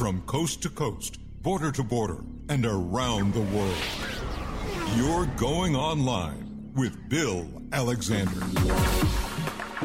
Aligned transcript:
From 0.00 0.22
coast 0.22 0.62
to 0.62 0.70
coast, 0.70 1.18
border 1.42 1.70
to 1.72 1.82
border, 1.82 2.24
and 2.48 2.64
around 2.64 3.34
the 3.34 3.42
world. 3.42 3.76
You're 4.96 5.26
going 5.36 5.76
online 5.76 6.72
with 6.74 6.96
Bill 7.10 7.46
Alexander. 7.74 8.40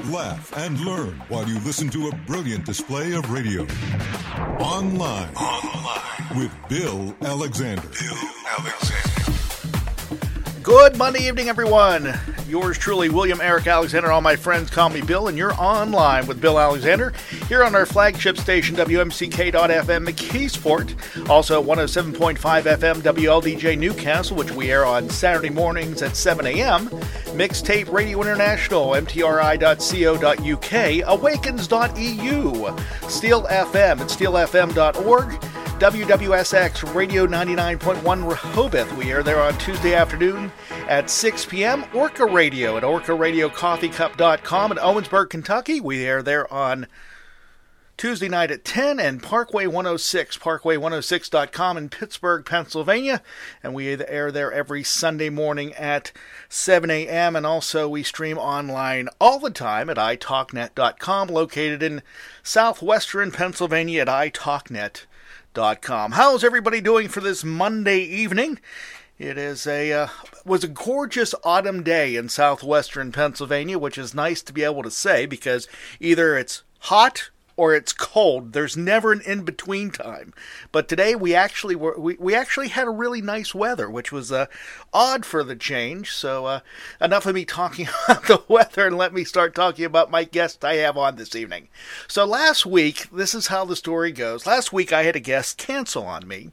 Laugh 0.05 0.53
and 0.55 0.79
learn 0.79 1.21
while 1.27 1.45
you 1.45 1.59
listen 1.65 1.89
to 1.89 2.07
a 2.07 2.15
brilliant 2.27 2.65
display 2.65 3.11
of 3.11 3.29
radio. 3.29 3.63
Online. 4.57 5.35
Online. 5.35 6.37
With 6.37 6.55
Bill 6.69 7.13
Alexander. 7.21 7.81
Bill 7.81 8.29
Alexander. 8.57 9.04
Good 10.65 10.97
Monday 10.97 11.27
evening, 11.27 11.47
everyone. 11.47 12.11
Yours 12.47 12.79
truly, 12.79 13.07
William 13.07 13.39
Eric 13.39 13.67
Alexander. 13.67 14.11
All 14.11 14.21
my 14.21 14.35
friends 14.35 14.71
call 14.71 14.89
me 14.89 14.99
Bill, 14.99 15.27
and 15.27 15.37
you're 15.37 15.53
online 15.61 16.25
with 16.25 16.41
Bill 16.41 16.59
Alexander 16.59 17.13
here 17.47 17.63
on 17.63 17.75
our 17.75 17.85
flagship 17.85 18.35
station, 18.35 18.75
WMCK.FM 18.75 20.07
McKeesport. 20.07 21.29
Also, 21.29 21.61
107.5 21.61 22.37
FM 22.63 22.95
WLDJ 22.95 23.77
Newcastle, 23.77 24.35
which 24.35 24.49
we 24.53 24.71
air 24.71 24.85
on 24.87 25.07
Saturday 25.07 25.51
mornings 25.51 26.01
at 26.01 26.15
7 26.15 26.47
a.m. 26.47 26.87
Mixtape 27.37 27.91
Radio 27.91 28.19
International, 28.23 28.87
MTRI.co.uk, 28.93 29.61
Awakens.eu, 31.07 32.75
Steel 33.07 33.43
FM 33.43 33.99
at 33.99 34.07
steelfm.org. 34.07 35.64
WWSX 35.79 36.95
Radio 36.95 37.27
99.1 37.27 38.29
Rehoboth. 38.29 38.93
We 38.93 39.11
are 39.11 39.21
there 39.21 39.41
on 39.41 39.57
Tuesday 39.57 39.93
afternoon 39.93 40.49
at 40.87 41.09
6 41.09 41.45
p.m. 41.45 41.83
Orca 41.93 42.25
Radio 42.25 42.77
at 42.77 42.83
orcaradiocoffeecup.com 42.83 44.71
in 44.71 44.77
Owensboro, 44.77 45.29
Kentucky. 45.29 45.81
We 45.81 46.07
are 46.07 46.21
there 46.21 46.51
on 46.51 46.87
Tuesday 47.97 48.29
night 48.29 48.51
at 48.51 48.63
10 48.63 49.01
and 49.01 49.21
Parkway 49.21 49.67
106, 49.67 50.37
parkway106.com 50.37 51.77
in 51.77 51.89
Pittsburgh, 51.89 52.45
Pennsylvania. 52.45 53.21
And 53.61 53.73
we 53.73 53.89
air 53.89 54.31
there 54.31 54.53
every 54.53 54.83
Sunday 54.83 55.29
morning 55.29 55.73
at 55.73 56.13
7 56.47 56.89
a.m. 56.89 57.35
And 57.35 57.45
also 57.45 57.89
we 57.89 58.01
stream 58.01 58.37
online 58.37 59.09
all 59.19 59.39
the 59.39 59.51
time 59.51 59.89
at 59.89 59.97
italknet.com, 59.97 61.27
located 61.27 61.83
in 61.83 62.01
southwestern 62.43 63.31
Pennsylvania 63.31 64.03
at 64.03 64.07
italknet.com. 64.07 65.07
How's 66.11 66.43
everybody 66.43 66.81
doing 66.81 67.07
for 67.07 67.21
this 67.21 67.45
Monday 67.45 67.99
evening? 67.99 68.59
It 69.17 69.37
is 69.37 69.65
a 69.65 69.93
uh, 69.93 70.07
was 70.43 70.65
a 70.65 70.67
gorgeous 70.67 71.33
autumn 71.45 71.81
day 71.81 72.17
in 72.17 72.27
southwestern 72.27 73.13
Pennsylvania, 73.13 73.79
which 73.79 73.97
is 73.97 74.13
nice 74.13 74.43
to 74.43 74.51
be 74.51 74.65
able 74.65 74.83
to 74.83 74.91
say 74.91 75.25
because 75.25 75.69
either 76.01 76.37
it's 76.37 76.63
hot 76.79 77.29
or 77.57 77.73
it's 77.73 77.93
cold. 77.93 78.53
There's 78.53 78.75
never 78.75 79.11
an 79.11 79.21
in 79.21 79.43
between 79.43 79.91
time. 79.91 80.33
But 80.71 80.87
today 80.87 81.15
we 81.15 81.33
actually 81.33 81.75
were 81.75 81.97
we, 81.97 82.15
we 82.19 82.35
actually 82.35 82.69
had 82.69 82.87
a 82.87 82.91
really 82.91 83.21
nice 83.21 83.55
weather, 83.55 83.89
which 83.89 84.11
was 84.11 84.31
uh, 84.31 84.47
odd 84.93 85.25
for 85.25 85.43
the 85.43 85.55
change. 85.55 86.11
So 86.11 86.45
uh, 86.45 86.59
enough 86.99 87.25
of 87.25 87.35
me 87.35 87.45
talking 87.45 87.87
about 88.07 88.23
the 88.25 88.43
weather, 88.47 88.87
and 88.87 88.97
let 88.97 89.13
me 89.13 89.23
start 89.23 89.55
talking 89.55 89.85
about 89.85 90.11
my 90.11 90.23
guest 90.23 90.65
I 90.65 90.75
have 90.75 90.97
on 90.97 91.15
this 91.15 91.35
evening. 91.35 91.69
So 92.07 92.25
last 92.25 92.65
week, 92.65 93.09
this 93.11 93.33
is 93.33 93.47
how 93.47 93.65
the 93.65 93.75
story 93.75 94.11
goes. 94.11 94.45
Last 94.45 94.73
week 94.73 94.91
I 94.91 95.03
had 95.03 95.15
a 95.15 95.21
guest 95.21 95.57
cancel 95.57 96.05
on 96.05 96.27
me 96.27 96.51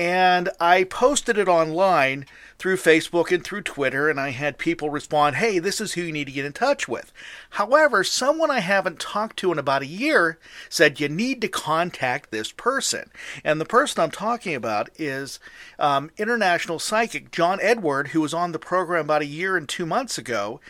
and 0.00 0.48
I 0.58 0.84
posted 0.84 1.36
it 1.36 1.46
online 1.46 2.24
through 2.58 2.78
Facebook 2.78 3.30
and 3.30 3.44
through 3.44 3.60
Twitter, 3.60 4.08
and 4.08 4.18
I 4.18 4.30
had 4.30 4.56
people 4.56 4.88
respond, 4.88 5.36
hey, 5.36 5.58
this 5.58 5.78
is 5.78 5.92
who 5.92 6.00
you 6.00 6.10
need 6.10 6.24
to 6.24 6.32
get 6.32 6.46
in 6.46 6.54
touch 6.54 6.88
with. 6.88 7.12
However, 7.50 8.02
someone 8.02 8.50
I 8.50 8.60
haven't 8.60 8.98
talked 8.98 9.36
to 9.40 9.52
in 9.52 9.58
about 9.58 9.82
a 9.82 9.86
year 9.86 10.38
said, 10.70 11.00
you 11.00 11.10
need 11.10 11.42
to 11.42 11.48
contact 11.48 12.30
this 12.30 12.50
person. 12.50 13.10
And 13.44 13.60
the 13.60 13.66
person 13.66 14.02
I'm 14.02 14.10
talking 14.10 14.54
about 14.54 14.88
is 14.96 15.38
um, 15.78 16.10
international 16.16 16.78
psychic 16.78 17.30
John 17.30 17.58
Edward, 17.60 18.08
who 18.08 18.22
was 18.22 18.32
on 18.32 18.52
the 18.52 18.58
program 18.58 19.04
about 19.04 19.20
a 19.20 19.26
year 19.26 19.54
and 19.54 19.68
two 19.68 19.84
months 19.84 20.16
ago, 20.16 20.62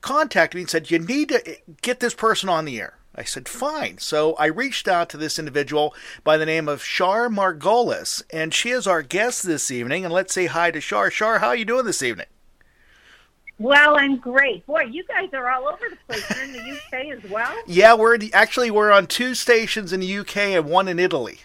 contacted 0.00 0.54
me 0.54 0.62
and 0.62 0.70
said, 0.70 0.92
you 0.92 1.00
need 1.00 1.30
to 1.30 1.58
get 1.82 1.98
this 1.98 2.14
person 2.14 2.48
on 2.48 2.64
the 2.64 2.80
air. 2.80 2.95
I 3.16 3.24
said, 3.24 3.48
fine. 3.48 3.98
So 3.98 4.34
I 4.34 4.46
reached 4.46 4.86
out 4.86 5.08
to 5.10 5.16
this 5.16 5.38
individual 5.38 5.94
by 6.22 6.36
the 6.36 6.46
name 6.46 6.68
of 6.68 6.82
Char 6.82 7.28
Margolis, 7.28 8.22
and 8.30 8.52
she 8.52 8.70
is 8.70 8.86
our 8.86 9.02
guest 9.02 9.44
this 9.44 9.70
evening. 9.70 10.04
And 10.04 10.12
let's 10.12 10.34
say 10.34 10.46
hi 10.46 10.70
to 10.70 10.80
Char. 10.80 11.08
Char, 11.10 11.38
how 11.38 11.48
are 11.48 11.56
you 11.56 11.64
doing 11.64 11.86
this 11.86 12.02
evening? 12.02 12.26
Well, 13.58 13.96
I'm 13.96 14.18
great. 14.18 14.66
Boy, 14.66 14.82
you 14.82 15.02
guys 15.04 15.30
are 15.32 15.50
all 15.50 15.66
over 15.66 15.84
the 15.88 15.96
place. 16.06 16.30
You're 16.30 16.44
in 16.44 16.52
the 16.52 16.72
UK 16.72 17.24
as 17.24 17.30
well? 17.30 17.54
Yeah, 17.66 17.94
we're 17.94 18.18
actually 18.34 18.70
we're 18.70 18.92
on 18.92 19.06
two 19.06 19.34
stations 19.34 19.94
in 19.94 20.00
the 20.00 20.18
UK 20.18 20.36
and 20.36 20.66
one 20.66 20.88
in 20.88 20.98
Italy. 20.98 21.40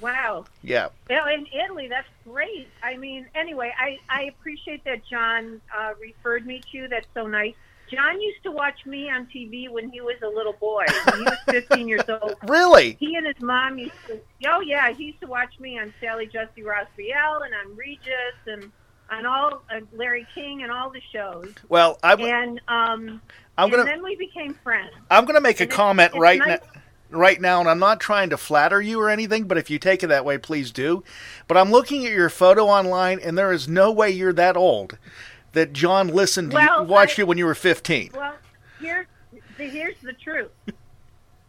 Wow. 0.00 0.44
Yeah. 0.62 0.88
Well, 1.08 1.26
in 1.26 1.46
Italy, 1.52 1.88
that's 1.88 2.08
great. 2.24 2.68
I 2.82 2.96
mean, 2.96 3.26
anyway, 3.34 3.72
I, 3.78 3.98
I 4.08 4.24
appreciate 4.24 4.84
that 4.84 5.04
John 5.06 5.60
uh, 5.76 5.94
referred 6.00 6.44
me 6.46 6.60
to 6.72 6.78
you. 6.78 6.88
That's 6.88 7.06
so 7.14 7.26
nice. 7.26 7.54
John 7.90 8.20
used 8.20 8.42
to 8.42 8.50
watch 8.50 8.84
me 8.86 9.08
on 9.10 9.26
TV 9.26 9.68
when 9.70 9.90
he 9.90 10.00
was 10.00 10.16
a 10.22 10.28
little 10.28 10.54
boy. 10.54 10.84
When 11.10 11.18
he 11.18 11.24
was 11.24 11.38
15 11.48 11.88
years 11.88 12.02
old. 12.08 12.36
Really? 12.48 12.96
He 13.00 13.14
and 13.16 13.26
his 13.26 13.40
mom 13.40 13.78
used 13.78 13.92
to. 14.08 14.20
Oh 14.46 14.60
yeah, 14.60 14.92
he 14.92 15.04
used 15.04 15.20
to 15.20 15.26
watch 15.26 15.58
me 15.60 15.78
on 15.78 15.92
Sally 16.00 16.26
Jessy 16.26 16.62
Raphael 16.62 17.42
and 17.42 17.54
on 17.54 17.76
Regis 17.76 18.10
and 18.46 18.70
on 19.10 19.24
all 19.26 19.62
uh, 19.70 19.80
Larry 19.92 20.26
King 20.34 20.62
and 20.62 20.72
all 20.72 20.90
the 20.90 21.00
shows. 21.12 21.52
Well, 21.68 21.98
I 22.02 22.14
and 22.14 22.60
um, 22.68 23.20
I'm 23.58 23.70
gonna. 23.70 23.82
And 23.82 23.90
then 23.90 24.02
we 24.02 24.16
became 24.16 24.54
friends. 24.54 24.90
I'm 25.10 25.24
gonna 25.24 25.40
make 25.40 25.60
And 25.60 25.70
a 25.70 25.74
comment 25.74 26.12
right 26.14 26.38
nice- 26.38 26.60
now. 26.62 26.80
Right 27.08 27.40
now, 27.40 27.60
and 27.60 27.70
I'm 27.70 27.78
not 27.78 28.00
trying 28.00 28.30
to 28.30 28.36
flatter 28.36 28.82
you 28.82 29.00
or 29.00 29.08
anything, 29.08 29.44
but 29.44 29.56
if 29.58 29.70
you 29.70 29.78
take 29.78 30.02
it 30.02 30.08
that 30.08 30.24
way, 30.24 30.38
please 30.38 30.72
do. 30.72 31.04
But 31.46 31.56
I'm 31.56 31.70
looking 31.70 32.04
at 32.04 32.10
your 32.12 32.28
photo 32.28 32.66
online, 32.66 33.20
and 33.20 33.38
there 33.38 33.52
is 33.52 33.68
no 33.68 33.92
way 33.92 34.10
you're 34.10 34.32
that 34.32 34.56
old 34.56 34.98
that 35.56 35.72
John 35.72 36.08
listened 36.08 36.50
to 36.52 36.54
Well, 36.56 36.82
you, 36.82 36.88
watched 36.88 37.18
I- 37.18 37.22
you 37.22 37.26
when 37.26 37.38
you 37.38 37.46
were 37.46 37.54
15. 37.54 38.10
Well, 38.14 38.34
here's 38.78 39.06
the, 39.58 39.64
here's 39.64 39.98
the 40.02 40.12
truth. 40.12 40.50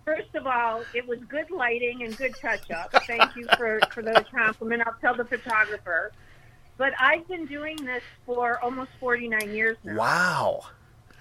First 0.06 0.34
of 0.35 0.47
all, 0.47 0.84
it 0.94 1.06
was 1.06 1.19
good 1.28 1.51
lighting 1.51 2.03
and 2.03 2.16
good 2.17 2.34
touch 2.41 2.72
up. 2.72 2.91
Thank 3.06 3.35
you 3.35 3.46
for, 3.57 3.81
for 3.91 4.01
those 4.01 4.23
compliments. 4.34 4.85
I'll 4.88 4.96
tell 5.01 5.16
the 5.16 5.25
photographer. 5.25 6.13
But 6.78 6.94
I've 6.97 7.28
been 7.28 7.46
doing 7.46 7.75
this 7.84 8.03
for 8.25 8.63
almost 8.63 8.91
49 9.01 9.53
years 9.53 9.78
now. 9.84 9.97
Wow. 9.97 10.62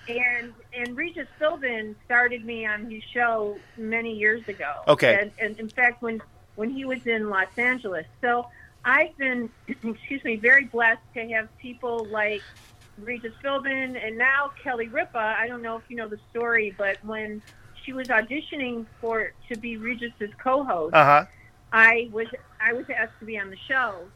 And 0.09 0.53
and 0.73 0.97
Regis 0.97 1.27
Philbin 1.41 1.97
started 2.05 2.45
me 2.45 2.65
on 2.65 2.89
his 2.89 3.03
show 3.13 3.59
many 3.77 4.15
years 4.15 4.47
ago. 4.47 4.73
Okay. 4.87 5.19
And, 5.21 5.33
and 5.41 5.59
in 5.59 5.69
fact, 5.69 6.01
when 6.01 6.23
when 6.55 6.71
he 6.71 6.85
was 6.85 7.05
in 7.09 7.29
Los 7.29 7.49
Angeles, 7.57 8.07
so 8.21 8.47
I've 8.85 9.17
been, 9.17 9.51
excuse 9.67 10.23
me, 10.23 10.37
very 10.37 10.67
blessed 10.67 11.03
to 11.15 11.29
have 11.31 11.49
people 11.59 12.05
like 12.05 12.43
Regis 12.99 13.33
Philbin 13.45 13.97
and 14.03 14.17
now 14.17 14.53
Kelly 14.63 14.89
Ripa. 14.89 15.19
I 15.19 15.47
don't 15.49 15.63
know 15.63 15.77
if 15.77 15.85
you 15.89 15.97
know 15.97 16.09
the 16.09 16.21
story, 16.31 16.75
but 16.77 16.97
when 17.05 17.43
she 17.85 17.93
was 17.93 18.07
auditioning 18.09 18.87
for 19.01 19.33
to 19.49 19.57
be 19.57 19.77
Regis's 19.77 20.31
co-host, 20.43 20.95
Uh 20.95 21.05
huh. 21.05 21.27
I 21.73 22.09
was 22.13 22.27
I 22.61 22.73
was 22.73 22.87
asked 22.91 23.19
to 23.21 23.25
be 23.27 23.39
on 23.39 23.51
the 23.51 23.59
show, 23.69 24.11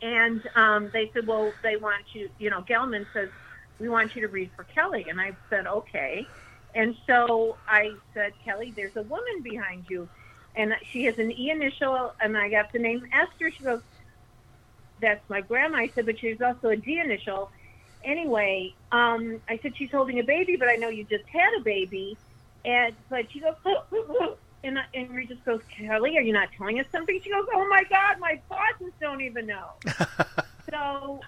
and 0.00 0.42
um, 0.54 0.90
they 0.92 1.10
said, 1.12 1.26
"Well, 1.26 1.56
they 1.62 1.76
want 1.76 2.04
you." 2.12 2.28
You 2.38 2.50
know, 2.50 2.62
Gelman 2.62 3.06
says, 3.12 3.30
"We 3.78 3.88
want 3.88 4.14
you 4.14 4.22
to 4.22 4.28
read 4.28 4.50
for 4.54 4.64
Kelly," 4.64 5.06
and 5.08 5.20
I 5.20 5.36
said, 5.50 5.66
"Okay." 5.66 6.30
And 6.74 6.96
so 7.06 7.58
I 7.68 7.98
said, 8.14 8.32
"Kelly, 8.44 8.72
there's 8.76 8.96
a 8.96 9.02
woman 9.02 9.42
behind 9.42 9.84
you, 9.88 10.08
and 10.54 10.72
she 10.92 11.04
has 11.04 11.18
an 11.18 11.30
E 11.32 11.50
initial, 11.50 12.14
and 12.20 12.36
I 12.36 12.48
got 12.48 12.72
the 12.72 12.78
name 12.78 13.02
Esther." 13.12 13.50
She 13.50 13.64
goes, 13.64 13.80
"That's 15.00 15.28
my 15.28 15.40
grandma." 15.40 15.78
I 15.78 15.92
said, 15.94 16.06
"But 16.06 16.20
she's 16.20 16.40
also 16.40 16.68
a 16.68 16.76
D 16.76 17.00
initial." 17.04 17.50
Anyway, 18.04 18.74
um, 18.90 19.40
I 19.48 19.58
said 19.62 19.76
she's 19.76 19.90
holding 19.90 20.18
a 20.18 20.24
baby, 20.24 20.56
but 20.56 20.68
I 20.68 20.76
know 20.76 20.88
you 20.88 21.04
just 21.04 21.24
had 21.28 21.50
a 21.58 21.62
baby, 21.62 22.16
and 22.64 22.94
but 23.08 23.30
she 23.32 23.40
goes. 23.40 23.54
And, 24.64 24.78
I- 24.78 24.84
and 24.94 25.10
Regis 25.10 25.38
goes, 25.44 25.60
Kelly, 25.76 26.16
are 26.16 26.20
you 26.20 26.32
not 26.32 26.48
telling 26.56 26.78
us 26.78 26.86
something? 26.92 27.20
She 27.24 27.30
goes, 27.30 27.44
Oh 27.52 27.66
my 27.68 27.82
God, 27.90 28.20
my 28.20 28.40
bosses 28.48 28.92
don't 29.00 29.20
even 29.20 29.46
know. 29.46 29.70
so, 30.70 31.20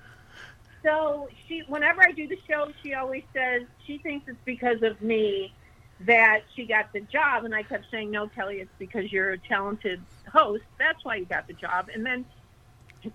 so 0.84 1.28
she, 1.48 1.64
whenever 1.66 2.00
I 2.02 2.12
do 2.12 2.28
the 2.28 2.38
show, 2.48 2.68
she 2.80 2.94
always 2.94 3.24
says 3.32 3.62
she 3.86 3.98
thinks 3.98 4.28
it's 4.28 4.38
because 4.44 4.82
of 4.82 5.02
me 5.02 5.52
that 6.00 6.42
she 6.54 6.64
got 6.64 6.92
the 6.92 7.00
job, 7.00 7.44
and 7.44 7.54
I 7.54 7.62
kept 7.64 7.86
saying, 7.90 8.10
"No, 8.12 8.28
Kelly, 8.28 8.60
it's 8.60 8.70
because 8.78 9.10
you're 9.12 9.32
a 9.32 9.38
talented 9.38 10.00
host. 10.32 10.62
That's 10.78 11.04
why 11.04 11.16
you 11.16 11.24
got 11.24 11.46
the 11.48 11.54
job." 11.54 11.88
And 11.94 12.04
then 12.06 12.24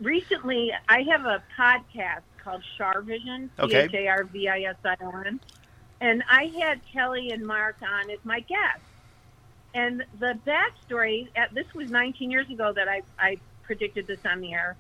recently, 0.02 0.72
I 0.88 1.04
have 1.04 1.26
a 1.26 1.44
podcast 1.58 2.22
called 2.50 2.64
Char 2.78 3.02
Vision, 3.02 3.50
C 3.58 3.64
Okay. 3.64 3.84
H 3.84 3.94
A 3.94 4.08
R 4.08 4.24
V 4.24 4.48
I 4.48 4.62
S 4.62 4.76
I 4.84 4.96
O 5.02 5.10
N, 5.26 5.40
and 6.02 6.24
I 6.30 6.46
had 6.60 6.82
Kelly 6.92 7.32
and 7.32 7.46
Mark 7.46 7.78
on 7.82 8.10
as 8.10 8.20
my 8.24 8.40
guests. 8.42 8.86
And 9.74 10.04
the 10.20 10.38
backstory, 10.48 11.28
at, 11.36 11.54
this 11.54 11.72
was 11.76 11.92
19 11.92 12.32
years 12.32 12.50
ago 12.50 12.74
that 12.74 12.88
I, 12.88 13.04
I 13.20 13.38
predicted 13.64 14.08
this 14.08 14.20
on 14.26 14.42
the 14.42 14.54
air. 14.54 14.76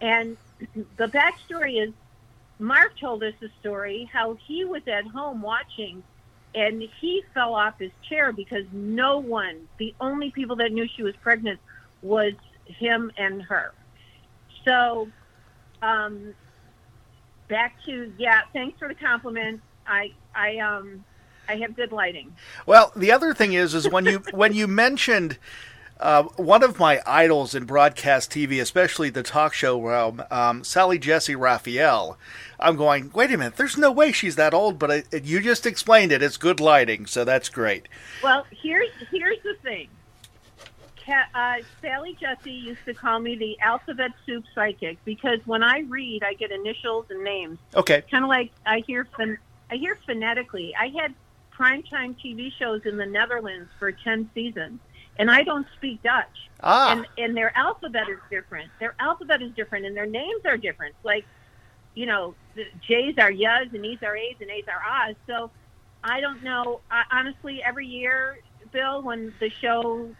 And 0.00 0.36
the 0.96 1.06
backstory 1.06 1.82
is 1.82 1.94
Mark 2.58 2.98
told 3.00 3.22
us 3.24 3.32
the 3.40 3.48
story 3.60 4.08
how 4.12 4.36
he 4.46 4.64
was 4.64 4.82
at 4.86 5.06
home 5.06 5.40
watching 5.40 6.02
and 6.54 6.82
he 7.00 7.24
fell 7.32 7.54
off 7.54 7.78
his 7.80 7.90
chair 8.08 8.32
because 8.32 8.64
no 8.70 9.18
one, 9.18 9.66
the 9.78 9.92
only 10.00 10.30
people 10.30 10.56
that 10.56 10.70
knew 10.70 10.86
she 10.94 11.02
was 11.02 11.16
pregnant 11.16 11.58
was 12.00 12.34
him 12.66 13.10
and 13.16 13.42
her. 13.42 13.72
So, 14.64 15.08
um, 15.82 16.34
back 17.48 17.76
to, 17.86 18.12
yeah, 18.18 18.42
thanks 18.52 18.78
for 18.78 18.88
the 18.88 18.94
compliment. 18.94 19.60
I, 19.86 20.12
I, 20.34 20.58
um, 20.58 21.04
I 21.48 21.56
have 21.56 21.76
good 21.76 21.92
lighting. 21.92 22.34
Well, 22.66 22.92
the 22.96 23.12
other 23.12 23.34
thing 23.34 23.52
is, 23.52 23.74
is 23.74 23.88
when 23.88 24.06
you 24.06 24.22
when 24.32 24.54
you 24.54 24.66
mentioned 24.66 25.38
uh, 26.00 26.24
one 26.36 26.62
of 26.62 26.78
my 26.78 27.00
idols 27.06 27.54
in 27.54 27.64
broadcast 27.64 28.30
TV, 28.30 28.60
especially 28.60 29.10
the 29.10 29.22
talk 29.22 29.52
show 29.52 29.80
realm, 29.80 30.22
um, 30.30 30.64
Sally 30.64 30.98
Jessy 30.98 31.36
Raphael. 31.36 32.18
I'm 32.58 32.76
going. 32.76 33.10
Wait 33.14 33.30
a 33.30 33.36
minute. 33.36 33.56
There's 33.56 33.76
no 33.76 33.92
way 33.92 34.12
she's 34.12 34.36
that 34.36 34.54
old, 34.54 34.78
but 34.78 34.90
I, 34.90 35.04
you 35.22 35.40
just 35.40 35.66
explained 35.66 36.12
it. 36.12 36.22
It's 36.22 36.36
good 36.36 36.60
lighting, 36.60 37.06
so 37.06 37.24
that's 37.24 37.48
great. 37.48 37.88
Well, 38.22 38.46
here's 38.50 38.90
here's 39.10 39.42
the 39.42 39.54
thing. 39.62 39.88
Uh, 41.06 41.56
Sally 41.80 42.16
Jessy 42.20 42.52
used 42.52 42.84
to 42.86 42.94
call 42.94 43.18
me 43.18 43.36
the 43.36 43.58
alphabet 43.60 44.12
soup 44.26 44.44
psychic 44.54 45.02
because 45.04 45.38
when 45.44 45.62
I 45.62 45.80
read, 45.80 46.22
I 46.22 46.34
get 46.34 46.50
initials 46.50 47.06
and 47.10 47.22
names. 47.22 47.58
Okay. 47.74 48.02
Kind 48.10 48.24
of 48.24 48.28
like 48.28 48.52
I 48.64 48.80
hear 48.86 49.06
I 49.70 49.76
hear 49.76 49.98
phonetically. 50.06 50.74
I 50.78 50.88
had 50.88 51.14
primetime 51.56 52.16
TV 52.20 52.52
shows 52.58 52.82
in 52.84 52.96
the 52.96 53.06
Netherlands 53.06 53.70
for 53.78 53.92
ten 53.92 54.30
seasons, 54.34 54.80
and 55.18 55.30
I 55.30 55.42
don't 55.42 55.66
speak 55.76 56.02
Dutch. 56.02 56.50
Ah. 56.62 56.92
And 56.92 57.06
and 57.18 57.36
their 57.36 57.56
alphabet 57.56 58.08
is 58.08 58.18
different. 58.30 58.70
Their 58.80 58.94
alphabet 58.98 59.42
is 59.42 59.52
different, 59.52 59.86
and 59.86 59.96
their 59.96 60.06
names 60.06 60.42
are 60.46 60.56
different. 60.56 60.94
Like, 61.02 61.24
you 61.94 62.06
know, 62.06 62.34
the 62.54 62.64
J's 62.86 63.16
are 63.18 63.30
Yas 63.30 63.68
and 63.72 63.84
E's 63.84 64.02
are 64.02 64.16
A's 64.16 64.36
and 64.40 64.50
A's 64.50 64.64
are 64.68 65.08
A's. 65.08 65.16
So 65.26 65.50
I 66.02 66.20
don't 66.20 66.42
know. 66.42 66.80
I, 66.90 67.04
honestly, 67.10 67.62
every 67.62 67.86
year, 67.86 68.38
Bill, 68.72 69.02
when 69.02 69.32
the 69.40 69.50
show 69.50 70.10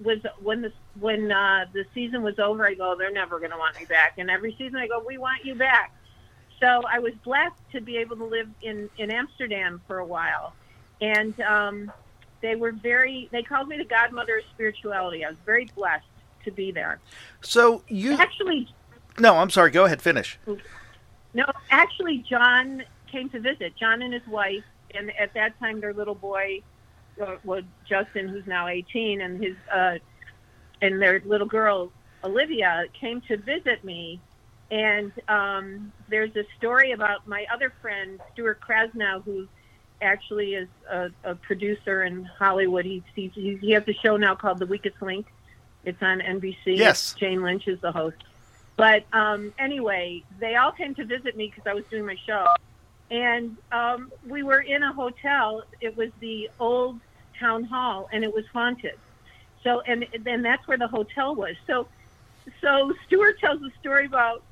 was 0.00 0.18
when 0.42 0.62
the 0.62 0.72
when 0.98 1.30
uh, 1.30 1.66
the 1.72 1.84
season 1.94 2.22
was 2.22 2.38
over, 2.38 2.66
I 2.66 2.74
go, 2.74 2.96
they're 2.96 3.12
never 3.12 3.38
going 3.38 3.50
to 3.50 3.56
want 3.56 3.78
me 3.78 3.84
back. 3.86 4.14
And 4.18 4.30
every 4.30 4.54
season, 4.58 4.76
I 4.76 4.86
go, 4.86 5.02
we 5.06 5.18
want 5.18 5.44
you 5.44 5.54
back. 5.54 5.94
So 6.60 6.82
I 6.90 6.98
was 7.00 7.12
blessed 7.24 7.56
to 7.72 7.80
be 7.80 7.96
able 7.98 8.16
to 8.16 8.24
live 8.24 8.48
in 8.62 8.88
in 8.98 9.10
Amsterdam 9.10 9.80
for 9.86 9.98
a 9.98 10.06
while, 10.06 10.54
and 11.00 11.38
um, 11.40 11.92
they 12.40 12.54
were 12.54 12.72
very. 12.72 13.28
They 13.32 13.42
called 13.42 13.68
me 13.68 13.78
the 13.78 13.84
godmother 13.84 14.38
of 14.38 14.44
spirituality. 14.54 15.24
I 15.24 15.30
was 15.30 15.38
very 15.44 15.68
blessed 15.74 16.04
to 16.44 16.50
be 16.50 16.70
there. 16.70 17.00
So 17.40 17.82
you 17.88 18.12
Actually, 18.12 18.68
no, 19.18 19.36
I'm 19.36 19.50
sorry. 19.50 19.70
Go 19.70 19.86
ahead. 19.86 20.00
Finish. 20.00 20.38
no, 21.34 21.44
actually, 21.70 22.18
John 22.18 22.84
came 23.10 23.28
to 23.30 23.40
visit. 23.40 23.74
John 23.76 24.02
and 24.02 24.12
his 24.12 24.26
wife, 24.26 24.64
and 24.94 25.10
at 25.18 25.34
that 25.34 25.58
time, 25.58 25.80
their 25.80 25.92
little 25.92 26.14
boy 26.14 26.62
uh, 27.20 27.36
was 27.44 27.64
Justin, 27.88 28.28
who's 28.28 28.46
now 28.46 28.68
18, 28.68 29.20
and 29.20 29.42
his 29.42 29.56
uh, 29.72 29.98
and 30.80 31.00
their 31.00 31.22
little 31.24 31.46
girl 31.46 31.92
Olivia 32.24 32.84
came 32.98 33.20
to 33.22 33.36
visit 33.36 33.84
me. 33.84 34.20
And 34.70 35.12
um, 35.28 35.92
there's 36.08 36.34
a 36.36 36.44
story 36.56 36.92
about 36.92 37.28
my 37.28 37.46
other 37.52 37.72
friend 37.82 38.20
Stuart 38.32 38.60
Krasnow, 38.60 39.22
who 39.22 39.46
actually 40.00 40.54
is 40.54 40.68
a, 40.90 41.10
a 41.24 41.34
producer 41.34 42.04
in 42.04 42.24
Hollywood. 42.24 42.84
He, 42.84 43.02
he 43.14 43.58
he 43.60 43.70
has 43.72 43.84
a 43.86 43.92
show 43.92 44.16
now 44.16 44.34
called 44.34 44.58
The 44.58 44.66
Weakest 44.66 45.00
Link. 45.02 45.26
It's 45.84 46.02
on 46.02 46.20
NBC. 46.20 46.56
Yes. 46.78 47.14
Jane 47.14 47.42
Lynch 47.42 47.68
is 47.68 47.80
the 47.80 47.92
host. 47.92 48.16
But 48.76 49.04
um, 49.12 49.52
anyway, 49.58 50.22
they 50.40 50.56
all 50.56 50.72
came 50.72 50.94
to 50.94 51.04
visit 51.04 51.36
me 51.36 51.52
because 51.54 51.70
I 51.70 51.74
was 51.74 51.84
doing 51.90 52.06
my 52.06 52.16
show, 52.26 52.46
and 53.12 53.58
um, 53.72 54.10
we 54.26 54.42
were 54.42 54.60
in 54.60 54.82
a 54.82 54.92
hotel. 54.92 55.62
It 55.82 55.94
was 55.96 56.08
the 56.20 56.48
old 56.58 56.98
town 57.38 57.62
hall, 57.64 58.08
and 58.10 58.24
it 58.24 58.32
was 58.32 58.44
haunted. 58.52 58.98
So, 59.62 59.82
and 59.82 60.06
then 60.24 60.42
that's 60.42 60.66
where 60.66 60.78
the 60.78 60.88
hotel 60.88 61.34
was. 61.34 61.54
So, 61.66 61.86
so 62.62 62.92
Stuart 63.06 63.38
tells 63.38 63.60
a 63.62 63.70
story 63.80 64.06
about 64.06 64.42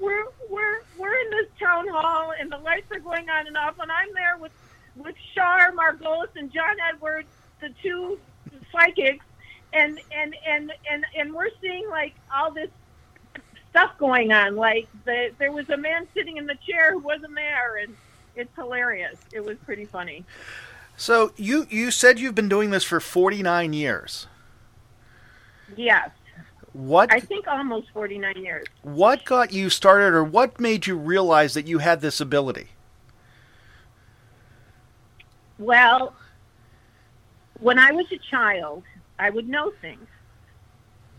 we're 0.00 0.26
we're 0.50 0.80
we're 0.98 1.16
in 1.16 1.30
this 1.30 1.46
town 1.60 1.86
hall, 1.88 2.32
and 2.38 2.50
the 2.50 2.58
lights 2.58 2.90
are 2.90 2.98
going 2.98 3.30
on 3.30 3.46
and 3.46 3.56
off, 3.56 3.78
and 3.78 3.90
I'm 3.90 4.12
there 4.14 4.36
with 4.36 4.52
with 4.96 5.14
Char 5.36 5.70
Margolis 5.70 6.34
and 6.34 6.52
John 6.52 6.76
Edwards, 6.92 7.28
the 7.60 7.72
two 7.82 8.18
psychics, 8.72 9.24
and 9.72 10.00
and 10.10 10.34
and 10.44 10.72
and 10.90 11.04
and 11.16 11.32
we're 11.32 11.50
seeing 11.62 11.88
like 11.88 12.14
all 12.34 12.50
this 12.50 12.70
stuff 13.70 13.92
going 13.96 14.32
on. 14.32 14.56
Like 14.56 14.88
the, 15.04 15.30
there 15.38 15.52
was 15.52 15.70
a 15.70 15.76
man 15.76 16.08
sitting 16.14 16.36
in 16.36 16.46
the 16.46 16.58
chair 16.68 16.94
who 16.94 16.98
wasn't 16.98 17.36
there, 17.36 17.76
and 17.76 17.94
it's 18.38 18.54
hilarious. 18.56 19.18
It 19.32 19.40
was 19.44 19.58
pretty 19.58 19.84
funny. 19.84 20.24
So 20.96 21.32
you 21.36 21.66
you 21.70 21.90
said 21.90 22.18
you've 22.18 22.34
been 22.34 22.48
doing 22.48 22.70
this 22.70 22.84
for 22.84 23.00
49 23.00 23.72
years. 23.72 24.26
Yes, 25.76 26.10
What 26.72 27.12
I 27.12 27.20
think 27.20 27.46
almost 27.46 27.90
forty 27.92 28.18
nine 28.18 28.42
years. 28.42 28.68
what 28.82 29.24
got 29.24 29.52
you 29.52 29.70
started, 29.70 30.14
or 30.14 30.24
what 30.24 30.58
made 30.60 30.86
you 30.86 30.96
realize 30.96 31.54
that 31.54 31.66
you 31.66 31.78
had 31.78 32.00
this 32.00 32.20
ability? 32.20 32.68
Well, 35.58 36.14
when 37.60 37.78
I 37.78 37.92
was 37.92 38.06
a 38.12 38.18
child, 38.18 38.84
I 39.18 39.30
would 39.30 39.48
know 39.48 39.72
things. 39.80 40.06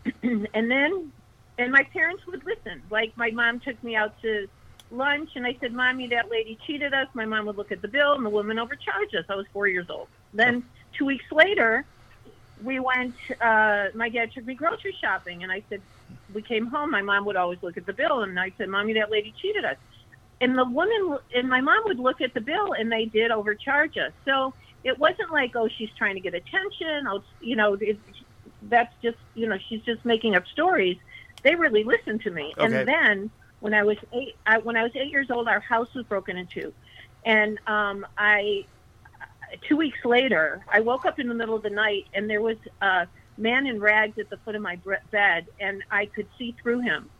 and 0.22 0.70
then, 0.70 1.12
and 1.58 1.72
my 1.72 1.84
parents 1.92 2.26
would 2.26 2.44
listen. 2.44 2.82
Like 2.90 3.16
my 3.16 3.30
mom 3.30 3.60
took 3.60 3.82
me 3.84 3.96
out 3.96 4.20
to 4.22 4.48
lunch, 4.90 5.30
and 5.36 5.46
I 5.46 5.56
said, 5.60 5.72
Mommy, 5.72 6.08
that 6.08 6.30
lady 6.30 6.58
cheated 6.66 6.92
us. 6.94 7.06
My 7.14 7.24
mom 7.24 7.46
would 7.46 7.56
look 7.56 7.72
at 7.72 7.82
the 7.82 7.88
bill, 7.88 8.14
and 8.14 8.24
the 8.24 8.30
woman 8.30 8.58
overcharged 8.58 9.14
us. 9.14 9.24
I 9.28 9.34
was 9.34 9.46
four 9.52 9.66
years 9.68 9.86
old. 9.88 10.08
Then, 10.32 10.64
two 10.96 11.06
weeks 11.06 11.24
later, 11.32 11.84
we 12.62 12.80
went, 12.80 13.14
uh, 13.40 13.86
my 13.94 14.08
dad 14.08 14.32
took 14.32 14.44
me 14.46 14.54
grocery 14.54 14.94
shopping, 15.00 15.42
and 15.42 15.52
I 15.52 15.62
said, 15.68 15.82
we 16.32 16.42
came 16.42 16.66
home. 16.66 16.90
My 16.90 17.02
mom 17.02 17.24
would 17.26 17.36
always 17.36 17.58
look 17.62 17.76
at 17.76 17.86
the 17.86 17.92
bill, 17.92 18.22
and 18.22 18.38
I 18.38 18.52
said, 18.58 18.68
Mommy, 18.68 18.94
that 18.94 19.10
lady 19.10 19.34
cheated 19.40 19.64
us 19.64 19.76
and 20.40 20.56
the 20.56 20.64
woman 20.64 21.18
and 21.34 21.48
my 21.48 21.60
mom 21.60 21.82
would 21.84 21.98
look 21.98 22.20
at 22.20 22.34
the 22.34 22.40
bill 22.40 22.72
and 22.72 22.90
they 22.90 23.04
did 23.04 23.30
overcharge 23.30 23.96
us 23.96 24.12
so 24.24 24.54
it 24.84 24.98
wasn't 24.98 25.30
like 25.30 25.54
oh 25.54 25.68
she's 25.76 25.90
trying 25.96 26.14
to 26.14 26.20
get 26.20 26.34
attention 26.34 27.06
oh 27.08 27.22
you 27.40 27.56
know 27.56 27.76
it, 27.80 27.98
that's 28.62 28.92
just 29.02 29.18
you 29.34 29.46
know 29.46 29.58
she's 29.68 29.82
just 29.82 30.04
making 30.04 30.34
up 30.34 30.46
stories 30.52 30.96
they 31.42 31.54
really 31.54 31.84
listened 31.84 32.20
to 32.22 32.30
me 32.30 32.52
Okay. 32.58 32.64
and 32.64 32.88
then 32.88 33.30
when 33.60 33.74
i 33.74 33.82
was 33.82 33.96
eight 34.12 34.36
I, 34.46 34.58
when 34.58 34.76
i 34.76 34.82
was 34.82 34.92
eight 34.96 35.10
years 35.10 35.30
old 35.30 35.48
our 35.48 35.60
house 35.60 35.88
was 35.94 36.04
broken 36.06 36.36
into 36.36 36.72
and 37.24 37.58
um 37.66 38.06
i 38.18 38.66
two 39.68 39.76
weeks 39.76 39.98
later 40.04 40.64
i 40.72 40.80
woke 40.80 41.06
up 41.06 41.18
in 41.18 41.28
the 41.28 41.34
middle 41.34 41.56
of 41.56 41.62
the 41.62 41.70
night 41.70 42.06
and 42.14 42.28
there 42.28 42.42
was 42.42 42.56
a 42.82 43.06
man 43.38 43.66
in 43.66 43.80
rags 43.80 44.18
at 44.18 44.30
the 44.30 44.38
foot 44.38 44.54
of 44.54 44.62
my 44.62 44.78
bed 45.10 45.46
and 45.60 45.82
i 45.90 46.06
could 46.06 46.28
see 46.38 46.56
through 46.62 46.80
him 46.80 47.10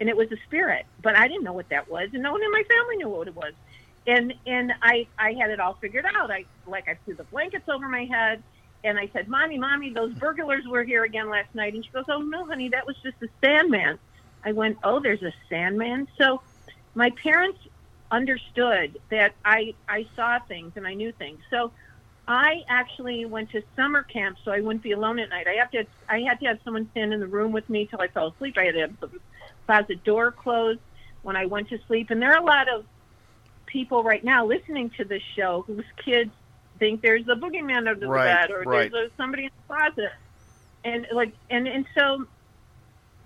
and 0.00 0.08
it 0.08 0.16
was 0.16 0.30
a 0.32 0.36
spirit, 0.46 0.86
but 1.02 1.16
I 1.16 1.26
didn't 1.28 1.44
know 1.44 1.52
what 1.52 1.68
that 1.70 1.90
was, 1.90 2.08
and 2.12 2.22
no 2.22 2.32
one 2.32 2.42
in 2.42 2.50
my 2.52 2.62
family 2.70 2.96
knew 2.98 3.08
what 3.08 3.28
it 3.28 3.34
was. 3.34 3.52
And 4.06 4.32
and 4.46 4.72
I 4.82 5.08
I 5.18 5.32
had 5.40 5.50
it 5.50 5.60
all 5.60 5.76
figured 5.80 6.04
out. 6.16 6.30
I 6.30 6.44
like 6.66 6.88
I 6.88 6.98
threw 7.04 7.14
the 7.16 7.24
blankets 7.24 7.68
over 7.68 7.88
my 7.88 8.04
head, 8.04 8.42
and 8.84 8.98
I 8.98 9.10
said, 9.12 9.28
"Mommy, 9.28 9.58
mommy, 9.58 9.92
those 9.92 10.14
burglars 10.14 10.64
were 10.68 10.84
here 10.84 11.04
again 11.04 11.28
last 11.30 11.54
night." 11.54 11.74
And 11.74 11.84
she 11.84 11.90
goes, 11.90 12.04
"Oh 12.08 12.20
no, 12.20 12.46
honey, 12.46 12.68
that 12.70 12.86
was 12.86 12.96
just 13.02 13.18
the 13.20 13.28
Sandman." 13.44 13.98
I 14.44 14.52
went, 14.52 14.78
"Oh, 14.82 15.00
there's 15.00 15.22
a 15.22 15.32
Sandman." 15.48 16.08
So 16.18 16.42
my 16.94 17.10
parents 17.22 17.58
understood 18.10 18.98
that 19.10 19.34
I 19.44 19.74
I 19.88 20.06
saw 20.16 20.38
things 20.48 20.72
and 20.76 20.86
I 20.86 20.94
knew 20.94 21.12
things. 21.12 21.40
So 21.50 21.72
I 22.26 22.62
actually 22.68 23.24
went 23.24 23.50
to 23.52 23.62
summer 23.76 24.02
camp 24.02 24.38
so 24.44 24.50
I 24.50 24.60
wouldn't 24.60 24.82
be 24.82 24.92
alone 24.92 25.18
at 25.18 25.28
night. 25.30 25.46
I 25.48 25.54
have 25.54 25.70
to 25.72 25.84
I 26.08 26.20
had 26.20 26.40
to 26.40 26.46
have 26.46 26.58
someone 26.64 26.88
stand 26.90 27.12
in 27.12 27.20
the 27.20 27.26
room 27.26 27.52
with 27.52 27.68
me 27.68 27.86
till 27.86 28.00
I 28.00 28.08
fell 28.08 28.28
asleep. 28.28 28.56
I 28.58 28.64
had 28.64 28.74
to 28.74 28.80
have 28.80 29.00
the 29.00 29.10
closet 29.66 30.04
door 30.04 30.32
closed 30.32 30.80
when 31.22 31.36
I 31.36 31.46
went 31.46 31.68
to 31.70 31.78
sleep. 31.86 32.10
And 32.10 32.20
there 32.20 32.32
are 32.32 32.40
a 32.40 32.44
lot 32.44 32.68
of 32.68 32.84
people 33.66 34.02
right 34.02 34.24
now 34.24 34.46
listening 34.46 34.90
to 34.96 35.04
this 35.04 35.22
show 35.36 35.64
whose 35.66 35.84
kids 36.04 36.30
think 36.78 37.02
there's 37.02 37.26
a 37.28 37.34
boogeyman 37.34 37.88
under 37.88 38.06
Right, 38.06 38.46
the 38.48 38.48
bed 38.48 38.50
or 38.50 38.62
right. 38.62 38.90
there's 38.90 39.10
a, 39.10 39.16
somebody 39.16 39.44
in 39.44 39.50
the 39.56 39.74
closet. 39.74 40.12
And 40.84 41.06
like 41.12 41.34
and 41.50 41.66
and 41.66 41.86
so 41.98 42.26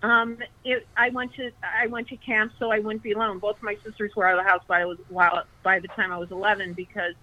um 0.02 0.38
it, 0.64 0.86
I 0.96 1.10
went 1.10 1.34
to 1.34 1.50
I 1.62 1.86
went 1.86 2.08
to 2.08 2.16
camp 2.16 2.52
so 2.58 2.70
I 2.70 2.78
wouldn't 2.78 3.02
be 3.02 3.12
alone. 3.12 3.38
Both 3.38 3.62
my 3.62 3.76
sisters 3.84 4.12
were 4.16 4.26
out 4.26 4.38
of 4.38 4.44
the 4.44 4.50
house 4.50 4.62
by 4.66 4.84
was 4.84 4.98
while 5.08 5.44
by 5.62 5.78
the 5.78 5.88
time 5.88 6.12
I 6.12 6.18
was 6.18 6.30
11 6.30 6.74
because 6.74 7.14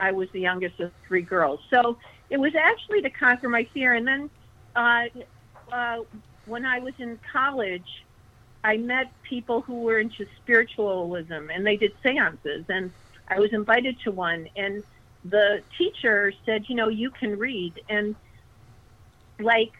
I 0.00 0.12
was 0.12 0.28
the 0.32 0.40
youngest 0.40 0.80
of 0.80 0.92
three 1.06 1.22
girls. 1.22 1.60
So 1.70 1.98
it 2.30 2.38
was 2.38 2.52
actually 2.54 3.02
to 3.02 3.10
conquer 3.10 3.48
my 3.48 3.66
fear. 3.72 3.94
And 3.94 4.06
then 4.06 4.30
uh, 4.74 5.04
uh, 5.72 5.98
when 6.46 6.66
I 6.66 6.78
was 6.80 6.94
in 6.98 7.18
college, 7.32 8.04
I 8.62 8.76
met 8.76 9.12
people 9.28 9.60
who 9.60 9.82
were 9.82 9.98
into 9.98 10.26
spiritualism 10.42 11.50
and 11.52 11.66
they 11.66 11.76
did 11.76 11.92
seances. 12.02 12.64
And 12.68 12.92
I 13.28 13.38
was 13.38 13.52
invited 13.52 13.96
to 14.04 14.10
one. 14.10 14.48
And 14.56 14.82
the 15.24 15.62
teacher 15.78 16.32
said, 16.44 16.64
you 16.68 16.74
know, 16.74 16.88
you 16.88 17.10
can 17.10 17.38
read. 17.38 17.80
And 17.88 18.16
like, 19.38 19.72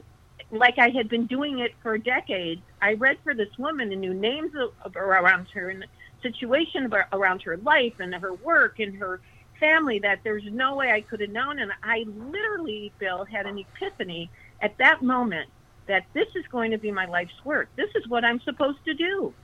like 0.54 0.78
I 0.78 0.90
had 0.90 1.08
been 1.08 1.26
doing 1.26 1.58
it 1.58 1.75
for 1.82 1.99
decades, 1.99 2.62
I 2.80 2.94
read 2.94 3.18
for 3.25 3.34
this 3.34 3.49
woman 3.58 3.92
and 3.92 4.00
knew 4.00 4.14
names 4.14 4.52
of, 4.84 4.96
around 4.96 5.49
her 5.54 5.70
and 5.70 5.84
situation 6.23 6.90
around 7.12 7.42
her 7.42 7.56
life 7.58 7.94
and 7.99 8.14
her 8.14 8.32
work 8.34 8.78
and 8.78 8.96
her 8.96 9.20
family 9.61 9.99
that 10.00 10.20
there's 10.25 10.44
no 10.50 10.76
way 10.76 10.90
I 10.90 11.00
could 11.00 11.20
have 11.20 11.30
known. 11.30 11.58
And 11.58 11.73
I 11.82 12.04
literally, 12.06 12.92
Bill, 12.99 13.25
had 13.25 13.46
an 13.46 13.58
epiphany 13.58 14.30
at 14.61 14.76
that 14.78 15.02
moment 15.02 15.50
that 15.87 16.06
this 16.14 16.28
is 16.34 16.44
going 16.50 16.70
to 16.70 16.78
be 16.78 16.90
my 16.90 17.06
life's 17.06 17.44
work. 17.44 17.68
This 17.76 17.90
is 17.94 18.08
what 18.08 18.25
I'm 18.25 18.40
supposed 18.40 18.82
to 18.87 18.94
do. 18.94 19.34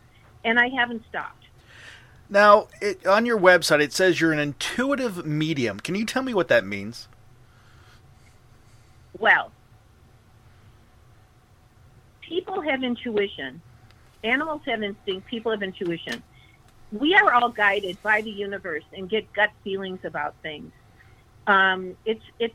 And 0.44 0.58
I 0.58 0.68
haven't 0.68 1.02
stopped. 1.08 1.44
Now, 2.30 2.68
it, 2.80 3.06
on 3.06 3.26
your 3.26 3.38
website, 3.38 3.82
it 3.82 3.92
says 3.92 4.20
you're 4.20 4.32
an 4.32 4.38
intuitive 4.38 5.26
medium. 5.26 5.80
Can 5.80 5.96
you 5.96 6.06
tell 6.06 6.22
me 6.22 6.32
what 6.32 6.48
that 6.48 6.64
means? 6.64 7.08
Well, 9.18 9.50
people 12.30 12.62
have 12.62 12.82
intuition. 12.82 13.60
Animals 14.24 14.62
have 14.66 14.82
instinct. 14.82 15.26
People 15.26 15.52
have 15.52 15.62
intuition 15.62 16.22
we 16.92 17.14
are 17.14 17.32
all 17.32 17.50
guided 17.50 18.02
by 18.02 18.20
the 18.20 18.30
universe 18.30 18.84
and 18.92 19.08
get 19.08 19.32
gut 19.32 19.50
feelings 19.62 20.00
about 20.04 20.34
things. 20.42 20.72
Um, 21.46 21.96
it's 22.04 22.24
it's 22.38 22.54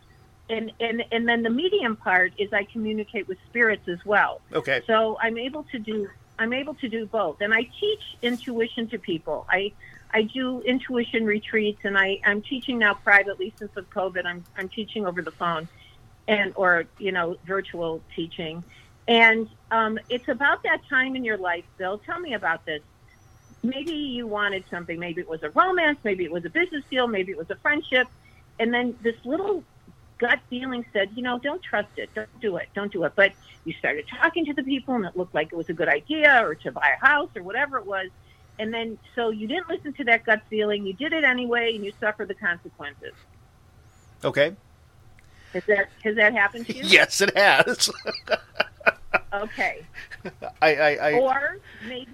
and, 0.50 0.72
and 0.80 1.04
and 1.12 1.28
then 1.28 1.44
the 1.44 1.50
medium 1.50 1.96
part 1.96 2.34
is 2.38 2.52
I 2.54 2.66
communicate 2.66 3.28
with 3.28 3.38
spirits 3.50 3.88
as 3.88 4.04
well. 4.06 4.42
Okay. 4.54 4.82
So 4.88 5.18
I'm 5.22 5.38
able 5.38 5.64
to 5.72 5.80
do 5.80 6.10
I'm 6.38 6.54
able 6.54 6.76
to 6.76 6.90
do 6.90 7.06
both, 7.06 7.42
and 7.42 7.54
I 7.54 7.64
teach 7.80 8.02
intuition 8.22 8.88
to 8.90 9.00
people. 9.00 9.46
I 9.50 9.72
I 10.12 10.24
do 10.24 10.62
intuition 10.62 11.26
retreats, 11.26 11.80
and 11.84 11.98
I 11.98 12.20
I'm 12.26 12.42
teaching 12.42 12.80
now 12.80 12.94
privately 12.94 13.54
since 13.58 13.76
of 13.76 13.90
COVID. 13.90 14.26
I'm 14.26 14.44
I'm 14.58 14.70
teaching 14.70 15.08
over 15.08 15.22
the 15.22 15.32
phone, 15.32 15.68
and 16.28 16.54
or 16.56 16.86
you 17.00 17.12
know 17.12 17.38
virtual 17.46 18.02
teaching, 18.16 18.64
and 19.08 19.50
um, 19.72 20.00
it's 20.10 20.28
about 20.28 20.64
that 20.64 20.82
time 20.90 21.16
in 21.16 21.24
your 21.24 21.38
life. 21.38 21.66
Bill, 21.78 21.98
tell 22.00 22.20
me 22.20 22.34
about 22.34 22.66
this 22.66 22.82
maybe 23.66 23.92
you 23.92 24.28
wanted 24.28 24.64
something. 24.70 25.00
Maybe 25.00 25.22
it 25.22 25.28
was 25.28 25.44
a 25.44 25.50
romance, 25.50 25.98
maybe 26.04 26.24
it 26.24 26.32
was 26.32 26.46
a 26.46 26.50
business 26.50 26.84
deal, 26.90 27.08
maybe 27.08 27.32
it 27.32 27.38
was 27.38 27.50
a 27.50 27.56
friendship. 27.56 28.08
And 28.60 28.74
then 28.74 28.98
this 29.02 29.16
little 29.26 29.64
gut 30.18 30.40
feeling 30.50 30.86
said, 30.94 31.10
you 31.16 31.24
know, 31.24 31.40
don't 31.40 31.62
trust 31.62 31.90
it. 31.98 32.10
Don't 32.14 32.40
do 32.40 32.56
it. 32.58 32.70
Don't 32.74 32.92
do 32.92 33.04
it. 33.04 33.14
But 33.16 33.34
you 33.66 33.74
started 33.74 34.06
talking 34.08 34.46
to 34.46 34.54
the 34.54 34.64
people 34.64 34.96
and 34.96 35.06
it 35.06 35.18
looked 35.18 35.34
like 35.34 35.52
it 35.52 35.56
was 35.56 35.70
a 35.70 35.74
good 35.74 35.90
idea 35.90 36.46
or 36.46 36.56
to 36.56 36.72
buy 36.72 36.96
a 37.02 37.06
house 37.06 37.30
or 37.36 37.44
whatever 37.44 37.78
it 37.78 37.86
was. 37.86 38.10
And 38.58 38.74
then, 38.74 38.98
so 39.16 39.30
you 39.30 39.48
didn't 39.48 39.68
listen 39.68 39.92
to 39.94 40.06
that 40.06 40.26
gut 40.26 40.42
feeling. 40.50 40.86
You 40.86 40.94
did 40.94 41.12
it 41.12 41.26
anyway 41.26 41.76
and 41.76 41.84
you 41.84 41.92
suffer 42.00 42.26
the 42.26 42.36
consequences. 42.36 43.14
Okay. 44.24 44.56
Has 45.52 45.64
that, 45.66 45.90
has 46.04 46.16
that 46.16 46.34
happened 46.34 46.68
to 46.68 46.78
you? 46.78 46.84
yes, 46.86 47.20
it 47.20 47.36
has. 47.36 47.90
okay. 49.44 49.86
I, 50.62 50.76
I, 50.76 50.96
I, 50.96 51.14
or 51.14 51.60
maybe 51.88 52.12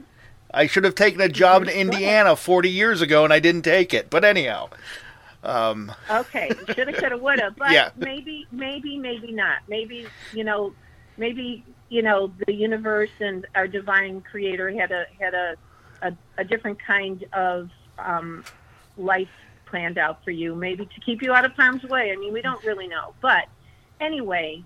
I 0.54 0.68
should 0.68 0.84
have 0.84 0.96
taken 0.96 1.22
a 1.22 1.30
job 1.30 1.64
in 1.64 1.70
Indiana 1.70 2.36
40 2.36 2.70
years 2.70 3.02
ago 3.02 3.24
and 3.24 3.34
I 3.34 3.40
didn't 3.40 3.64
take 3.64 3.94
it. 3.94 4.10
But 4.10 4.26
anyhow. 4.26 4.70
Um, 5.44 5.92
okay, 6.10 6.52
shoulda, 6.76 6.94
coulda, 6.94 7.18
woulda, 7.18 7.56
but 7.58 7.72
yeah. 7.72 7.90
maybe, 7.98 8.46
maybe, 8.52 9.00
maybe 9.00 9.32
not. 9.32 9.60
Maybe 9.68 10.06
you 10.34 10.44
know, 10.44 10.74
maybe 11.18 11.64
you 11.90 12.04
know, 12.04 12.32
the 12.46 12.54
universe 12.54 13.10
and 13.20 13.48
our 13.56 13.68
divine 13.68 14.22
creator 14.22 14.70
had 14.72 14.92
a 14.92 15.06
had 15.20 15.34
a 15.34 15.56
a, 16.04 16.14
a 16.38 16.44
different 16.44 16.80
kind 16.80 17.26
of 17.34 17.70
um, 17.98 18.44
life 18.98 19.30
planned 19.66 19.98
out 19.98 20.24
for 20.24 20.32
you, 20.32 20.54
maybe 20.54 20.86
to 20.86 21.00
keep 21.02 21.22
you 21.22 21.34
out 21.34 21.46
of 21.46 21.54
harm's 21.54 21.84
way. 21.84 22.12
I 22.12 22.18
mean, 22.18 22.34
we 22.34 22.42
don't 22.42 22.64
really 22.64 22.88
know, 22.88 23.14
but 23.22 23.46
anyway, 24.00 24.64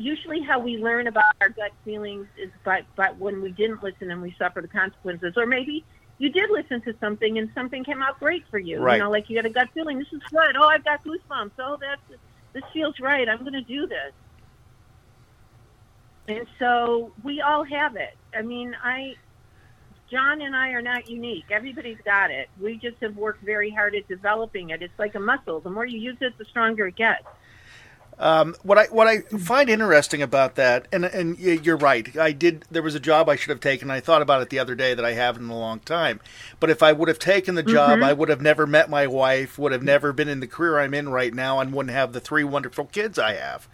usually 0.00 0.40
how 0.40 0.58
we 0.58 0.78
learn 0.78 1.06
about 1.06 1.24
our 1.40 1.50
gut 1.50 1.72
feelings 1.84 2.26
is 2.38 2.50
by, 2.64 2.82
by 2.96 3.10
when 3.18 3.42
we 3.42 3.52
didn't 3.52 3.82
listen 3.82 4.10
and 4.10 4.22
we 4.22 4.34
suffer 4.38 4.60
the 4.60 4.68
consequences, 4.68 5.34
or 5.36 5.46
maybe 5.46 5.84
you 6.18 6.30
did 6.30 6.50
listen 6.50 6.80
to 6.82 6.94
something 7.00 7.38
and 7.38 7.50
something 7.54 7.84
came 7.84 8.02
out 8.02 8.18
great 8.18 8.44
for 8.50 8.58
you. 8.58 8.78
Right. 8.78 8.96
You 8.96 9.04
know, 9.04 9.10
like 9.10 9.30
you 9.30 9.36
got 9.36 9.46
a 9.46 9.50
gut 9.50 9.68
feeling, 9.74 9.98
this 9.98 10.08
is 10.12 10.22
good. 10.30 10.56
Oh, 10.58 10.66
I've 10.66 10.84
got 10.84 11.04
goosebumps. 11.04 11.52
Oh, 11.58 11.78
that's 11.80 12.02
this 12.52 12.64
feels 12.72 12.98
right. 12.98 13.28
I'm 13.28 13.40
going 13.40 13.52
to 13.52 13.62
do 13.62 13.86
this. 13.86 14.12
And 16.28 16.46
so 16.58 17.12
we 17.22 17.40
all 17.40 17.64
have 17.64 17.96
it. 17.96 18.16
I 18.34 18.42
mean, 18.42 18.76
I, 18.82 19.14
John 20.10 20.40
and 20.40 20.54
I 20.54 20.70
are 20.70 20.82
not 20.82 21.08
unique. 21.08 21.46
Everybody's 21.50 21.98
got 22.04 22.30
it. 22.30 22.48
We 22.60 22.76
just 22.76 22.96
have 23.02 23.16
worked 23.16 23.42
very 23.44 23.70
hard 23.70 23.94
at 23.94 24.06
developing 24.08 24.70
it. 24.70 24.82
It's 24.82 24.98
like 24.98 25.14
a 25.14 25.20
muscle. 25.20 25.60
The 25.60 25.70
more 25.70 25.86
you 25.86 25.98
use 25.98 26.16
it, 26.20 26.36
the 26.38 26.44
stronger 26.44 26.88
it 26.88 26.96
gets. 26.96 27.24
Um, 28.20 28.54
what 28.62 28.76
I 28.76 28.84
what 28.88 29.08
I 29.08 29.20
find 29.38 29.70
interesting 29.70 30.20
about 30.20 30.56
that, 30.56 30.86
and 30.92 31.06
and 31.06 31.38
you're 31.38 31.78
right. 31.78 32.14
I 32.18 32.32
did. 32.32 32.66
There 32.70 32.82
was 32.82 32.94
a 32.94 33.00
job 33.00 33.30
I 33.30 33.36
should 33.36 33.48
have 33.48 33.60
taken. 33.60 33.90
I 33.90 34.00
thought 34.00 34.20
about 34.20 34.42
it 34.42 34.50
the 34.50 34.58
other 34.58 34.74
day 34.74 34.92
that 34.92 35.06
I 35.06 35.12
haven't 35.12 35.44
in 35.44 35.48
a 35.48 35.58
long 35.58 35.80
time. 35.80 36.20
But 36.60 36.68
if 36.68 36.82
I 36.82 36.92
would 36.92 37.08
have 37.08 37.18
taken 37.18 37.54
the 37.54 37.62
job, 37.62 37.92
mm-hmm. 37.92 38.04
I 38.04 38.12
would 38.12 38.28
have 38.28 38.42
never 38.42 38.66
met 38.66 38.90
my 38.90 39.06
wife. 39.06 39.58
Would 39.58 39.72
have 39.72 39.82
never 39.82 40.12
been 40.12 40.28
in 40.28 40.40
the 40.40 40.46
career 40.46 40.78
I'm 40.78 40.92
in 40.92 41.08
right 41.08 41.32
now, 41.32 41.60
and 41.60 41.72
wouldn't 41.72 41.94
have 41.94 42.12
the 42.12 42.20
three 42.20 42.44
wonderful 42.44 42.84
kids 42.84 43.18
I 43.18 43.36
have, 43.36 43.66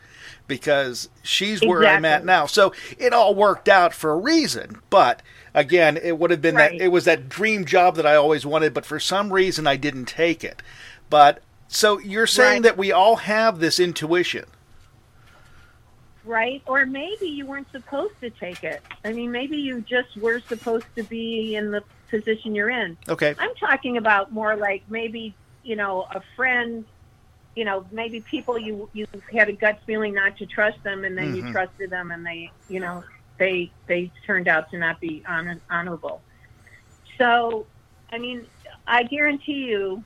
because 0.47 1.09
she's 1.25 1.55
exactly. 1.55 1.69
where 1.69 1.85
I'm 1.85 2.05
at 2.05 2.25
now. 2.25 2.47
So 2.47 2.73
it 2.99 3.13
all 3.13 3.35
worked 3.35 3.69
out 3.69 3.95
for 3.95 4.13
a 4.13 4.17
reason. 4.17 4.81
But 4.91 5.23
again, 5.55 5.97
it 5.97 6.21
would 6.21 6.31
have 6.31 6.41
been 6.41 6.55
right. 6.55 6.71
that 6.71 6.85
it 6.85 6.93
was 6.93 7.05
that 7.07 7.29
dream 7.29 7.65
job 7.65 7.97
that 7.97 8.07
I 8.07 8.15
always 8.15 8.47
wanted. 8.47 8.73
But 8.75 8.87
for 8.87 9.01
some 9.01 9.33
reason, 9.33 9.67
I 9.67 9.75
didn't 9.75 10.07
take 10.07 10.45
it. 10.45 10.63
But 11.11 11.43
so 11.69 11.99
you're 11.99 12.27
saying 12.27 12.55
right. 12.55 12.63
that 12.65 12.77
we 12.77 12.93
all 12.93 13.17
have 13.17 13.59
this 13.59 13.81
intuition. 13.81 14.45
Right? 16.25 16.63
Or 16.67 16.87
maybe 16.87 17.27
you 17.27 17.47
weren't 17.47 17.71
supposed 17.71 18.15
to 18.21 18.31
take 18.31 18.65
it. 18.65 18.83
I 19.05 19.13
mean, 19.13 19.31
maybe 19.31 19.57
you 19.57 19.81
just 19.83 20.17
were 20.17 20.41
supposed 20.41 20.87
to 20.97 21.03
be 21.05 21.55
in 21.55 21.71
the 21.71 21.85
position 22.11 22.55
you're 22.55 22.71
in. 22.71 22.97
Okay. 23.09 23.35
I'm 23.39 23.55
talking 23.55 23.97
about 23.97 24.33
more 24.33 24.57
like 24.57 24.83
maybe, 24.89 25.35
you 25.63 25.77
know, 25.77 26.07
a 26.11 26.23
friend, 26.35 26.85
you 27.55 27.65
know, 27.65 27.87
maybe 27.91 28.21
people 28.21 28.59
you 28.59 28.89
you 28.93 29.07
had 29.33 29.49
a 29.49 29.53
gut 29.53 29.81
feeling 29.87 30.15
not 30.15 30.37
to 30.39 30.47
trust 30.47 30.83
them 30.83 31.05
and 31.05 31.17
then 31.17 31.35
mm-hmm. 31.35 31.47
you 31.47 31.53
trusted 31.53 31.91
them 31.91 32.11
and 32.11 32.27
they, 32.27 32.51
you 32.69 32.81
know, 32.81 33.05
they 33.39 33.71
they 33.87 34.11
turned 34.27 34.49
out 34.49 34.71
to 34.71 34.79
not 34.79 35.01
be 35.01 35.23
honor, 35.29 35.61
honorable. 35.71 36.21
So, 37.19 37.67
I 38.11 38.19
mean, 38.19 38.47
I 38.87 39.05
guarantee 39.05 39.65
you 39.65 40.05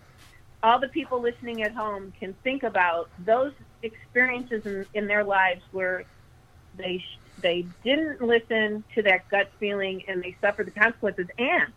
all 0.62 0.78
the 0.78 0.88
people 0.88 1.20
listening 1.20 1.62
at 1.62 1.72
home 1.72 2.12
can 2.18 2.34
think 2.44 2.62
about 2.62 3.08
those 3.24 3.52
experiences 3.82 4.64
in, 4.66 4.86
in 4.94 5.06
their 5.06 5.24
lives 5.24 5.62
where 5.72 6.04
they 6.76 7.04
they 7.40 7.64
didn't 7.82 8.20
listen 8.20 8.84
to 8.94 9.02
that 9.02 9.28
gut 9.30 9.50
feeling 9.58 10.04
and 10.08 10.22
they 10.22 10.36
suffered 10.40 10.66
the 10.66 10.72
consequences. 10.72 11.26
And 11.38 11.72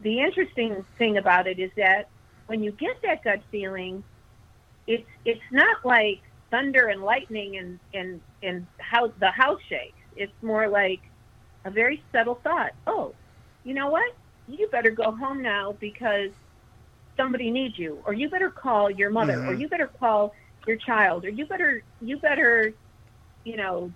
the 0.00 0.20
interesting 0.20 0.84
thing 0.98 1.16
about 1.16 1.46
it 1.46 1.58
is 1.58 1.70
that 1.76 2.08
when 2.46 2.62
you 2.62 2.72
get 2.72 3.00
that 3.02 3.22
gut 3.22 3.40
feeling, 3.50 4.02
it's 4.86 5.08
it's 5.24 5.40
not 5.52 5.84
like 5.84 6.20
thunder 6.50 6.86
and 6.86 7.02
lightning 7.02 7.56
and 7.56 7.78
and 7.94 8.20
and 8.42 8.66
how 8.78 9.12
the 9.18 9.30
house 9.30 9.60
shakes. 9.68 9.94
It's 10.16 10.42
more 10.42 10.68
like 10.68 11.00
a 11.64 11.70
very 11.70 12.02
subtle 12.10 12.36
thought. 12.36 12.72
Oh, 12.86 13.14
you 13.64 13.74
know 13.74 13.88
what? 13.88 14.12
You 14.48 14.66
better 14.68 14.90
go 14.90 15.12
home 15.12 15.42
now 15.42 15.76
because 15.78 16.30
somebody 17.20 17.50
needs 17.50 17.78
you, 17.78 18.02
or 18.06 18.14
you 18.14 18.30
better 18.30 18.50
call 18.50 18.90
your 18.90 19.10
mother, 19.10 19.34
mm-hmm. 19.34 19.50
or 19.50 19.52
you 19.52 19.68
better 19.68 19.88
call 19.88 20.34
your 20.66 20.76
child, 20.76 21.24
or 21.24 21.28
you 21.28 21.44
better 21.44 21.82
you 22.00 22.16
better, 22.16 22.72
you 23.44 23.56
know, 23.56 23.92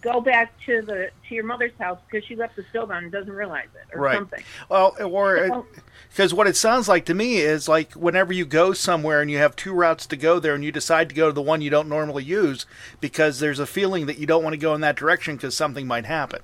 go 0.00 0.20
back 0.20 0.52
to 0.66 0.82
the 0.82 1.10
to 1.28 1.34
your 1.34 1.44
mother's 1.44 1.72
house 1.78 2.00
because 2.06 2.26
she 2.26 2.34
left 2.34 2.56
the 2.56 2.64
stove 2.70 2.90
on 2.90 3.04
and 3.04 3.12
doesn't 3.12 3.32
realize 3.32 3.68
it, 3.74 3.94
or 3.94 4.00
right. 4.02 4.16
something. 4.16 4.42
Well, 4.68 4.96
or 5.00 5.64
because 6.08 6.34
what 6.34 6.48
it 6.48 6.56
sounds 6.56 6.88
like 6.88 7.04
to 7.06 7.14
me 7.14 7.36
is 7.36 7.68
like 7.68 7.92
whenever 7.92 8.32
you 8.32 8.44
go 8.44 8.72
somewhere 8.72 9.20
and 9.20 9.30
you 9.30 9.38
have 9.38 9.54
two 9.54 9.72
routes 9.72 10.06
to 10.06 10.16
go 10.16 10.40
there, 10.40 10.54
and 10.54 10.64
you 10.64 10.72
decide 10.72 11.08
to 11.10 11.14
go 11.14 11.28
to 11.28 11.32
the 11.32 11.42
one 11.42 11.60
you 11.60 11.70
don't 11.70 11.88
normally 11.88 12.24
use 12.24 12.66
because 13.00 13.38
there's 13.38 13.60
a 13.60 13.66
feeling 13.66 14.06
that 14.06 14.18
you 14.18 14.26
don't 14.26 14.42
want 14.42 14.54
to 14.54 14.58
go 14.58 14.74
in 14.74 14.80
that 14.80 14.96
direction 14.96 15.36
because 15.36 15.56
something 15.56 15.86
might 15.86 16.06
happen. 16.06 16.40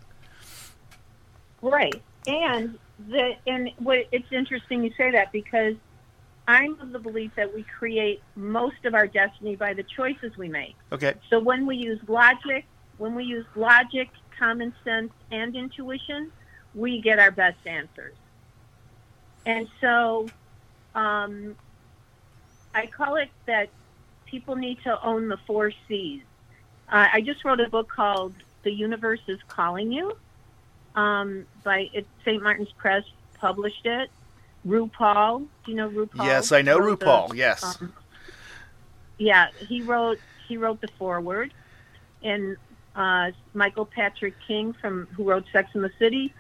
Right, 1.61 2.01
and 2.27 2.79
the 3.09 3.35
and 3.47 3.71
what 3.79 4.07
it's 4.13 4.31
interesting 4.31 4.85
you 4.85 4.93
say 4.97 5.11
that 5.11 5.33
because 5.33 5.75
I'm 6.51 6.81
of 6.81 6.91
the 6.91 6.99
belief 6.99 7.31
that 7.37 7.55
we 7.55 7.63
create 7.63 8.21
most 8.35 8.85
of 8.85 8.93
our 8.93 9.07
destiny 9.07 9.55
by 9.55 9.73
the 9.73 9.85
choices 9.85 10.37
we 10.37 10.49
make. 10.49 10.75
Okay. 10.91 11.15
So 11.29 11.39
when 11.39 11.65
we 11.65 11.77
use 11.77 12.01
logic, 12.09 12.65
when 12.99 13.15
we 13.15 13.23
use 13.23 13.47
logic, 13.55 14.11
common 14.37 14.75
sense, 14.83 15.13
and 15.31 15.55
intuition, 15.55 16.33
we 16.75 17.01
get 17.01 17.21
our 17.21 17.31
best 17.31 17.65
answers. 17.67 18.17
And 19.47 19.69
so, 19.81 20.29
um, 20.97 21.55
I 22.75 22.87
call 22.87 23.15
it 23.15 23.29
that 23.47 23.69
people 24.27 24.57
need 24.57 24.83
to 24.83 25.01
own 25.05 25.29
the 25.29 25.39
four 25.47 25.73
C's. 25.87 26.23
Uh, 26.89 27.07
I 27.13 27.21
just 27.21 27.45
wrote 27.45 27.61
a 27.61 27.71
book 27.71 27.89
called 27.89 28.35
"The 28.65 28.73
Universe 28.73 29.23
Is 29.29 29.39
Calling 29.47 29.93
You." 29.93 30.17
Um, 30.97 31.47
by 31.63 31.91
it, 31.93 32.09
St. 32.25 32.43
Martin's 32.43 32.73
Press 32.73 33.05
published 33.35 33.87
it. 33.87 34.11
RuPaul, 34.67 35.47
do 35.65 35.71
you 35.71 35.77
know 35.77 35.89
RuPaul? 35.89 36.25
Yes, 36.25 36.53
I 36.53 36.63
know 36.63 36.79
Wrote 36.79 37.01
the- 37.01 37.07
RuPaul. 37.07 37.35
yes. 37.35 37.81
um, 37.81 37.93
yeah, 39.19 39.49
he 39.69 39.83
wrote 39.83 40.19
he 40.49 40.57
wrote 40.57 40.81
the 40.81 40.89
foreword, 40.99 41.53
and 42.23 42.57
uh, 42.97 43.31
Michael 43.55 43.87
Patrick 43.87 44.35
King 44.47 44.73
from 44.73 45.07
who 45.17 45.25
wrote 45.25 45.45
Sex 45.53 45.71
in 45.75 45.83
the 45.83 45.91
City 45.99 46.33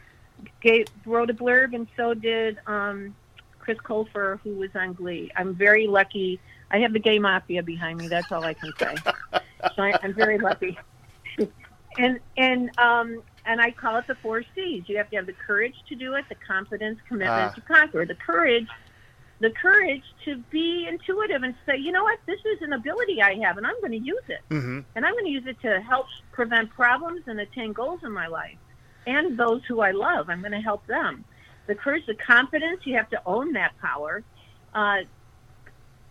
gave, 0.63 0.87
wrote 1.05 1.31
a 1.31 1.35
blurb, 1.35 1.75
and 1.75 1.87
so 1.97 2.15
did 2.15 2.59
um, 2.67 3.15
Chris 3.59 3.79
Colfer, 3.79 4.41
who 4.41 4.55
was 4.55 4.71
on 4.75 4.95
Glee. 4.95 5.31
I'm 5.37 5.55
very 5.55 5.87
lucky. 5.87 6.41
I 6.71 6.79
have 6.79 6.93
the 6.93 6.99
gay 6.99 7.19
mafia 7.19 7.63
behind 7.63 7.99
me. 7.99 8.09
That's 8.09 8.31
all 8.33 8.43
I 8.45 8.55
can 8.55 8.73
say. 8.79 8.95
so 9.77 9.83
I, 9.83 9.95
I'm 10.03 10.15
very 10.15 10.39
lucky. 10.39 10.79
and 11.99 12.19
and 12.37 12.77
um, 12.79 13.23
and 13.51 13.61
I 13.61 13.73
call 13.73 13.97
it 13.97 14.07
the 14.07 14.15
four 14.15 14.45
C's. 14.55 14.85
You 14.89 14.97
have 14.99 15.11
to 15.11 15.17
have 15.17 15.27
the 15.27 15.33
courage 15.47 15.75
to 15.89 15.97
do 15.97 16.15
it, 16.15 16.25
the 16.29 16.37
confidence, 16.37 17.01
commitment 17.09 17.51
Ah. 17.51 17.55
to 17.57 17.61
conquer, 17.63 18.07
the 18.07 18.15
courage 18.15 18.69
the 19.41 19.51
courage 19.51 20.03
to 20.27 20.37
be 20.51 20.87
intuitive 20.87 21.43
and 21.43 21.55
say, 21.65 21.75
you 21.79 21.91
know 21.93 22.03
what, 22.05 22.19
this 22.27 22.39
is 22.45 22.61
an 22.61 22.75
ability 22.75 23.23
I 23.23 23.37
have, 23.43 23.57
and 23.57 23.67
I'm 23.67 23.81
going 23.81 23.93
to 23.93 24.05
use 24.15 24.27
it. 24.29 24.41
hmm 24.51 24.81
And 24.95 25.07
I'm 25.07 25.15
going 25.15 25.25
to 25.25 25.31
use 25.31 25.47
it 25.47 25.59
to 25.63 25.81
help 25.81 26.07
prevent 26.31 26.69
problems 26.69 27.23
and 27.27 27.41
attain 27.41 27.73
goals 27.73 28.01
in 28.05 28.13
my 28.13 28.27
life. 28.27 28.59
And 29.07 29.39
those 29.39 29.63
who 29.67 29.81
I 29.81 29.93
love, 29.93 30.29
I'm 30.29 30.41
going 30.41 30.53
to 30.53 30.61
help 30.61 30.87
them. 30.87 31.25
The 31.69 31.75
courage, 31.75 32.05
the 32.07 32.17
confidence, 32.17 32.81
you 32.85 32.97
have 32.97 33.09
to 33.11 33.23
own 33.25 33.55
that 33.55 33.73
power. 33.81 34.23
Uh, 34.75 34.99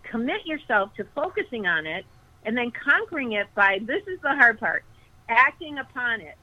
commit 0.01 0.43
yourself 0.47 0.95
to 0.95 1.03
focusing 1.13 1.67
on 1.67 1.85
it 1.85 2.05
and 2.43 2.57
then 2.57 2.71
conquering 2.71 3.33
it 3.33 3.45
by 3.53 3.79
this 3.83 4.01
is 4.07 4.19
the 4.21 4.33
hard 4.41 4.59
part 4.59 4.83
acting 5.29 5.77
upon 5.77 6.19
it. 6.21 6.35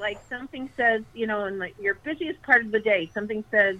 Like 0.00 0.18
something 0.28 0.70
says, 0.76 1.02
you 1.12 1.26
know, 1.26 1.44
in 1.44 1.58
like 1.58 1.74
your 1.78 1.94
busiest 1.94 2.42
part 2.42 2.64
of 2.64 2.72
the 2.72 2.80
day, 2.80 3.10
something 3.12 3.44
says, 3.50 3.76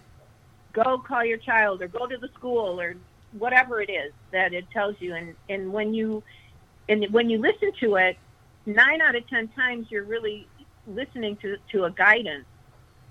go 0.73 0.99
call 0.99 1.25
your 1.25 1.39
child 1.39 1.81
or 1.81 1.89
go 1.89 2.07
to 2.07 2.19
the 2.19 2.29
school 2.29 2.79
or 2.81 2.95
whatever 3.33 3.81
it 3.81 3.91
is 3.91 4.13
that 4.31 4.53
it 4.53 4.71
tells 4.71 4.97
you. 5.01 5.15
And, 5.15 5.35
and 5.49 5.73
when 5.73 5.95
you 5.95 6.23
and 6.89 7.07
when 7.11 7.31
you 7.31 7.39
listen 7.39 7.73
to 7.81 7.97
it, 7.97 8.19
nine 8.67 9.01
out 9.01 9.17
of 9.17 9.27
ten 9.29 9.49
times 9.49 9.87
you're 9.91 10.05
really 10.05 10.47
listening 10.87 11.37
to, 11.37 11.57
to 11.73 11.85
a 11.85 11.91
guidance 11.91 12.47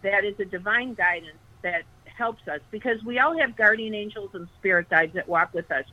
that 0.02 0.24
is 0.24 0.40
a 0.40 0.46
divine 0.46 0.94
guidance 0.94 1.38
that 1.62 1.84
helps 2.06 2.48
us 2.48 2.60
because 2.72 3.02
we 3.04 3.20
all 3.20 3.38
have 3.38 3.56
guardian 3.56 3.96
angels 3.96 4.30
and 4.34 4.48
spirit 4.60 4.90
guides 4.90 5.14
that 5.14 5.28
walk 5.28 5.54
with 5.54 5.72
us. 5.72 5.86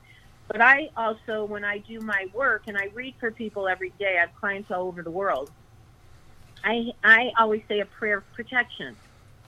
But 0.48 0.60
I 0.60 0.90
also, 0.96 1.44
when 1.44 1.64
I 1.64 1.78
do 1.78 2.00
my 2.00 2.26
work 2.34 2.64
and 2.66 2.76
I 2.76 2.90
read 2.94 3.14
for 3.18 3.30
people 3.30 3.66
every 3.68 3.90
day, 3.98 4.16
I 4.18 4.20
have 4.20 4.34
clients 4.36 4.70
all 4.70 4.86
over 4.86 5.02
the 5.02 5.10
world. 5.10 5.50
I 6.64 6.92
I 7.02 7.32
always 7.38 7.62
say 7.68 7.80
a 7.80 7.86
prayer 7.86 8.18
of 8.18 8.24
protection 8.34 8.96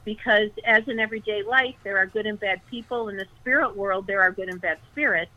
because 0.04 0.50
as 0.64 0.82
in 0.86 0.98
everyday 0.98 1.42
life 1.42 1.74
there 1.84 1.98
are 1.98 2.06
good 2.06 2.26
and 2.26 2.38
bad 2.40 2.60
people 2.70 3.08
in 3.08 3.16
the 3.16 3.26
spirit 3.40 3.76
world 3.76 4.06
there 4.06 4.22
are 4.22 4.32
good 4.32 4.48
and 4.48 4.60
bad 4.60 4.78
spirits 4.92 5.30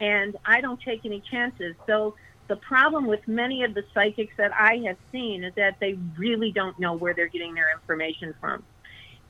and 0.00 0.36
I 0.44 0.60
don't 0.60 0.80
take 0.82 1.04
any 1.04 1.22
chances. 1.30 1.74
So 1.86 2.14
the 2.48 2.56
problem 2.56 3.06
with 3.06 3.26
many 3.26 3.64
of 3.64 3.74
the 3.74 3.82
psychics 3.94 4.34
that 4.38 4.52
I 4.52 4.82
have 4.86 4.96
seen 5.10 5.44
is 5.44 5.52
that 5.56 5.76
they 5.80 5.98
really 6.18 6.52
don't 6.52 6.78
know 6.78 6.94
where 6.94 7.14
they're 7.14 7.28
getting 7.28 7.54
their 7.54 7.72
information 7.72 8.34
from. 8.40 8.64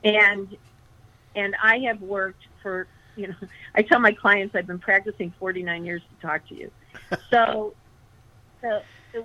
And 0.04 0.56
and 1.35 1.54
I 1.62 1.78
have 1.87 2.00
worked 2.00 2.42
for, 2.62 2.88
you 3.14 3.28
know, 3.28 3.35
I 3.75 3.82
tell 3.82 4.00
my 4.00 4.12
clients 4.12 4.54
I've 4.54 4.66
been 4.66 4.78
practicing 4.78 5.35
49 5.38 5.85
years 5.85 6.02
to 6.11 6.26
talk 6.26 6.46
to 6.49 6.54
you. 6.54 6.70
So 7.30 7.75
so 8.62 8.80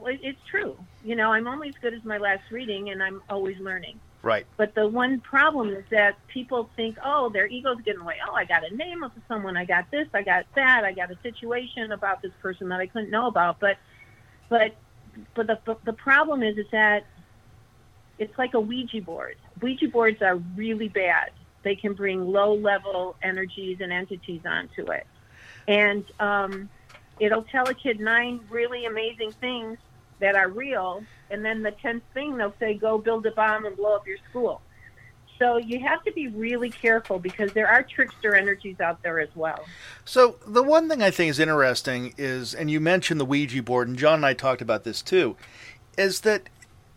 it's 0.06 0.40
true. 0.50 0.78
You 1.04 1.16
know, 1.16 1.32
I'm 1.32 1.48
only 1.48 1.70
as 1.70 1.76
good 1.82 1.94
as 1.94 2.04
my 2.04 2.18
last 2.18 2.44
reading 2.52 2.90
and 2.90 3.02
I'm 3.02 3.22
always 3.30 3.58
learning. 3.60 4.00
Right. 4.24 4.46
But 4.56 4.76
the 4.76 4.88
one 4.88 5.20
problem 5.20 5.70
is 5.70 5.84
that 5.90 6.16
people 6.28 6.70
think, 6.76 6.98
oh, 7.04 7.30
their 7.30 7.48
ego's 7.48 7.82
getting 7.84 8.02
away. 8.02 8.18
Oh, 8.28 8.34
I 8.34 8.46
got 8.46 8.70
a 8.70 8.76
name 8.76 9.04
of 9.04 9.12
someone. 9.28 9.58
I 9.58 9.66
got 9.66 9.90
this. 9.90 10.08
I 10.14 10.22
got 10.22 10.46
that. 10.56 10.84
I 10.84 10.92
got 10.92 11.10
a 11.10 11.18
situation 11.24 11.92
about 11.92 12.22
this 12.22 12.32
person 12.42 12.70
that 12.70 12.80
I 12.80 12.88
couldn't 12.88 13.10
know 13.10 13.28
about. 13.28 13.60
But, 13.60 13.78
but, 14.48 14.76
but 15.34 15.48
the 15.48 15.78
the 15.86 15.94
problem 15.94 16.44
is 16.44 16.58
is 16.58 16.68
that 16.72 17.06
it's 18.18 18.38
like 18.38 18.54
a 18.54 18.60
Ouija 18.60 19.02
board. 19.02 19.38
Ouija 19.62 19.88
boards 19.88 20.22
are 20.22 20.36
really 20.56 20.88
bad. 20.88 21.32
They 21.64 21.76
can 21.76 21.94
bring 21.94 22.32
low 22.32 22.54
level 22.54 23.16
energies 23.22 23.78
and 23.82 23.92
entities 23.92 24.42
onto 24.46 24.92
it, 24.92 25.06
and 25.68 26.04
um, 26.20 26.70
it'll 27.22 27.44
tell 27.44 27.70
a 27.70 27.74
kid 27.74 28.00
nine 28.00 28.42
really 28.50 28.86
amazing 28.86 29.32
things 29.34 29.78
that 30.20 30.36
are 30.36 30.50
real, 30.50 31.04
and 31.30 31.46
then 31.46 31.62
the 31.62 31.72
tenth 31.72 32.04
thing 32.14 32.36
they'll 32.36 32.56
say, 32.60 32.74
"Go 32.74 32.98
build 32.98 33.26
a 33.28 33.32
bomb 33.32 33.66
and 33.66 33.78
blow 33.78 33.96
up 33.96 34.06
your 34.08 34.18
school." 34.30 34.62
So 35.38 35.58
you 35.58 35.80
have 35.80 36.04
to 36.04 36.12
be 36.12 36.28
really 36.28 36.70
careful 36.70 37.18
because 37.18 37.54
there 37.54 37.68
are 37.68 37.82
trickster 37.82 38.36
energies 38.36 38.80
out 38.80 39.02
there 39.02 39.20
as 39.20 39.30
well. 39.36 39.66
So 40.06 40.36
the 40.46 40.62
one 40.62 40.88
thing 40.88 41.02
I 41.02 41.10
think 41.10 41.32
is 41.32 41.40
interesting 41.40 42.14
is, 42.18 42.54
and 42.54 42.70
you 42.70 42.80
mentioned 42.80 43.20
the 43.20 43.26
Ouija 43.26 43.64
board, 43.64 43.88
and 43.88 43.98
John 43.98 44.16
and 44.16 44.26
I 44.26 44.34
talked 44.34 44.62
about 44.62 44.84
this 44.84 45.02
too, 45.02 45.36
is 45.98 46.22
that 46.22 46.50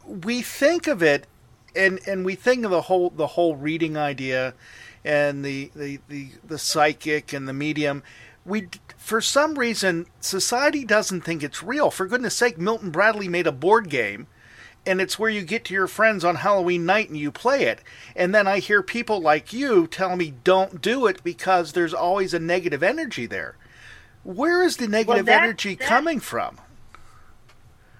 we 0.05 0.43
think 0.43 0.87
of 0.87 1.03
it, 1.03 1.27
and 1.77 2.01
and 2.07 2.25
we 2.25 2.35
think 2.35 2.65
of 2.65 2.71
the 2.71 2.83
whole 2.83 3.11
the 3.11 3.29
whole 3.29 3.57
reading 3.57 3.97
idea, 3.97 4.55
and 5.05 5.45
the 5.45 5.71
the 5.75 6.01
the, 6.09 6.29
the 6.47 6.59
psychic 6.59 7.33
and 7.33 7.47
the 7.47 7.55
medium. 7.55 8.03
We 8.47 8.69
for 8.97 9.21
some 9.21 9.59
reason 9.59 10.07
society 10.21 10.85
doesn't 10.85 11.23
think 11.23 11.43
it's 11.43 11.63
real. 11.63 11.91
For 11.91 12.07
goodness 12.07 12.37
sake, 12.37 12.59
Milton 12.59 12.91
Bradley 12.91 13.29
made 13.29 13.47
a 13.47 13.53
board 13.53 13.89
game 13.89 14.27
and 14.87 15.01
it's 15.01 15.19
where 15.19 15.31
you 15.31 15.43
get 15.43 15.65
to 15.65 15.75
your 15.75 15.87
friends 15.87 16.25
on 16.25 16.37
Halloween 16.37 16.85
night 16.85 17.09
and 17.09 17.19
you 17.19 17.31
play 17.33 17.65
it. 17.65 17.81
And 18.15 18.35
then 18.35 18.47
I 18.47 18.59
hear 18.59 18.83
people 18.83 19.21
like 19.21 19.53
you 19.53 19.87
tell 19.87 20.17
me 20.17 20.35
don't 20.45 20.83
do 20.83 21.07
it 21.07 21.23
because 21.25 21.73
there's 21.73 21.95
always 21.95 22.35
a 22.35 22.39
negative 22.39 22.83
energy 22.83 23.27
there. 23.27 23.57
Where 24.25 24.63
is 24.63 24.77
the 24.77 24.89
negative 24.89 25.27
that- 25.27 25.43
energy 25.43 25.75
that- 25.75 25.89
coming 25.89 26.21
from? 26.21 26.59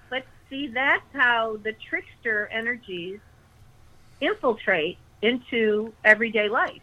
But 0.09 0.25
see, 0.49 0.67
that's 0.67 1.05
how 1.13 1.57
the 1.63 1.73
trickster 1.73 2.47
energies 2.51 3.19
infiltrate 4.21 4.97
into 5.21 5.93
everyday 6.03 6.49
life. 6.49 6.81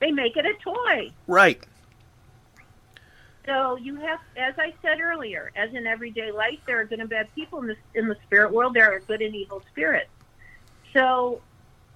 They 0.00 0.10
make 0.10 0.36
it 0.36 0.46
a 0.46 0.54
toy. 0.54 1.10
Right. 1.26 1.62
So 3.46 3.76
you 3.76 3.96
have, 3.96 4.20
as 4.36 4.54
I 4.58 4.74
said 4.82 5.00
earlier, 5.00 5.50
as 5.56 5.72
in 5.74 5.86
everyday 5.86 6.30
life, 6.30 6.58
there 6.66 6.80
are 6.80 6.84
good 6.84 7.00
and 7.00 7.08
bad 7.08 7.34
people 7.34 7.60
in 7.60 7.68
the 7.68 7.76
in 7.94 8.06
the 8.06 8.16
spirit 8.26 8.52
world. 8.52 8.74
There 8.74 8.92
are 8.92 9.00
good 9.00 9.22
and 9.22 9.34
evil 9.34 9.62
spirits. 9.70 10.10
So, 10.92 11.40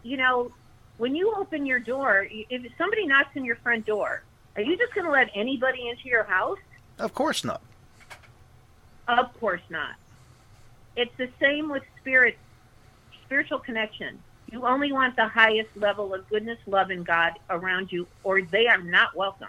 you 0.02 0.16
know, 0.16 0.52
when 0.96 1.14
you 1.14 1.35
open 1.37 1.66
your 1.66 1.80
door, 1.80 2.26
if 2.30 2.72
somebody 2.78 3.07
knocks 3.07 3.37
on 3.37 3.44
your 3.44 3.57
front 3.57 3.85
door, 3.85 4.22
are 4.57 4.62
you 4.62 4.76
just 4.76 4.94
going 4.94 5.04
to 5.04 5.11
let 5.11 5.30
anybody 5.35 5.88
into 5.88 6.09
your 6.09 6.24
house? 6.24 6.59
Of 6.98 7.12
course 7.14 7.44
not. 7.44 7.61
Of 9.09 9.38
course 9.38 9.62
not. 9.68 9.96
It's 10.96 11.14
the 11.18 11.28
same 11.40 11.68
with 11.68 11.83
spirit, 12.00 12.38
spiritual 13.24 13.59
connection. 13.59 14.20
You 14.50 14.64
only 14.64 14.92
want 14.92 15.16
the 15.16 15.26
highest 15.26 15.70
level 15.76 16.14
of 16.14 16.28
goodness, 16.28 16.59
love, 16.66 16.90
and 16.90 17.04
God 17.04 17.33
around 17.50 17.90
you, 17.90 18.07
or 18.22 18.42
they 18.42 18.68
are 18.68 18.80
not 18.80 19.16
welcome. 19.16 19.48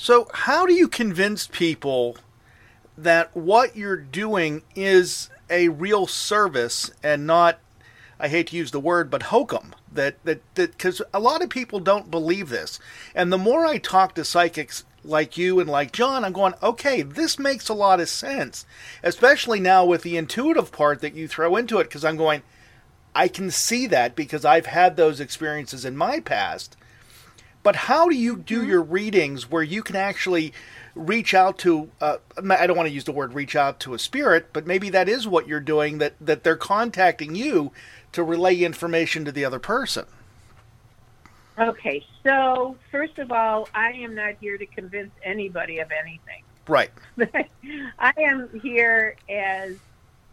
So, 0.00 0.28
how 0.32 0.64
do 0.64 0.72
you 0.74 0.86
convince 0.86 1.48
people 1.48 2.18
that 2.96 3.36
what 3.36 3.76
you're 3.76 3.96
doing 3.96 4.62
is 4.76 5.28
a 5.50 5.70
real 5.70 6.06
service 6.06 6.92
and 7.02 7.26
not, 7.26 7.58
I 8.20 8.28
hate 8.28 8.46
to 8.48 8.56
use 8.56 8.70
the 8.70 8.78
word, 8.78 9.10
but 9.10 9.24
hokum? 9.24 9.74
That 9.92 10.22
that 10.24 10.40
that 10.54 10.70
because 10.70 11.02
a 11.12 11.18
lot 11.18 11.42
of 11.42 11.50
people 11.50 11.80
don't 11.80 12.12
believe 12.12 12.48
this, 12.48 12.78
and 13.12 13.32
the 13.32 13.38
more 13.38 13.66
I 13.66 13.78
talk 13.78 14.14
to 14.14 14.24
psychics 14.24 14.84
like 15.02 15.36
you 15.36 15.58
and 15.58 15.68
like 15.68 15.90
John, 15.90 16.24
I'm 16.24 16.32
going, 16.32 16.54
okay, 16.62 17.02
this 17.02 17.36
makes 17.36 17.68
a 17.68 17.74
lot 17.74 17.98
of 17.98 18.08
sense, 18.08 18.66
especially 19.02 19.58
now 19.58 19.84
with 19.84 20.02
the 20.02 20.16
intuitive 20.16 20.70
part 20.70 21.00
that 21.00 21.14
you 21.14 21.26
throw 21.26 21.56
into 21.56 21.80
it. 21.80 21.84
Because 21.84 22.04
I'm 22.04 22.16
going, 22.16 22.42
I 23.16 23.26
can 23.26 23.50
see 23.50 23.88
that 23.88 24.14
because 24.14 24.44
I've 24.44 24.66
had 24.66 24.96
those 24.96 25.18
experiences 25.18 25.84
in 25.84 25.96
my 25.96 26.20
past. 26.20 26.76
But 27.68 27.76
how 27.76 28.08
do 28.08 28.16
you 28.16 28.38
do 28.38 28.64
your 28.64 28.80
readings 28.80 29.50
where 29.50 29.62
you 29.62 29.82
can 29.82 29.94
actually 29.94 30.54
reach 30.94 31.34
out 31.34 31.58
to? 31.58 31.90
Uh, 32.00 32.16
I 32.38 32.66
don't 32.66 32.78
want 32.78 32.88
to 32.88 32.94
use 32.94 33.04
the 33.04 33.12
word 33.12 33.34
reach 33.34 33.54
out 33.54 33.78
to 33.80 33.92
a 33.92 33.98
spirit, 33.98 34.54
but 34.54 34.66
maybe 34.66 34.88
that 34.88 35.06
is 35.06 35.28
what 35.28 35.46
you're 35.46 35.60
doing. 35.60 35.98
That 35.98 36.14
that 36.18 36.44
they're 36.44 36.56
contacting 36.56 37.34
you 37.34 37.72
to 38.12 38.22
relay 38.22 38.56
information 38.56 39.26
to 39.26 39.32
the 39.32 39.44
other 39.44 39.58
person. 39.58 40.06
Okay, 41.58 42.02
so 42.22 42.74
first 42.90 43.18
of 43.18 43.30
all, 43.30 43.68
I 43.74 43.90
am 43.90 44.14
not 44.14 44.36
here 44.40 44.56
to 44.56 44.64
convince 44.64 45.10
anybody 45.22 45.80
of 45.80 45.90
anything. 45.92 46.44
Right. 46.66 46.90
I 47.98 48.14
am 48.16 48.48
here 48.62 49.14
as 49.28 49.76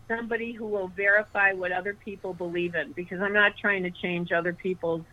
somebody 0.08 0.54
who 0.54 0.68
will 0.68 0.88
verify 0.88 1.52
what 1.52 1.74
other 1.74 1.96
people 1.96 2.34
believe 2.34 2.76
in 2.76 2.94
because 2.94 3.20
I'm 3.20 3.34
not 3.34 3.58
trying 3.58 3.84
to 3.84 3.92
change 3.92 4.32
other 4.32 4.54
people's 4.54 5.04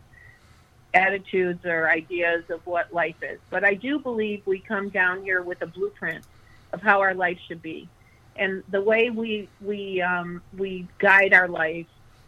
attitudes 0.93 1.65
or 1.65 1.89
ideas 1.89 2.43
of 2.49 2.65
what 2.65 2.93
life 2.93 3.15
is. 3.21 3.39
But 3.49 3.63
I 3.63 3.73
do 3.73 3.99
believe 3.99 4.41
we 4.45 4.59
come 4.59 4.89
down 4.89 5.23
here 5.23 5.41
with 5.41 5.61
a 5.61 5.67
blueprint 5.67 6.23
of 6.71 6.81
how 6.81 7.01
our 7.01 7.13
life 7.13 7.37
should 7.47 7.61
be, 7.61 7.87
and 8.35 8.63
the 8.69 8.81
way 8.81 9.09
we 9.09 9.47
we 9.61 10.01
um, 10.01 10.41
we 10.57 10.87
guide 10.99 11.33
our 11.33 11.47
life 11.47 11.87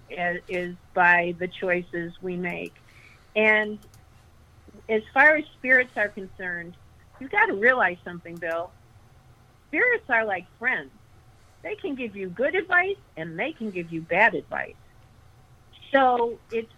is, 0.09 0.75
by 0.93 1.35
the 1.39 1.47
choices 1.47 2.13
we 2.21 2.35
make. 2.35 2.73
And 3.35 3.79
as 4.87 5.01
far 5.13 5.35
as 5.35 5.45
spirits 5.57 5.91
are 5.95 6.09
concerned, 6.09 6.75
you've 7.19 7.31
got 7.31 7.47
to 7.47 7.53
realize 7.53 7.97
something, 8.03 8.35
Bill. 8.35 8.71
Spirits 9.69 10.09
are 10.09 10.25
like 10.25 10.45
friends. 10.59 10.91
They 11.63 11.75
can 11.75 11.95
give 11.95 12.15
you 12.15 12.29
good 12.29 12.55
advice 12.55 12.97
and 13.17 13.37
they 13.37 13.51
can 13.51 13.71
give 13.71 13.91
you 13.91 14.01
bad 14.01 14.35
advice. 14.35 14.75
So 15.91 16.37
it's 16.51 16.71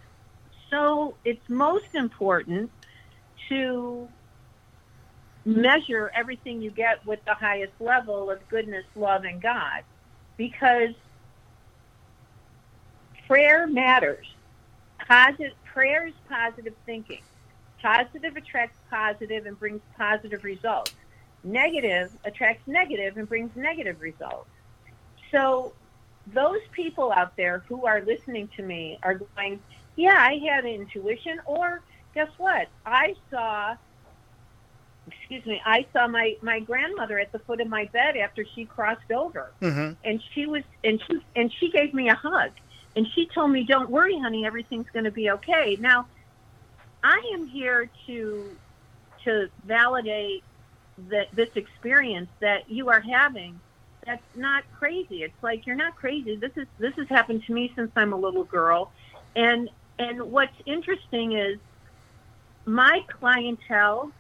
so 0.70 1.16
it's 1.24 1.48
most 1.50 1.96
important 1.96 2.72
to 3.50 4.08
measure 5.46 6.12
everything 6.14 6.62
you 6.62 6.70
get 6.72 7.06
with 7.06 7.24
the 7.26 7.34
highest 7.34 7.74
level 7.80 8.30
of 8.30 8.48
goodness, 8.50 8.86
love, 8.96 9.24
and 9.24 9.42
God, 9.42 9.84
because 10.36 10.94
prayer 13.28 13.66
matters. 13.68 14.28
Positive 15.08 15.54
prayer 15.66 16.08
is 16.08 16.14
positive 16.28 16.74
thinking. 16.86 17.22
Positive 17.82 18.36
attracts 18.36 18.78
positive 18.90 19.46
and 19.46 19.58
brings 19.58 19.82
positive 19.98 20.44
results. 20.44 20.94
Negative 21.44 22.12
attracts 22.26 22.68
negative 22.68 23.16
and 23.16 23.30
brings 23.30 23.56
negative 23.56 24.02
results. 24.02 24.50
So 25.32 25.74
those 26.34 26.60
people 26.72 27.12
out 27.12 27.38
there 27.38 27.60
who 27.68 27.86
are 27.86 28.02
listening 28.02 28.50
to 28.58 28.64
me 28.64 29.00
are 29.04 29.16
going, 29.16 29.62
yeah, 29.98 30.16
I 30.18 30.40
had 30.50 30.66
intuition, 30.66 31.42
or 31.46 31.82
guess 32.14 32.30
what? 32.38 32.70
I 32.86 33.16
saw, 33.30 33.76
excuse 35.08 35.46
me, 35.46 35.62
I 35.66 35.86
saw 35.92 36.08
my 36.08 36.38
my 36.42 36.60
grandmother 36.62 37.20
at 37.20 37.32
the 37.34 37.40
foot 37.40 37.60
of 37.62 37.68
my 37.68 37.86
bed 37.86 38.16
after 38.16 38.46
she 38.56 38.66
crossed 38.66 39.12
over, 39.12 39.54
Mm-hmm. 39.62 39.94
and 40.04 40.24
she 40.34 40.46
was 40.46 40.64
and 40.84 41.02
she 41.08 41.20
and 41.36 41.52
she 41.60 41.72
gave 41.72 41.94
me 41.94 42.10
a 42.10 42.16
hug, 42.16 42.52
and 42.96 43.08
she 43.16 43.28
told 43.28 43.52
me, 43.52 43.64
"Don't 43.64 43.90
worry, 43.90 44.18
honey, 44.20 44.46
everything's 44.46 44.90
going 44.94 45.06
to 45.06 45.12
be 45.12 45.32
okay." 45.32 45.78
Now, 45.80 46.08
I 47.04 47.20
am 47.34 47.48
here 47.48 47.90
to 48.08 48.58
to 49.26 49.50
validate 49.66 50.44
that 51.10 51.28
this 51.34 51.50
experience 51.56 52.30
that 52.40 52.70
you 52.70 52.90
are 52.90 53.02
having 53.02 53.62
that's 54.06 54.24
not 54.36 54.64
crazy. 54.80 55.22
It's 55.24 55.44
like 55.44 55.66
you're 55.66 55.76
not 55.76 55.96
crazy. 55.96 56.38
This 56.38 56.54
is 56.56 56.68
this 56.80 56.94
has 56.96 57.10
happened 57.10 57.44
to 57.48 57.54
me 57.54 57.72
since 57.76 57.92
I'm 57.96 58.14
a 58.14 58.18
little 58.18 58.46
girl, 58.46 58.92
and 59.36 59.70
and 60.00 60.32
what's 60.32 60.56
interesting 60.66 61.34
is 61.34 61.58
my 62.66 63.04
clientele. 63.08 64.12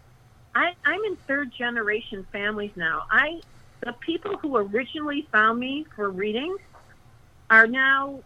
I, 0.55 0.73
I'm 0.85 1.03
in 1.03 1.15
third 1.27 1.51
generation 1.53 2.25
families 2.31 2.71
now. 2.75 3.03
I 3.11 3.41
the 3.81 3.93
people 3.93 4.37
who 4.37 4.57
originally 4.57 5.27
found 5.31 5.59
me 5.59 5.85
for 5.95 6.09
readings 6.09 6.59
are 7.49 7.67
now 7.67 8.21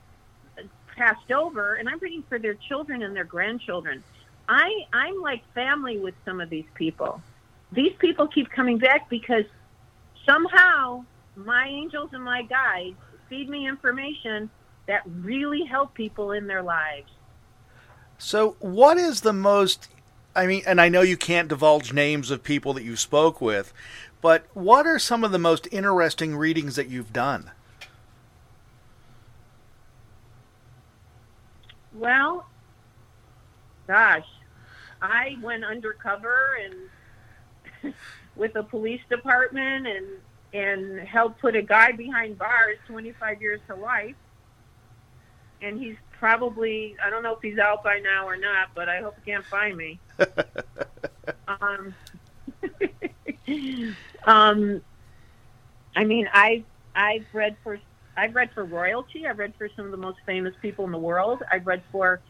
passed 0.96 1.32
over, 1.32 1.76
and 1.76 1.90
I'm 1.90 2.00
reading 2.00 2.24
for 2.30 2.40
their 2.40 2.54
children 2.54 3.04
and 3.04 3.16
their 3.16 3.26
grandchildren. 3.26 4.04
I 4.48 4.86
I'm 4.94 5.22
like 5.22 5.44
family 5.54 5.98
with 5.98 6.16
some 6.26 6.40
of 6.40 6.50
these 6.50 6.66
people. 6.76 7.22
These 7.72 7.94
people 8.00 8.28
keep 8.28 8.50
coming 8.50 8.78
back 8.78 9.10
because 9.10 9.46
somehow 10.26 11.06
my 11.36 11.68
angels 11.68 12.10
and 12.14 12.24
my 12.24 12.44
guides 12.44 12.98
feed 13.30 13.50
me 13.50 13.68
information 13.68 14.50
that 14.88 15.04
really 15.06 15.64
help 15.64 15.94
people 15.94 16.32
in 16.32 16.48
their 16.48 16.62
lives. 16.62 17.10
So, 18.24 18.56
what 18.60 18.98
is 18.98 19.22
the 19.22 19.34
most? 19.34 19.90
I 20.36 20.46
mean, 20.46 20.62
and 20.68 20.80
I 20.80 20.90
know 20.90 21.02
you 21.02 21.18
can't 21.18 21.48
divulge 21.48 21.92
names 21.92 22.30
of 22.30 22.44
people 22.44 22.72
that 22.74 22.84
you 22.84 22.96
spoke 22.96 23.42
with, 23.42 23.74
but 24.22 24.46
what 24.54 24.86
are 24.86 25.00
some 25.00 25.24
of 25.24 25.32
the 25.32 25.40
most 25.40 25.68
interesting 25.72 26.36
readings 26.36 26.76
that 26.76 26.88
you've 26.88 27.12
done? 27.12 27.50
Well, 31.96 32.46
gosh, 33.88 34.28
I 35.02 35.36
went 35.42 35.66
undercover 35.66 36.60
and 37.84 37.94
with 38.36 38.54
the 38.54 38.64
police 38.64 39.02
department 39.10 39.88
and 39.88 40.06
and 40.54 41.08
helped 41.08 41.42
put 41.42 41.56
a 41.56 41.64
guy 41.64 41.92
behind 41.92 42.38
bars 42.38 42.78
25 42.86 43.42
years 43.42 43.62
to 43.68 43.74
life. 43.74 44.16
And 45.62 45.80
he's 45.80 45.98
probably 46.18 46.96
I 47.04 47.10
don't 47.10 47.24
know 47.24 47.34
if 47.34 47.40
he's 47.42 47.60
out 47.60 47.84
by 47.84 48.00
now 48.00 48.28
or 48.28 48.38
not, 48.38 48.70
but 48.76 48.90
I 48.90 49.02
hope 49.02 49.16
he 49.24 49.32
can't 49.32 49.48
find 49.50 49.78
me. 49.78 50.00
um, 51.48 51.96
um, 54.26 54.82
I 55.96 56.04
mean, 56.04 56.28
I 56.34 56.66
I've 56.96 57.26
read 57.34 57.58
for 57.64 57.80
I've 58.18 58.36
read 58.36 58.50
for 58.54 58.66
royalty. 58.66 59.26
I've 59.28 59.40
read 59.40 59.54
for 59.58 59.70
some 59.76 59.86
of 59.86 59.92
the 59.92 59.98
most 59.98 60.18
famous 60.26 60.54
people 60.62 60.86
in 60.86 60.92
the 60.92 60.98
world. 60.98 61.44
I've 61.52 61.66
read 61.68 61.84
for 61.92 62.22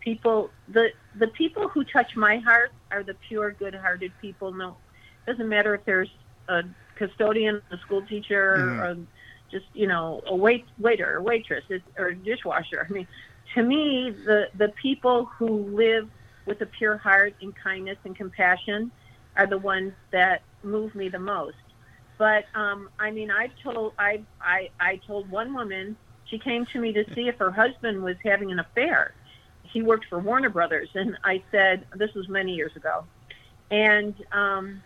people 0.00 0.52
the 0.68 0.88
the 1.14 1.28
people 1.28 1.68
who 1.68 1.84
touch 1.84 2.14
my 2.16 2.38
heart 2.38 2.72
are 2.90 3.02
the 3.02 3.14
pure, 3.28 3.52
good-hearted 3.52 4.12
people. 4.20 4.52
No, 4.52 4.78
it 5.26 5.30
doesn't 5.30 5.48
matter 5.48 5.74
if 5.74 5.84
there's 5.84 6.10
a 6.48 6.62
custodian, 6.96 7.62
a 7.70 7.78
school 7.78 8.02
teacher, 8.06 8.56
Mhm. 8.58 9.06
Just 9.50 9.66
you 9.72 9.86
know 9.86 10.22
a 10.26 10.34
wait 10.34 10.64
waiter 10.78 11.16
or 11.16 11.22
waitress 11.22 11.64
or 11.98 12.12
dishwasher. 12.12 12.86
I 12.88 12.92
mean, 12.92 13.06
to 13.54 13.62
me, 13.62 14.14
the 14.24 14.48
the 14.56 14.68
people 14.80 15.26
who 15.38 15.76
live 15.76 16.08
with 16.46 16.60
a 16.62 16.66
pure 16.66 16.96
heart 16.96 17.34
and 17.40 17.54
kindness 17.54 17.98
and 18.04 18.16
compassion 18.16 18.90
are 19.36 19.46
the 19.46 19.58
ones 19.58 19.92
that 20.10 20.42
move 20.62 20.94
me 20.94 21.08
the 21.08 21.18
most. 21.18 21.56
But 22.18 22.46
um, 22.54 22.90
I 22.98 23.10
mean, 23.10 23.30
I've 23.30 23.52
told 23.62 23.92
I 23.98 24.22
I 24.40 24.70
I 24.80 24.96
told 25.06 25.30
one 25.30 25.54
woman 25.54 25.96
she 26.26 26.38
came 26.38 26.66
to 26.66 26.80
me 26.80 26.92
to 26.92 27.04
see 27.14 27.28
if 27.28 27.36
her 27.38 27.50
husband 27.50 28.02
was 28.02 28.16
having 28.24 28.50
an 28.50 28.58
affair. 28.58 29.14
He 29.62 29.82
worked 29.82 30.06
for 30.08 30.18
Warner 30.18 30.50
Brothers, 30.50 30.88
and 30.94 31.16
I 31.24 31.42
said 31.50 31.86
this 31.94 32.12
was 32.14 32.28
many 32.28 32.54
years 32.54 32.74
ago, 32.74 33.04
and 33.70 34.14
um, 34.32 34.82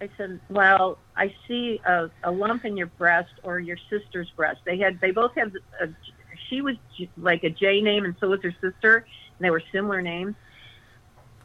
I 0.00 0.10
said, 0.16 0.40
"Well, 0.50 0.98
I 1.16 1.34
see 1.48 1.80
a, 1.84 2.10
a 2.22 2.30
lump 2.30 2.64
in 2.64 2.76
your 2.76 2.86
breast 2.86 3.32
or 3.42 3.58
your 3.58 3.78
sister's 3.88 4.28
breast. 4.36 4.60
They 4.64 4.78
had 4.78 5.00
they 5.00 5.10
both 5.10 5.34
had 5.34 5.52
a, 5.80 5.88
she 6.48 6.60
was 6.60 6.76
like 7.16 7.44
a 7.44 7.50
J 7.50 7.80
name, 7.80 8.04
and 8.04 8.14
so 8.20 8.28
was 8.28 8.42
her 8.42 8.54
sister, 8.60 8.96
and 8.96 9.44
they 9.44 9.50
were 9.50 9.62
similar 9.72 10.02
names. 10.02 10.34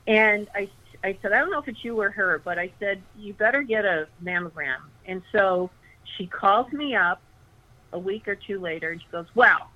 And 0.06 0.50
I 0.54 0.70
I 1.04 1.18
said, 1.22 1.32
I 1.32 1.40
don't 1.40 1.52
know 1.52 1.60
if 1.60 1.68
it's 1.68 1.84
you 1.84 2.00
or 2.00 2.12
her, 2.12 2.42
but 2.44 2.60
I 2.60 2.72
said 2.80 3.02
you 3.18 3.34
better 3.34 3.64
get 3.64 3.86
a 3.86 4.08
mammogram. 4.24 4.82
And 5.06 5.22
so 5.32 5.70
she 6.18 6.28
calls 6.28 6.72
me 6.74 6.96
up 6.96 7.22
a 7.94 8.00
week 8.00 8.28
or 8.28 8.36
two 8.36 8.60
later, 8.60 8.92
and 8.92 9.02
she 9.02 9.08
goes, 9.12 9.28
"Well, 9.34 9.70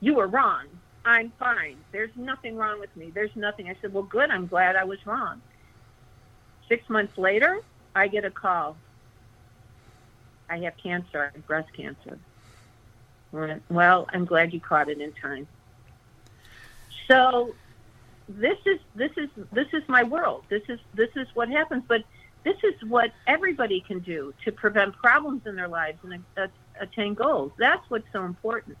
you 0.00 0.14
were 0.14 0.26
wrong. 0.26 0.66
I'm 1.04 1.32
fine. 1.38 1.76
There's 1.92 2.10
nothing 2.16 2.56
wrong 2.56 2.80
with 2.80 2.94
me. 2.96 3.12
There's 3.14 3.34
nothing." 3.36 3.68
I 3.68 3.76
said, 3.80 3.92
"Well, 3.92 4.02
good. 4.02 4.30
I'm 4.30 4.48
glad 4.48 4.74
I 4.74 4.84
was 4.84 4.98
wrong." 5.06 5.40
Six 6.68 6.88
months 6.90 7.16
later, 7.16 7.60
I 7.96 8.08
get 8.08 8.26
a 8.26 8.30
call. 8.30 8.76
I 10.50 10.58
have 10.58 10.74
cancer, 10.76 11.22
I 11.22 11.34
have 11.34 11.46
breast 11.46 11.72
cancer. 11.74 12.18
Well, 13.70 14.06
I'm 14.12 14.26
glad 14.26 14.52
you 14.52 14.60
caught 14.60 14.90
it 14.90 15.00
in 15.00 15.12
time. 15.12 15.48
So 17.08 17.54
this 18.28 18.58
is 18.66 18.78
this 18.94 19.12
is 19.16 19.30
this 19.50 19.68
is 19.72 19.82
my 19.88 20.04
world. 20.04 20.44
This 20.50 20.62
is 20.68 20.78
this 20.94 21.08
is 21.16 21.26
what 21.34 21.48
happens. 21.48 21.84
But 21.88 22.02
this 22.44 22.56
is 22.62 22.74
what 22.88 23.12
everybody 23.26 23.80
can 23.80 24.00
do 24.00 24.34
to 24.44 24.52
prevent 24.52 24.94
problems 24.96 25.46
in 25.46 25.56
their 25.56 25.68
lives 25.68 25.98
and 26.04 26.22
attain 26.78 27.14
goals. 27.14 27.52
That's 27.58 27.82
what's 27.88 28.06
so 28.12 28.24
important. 28.24 28.76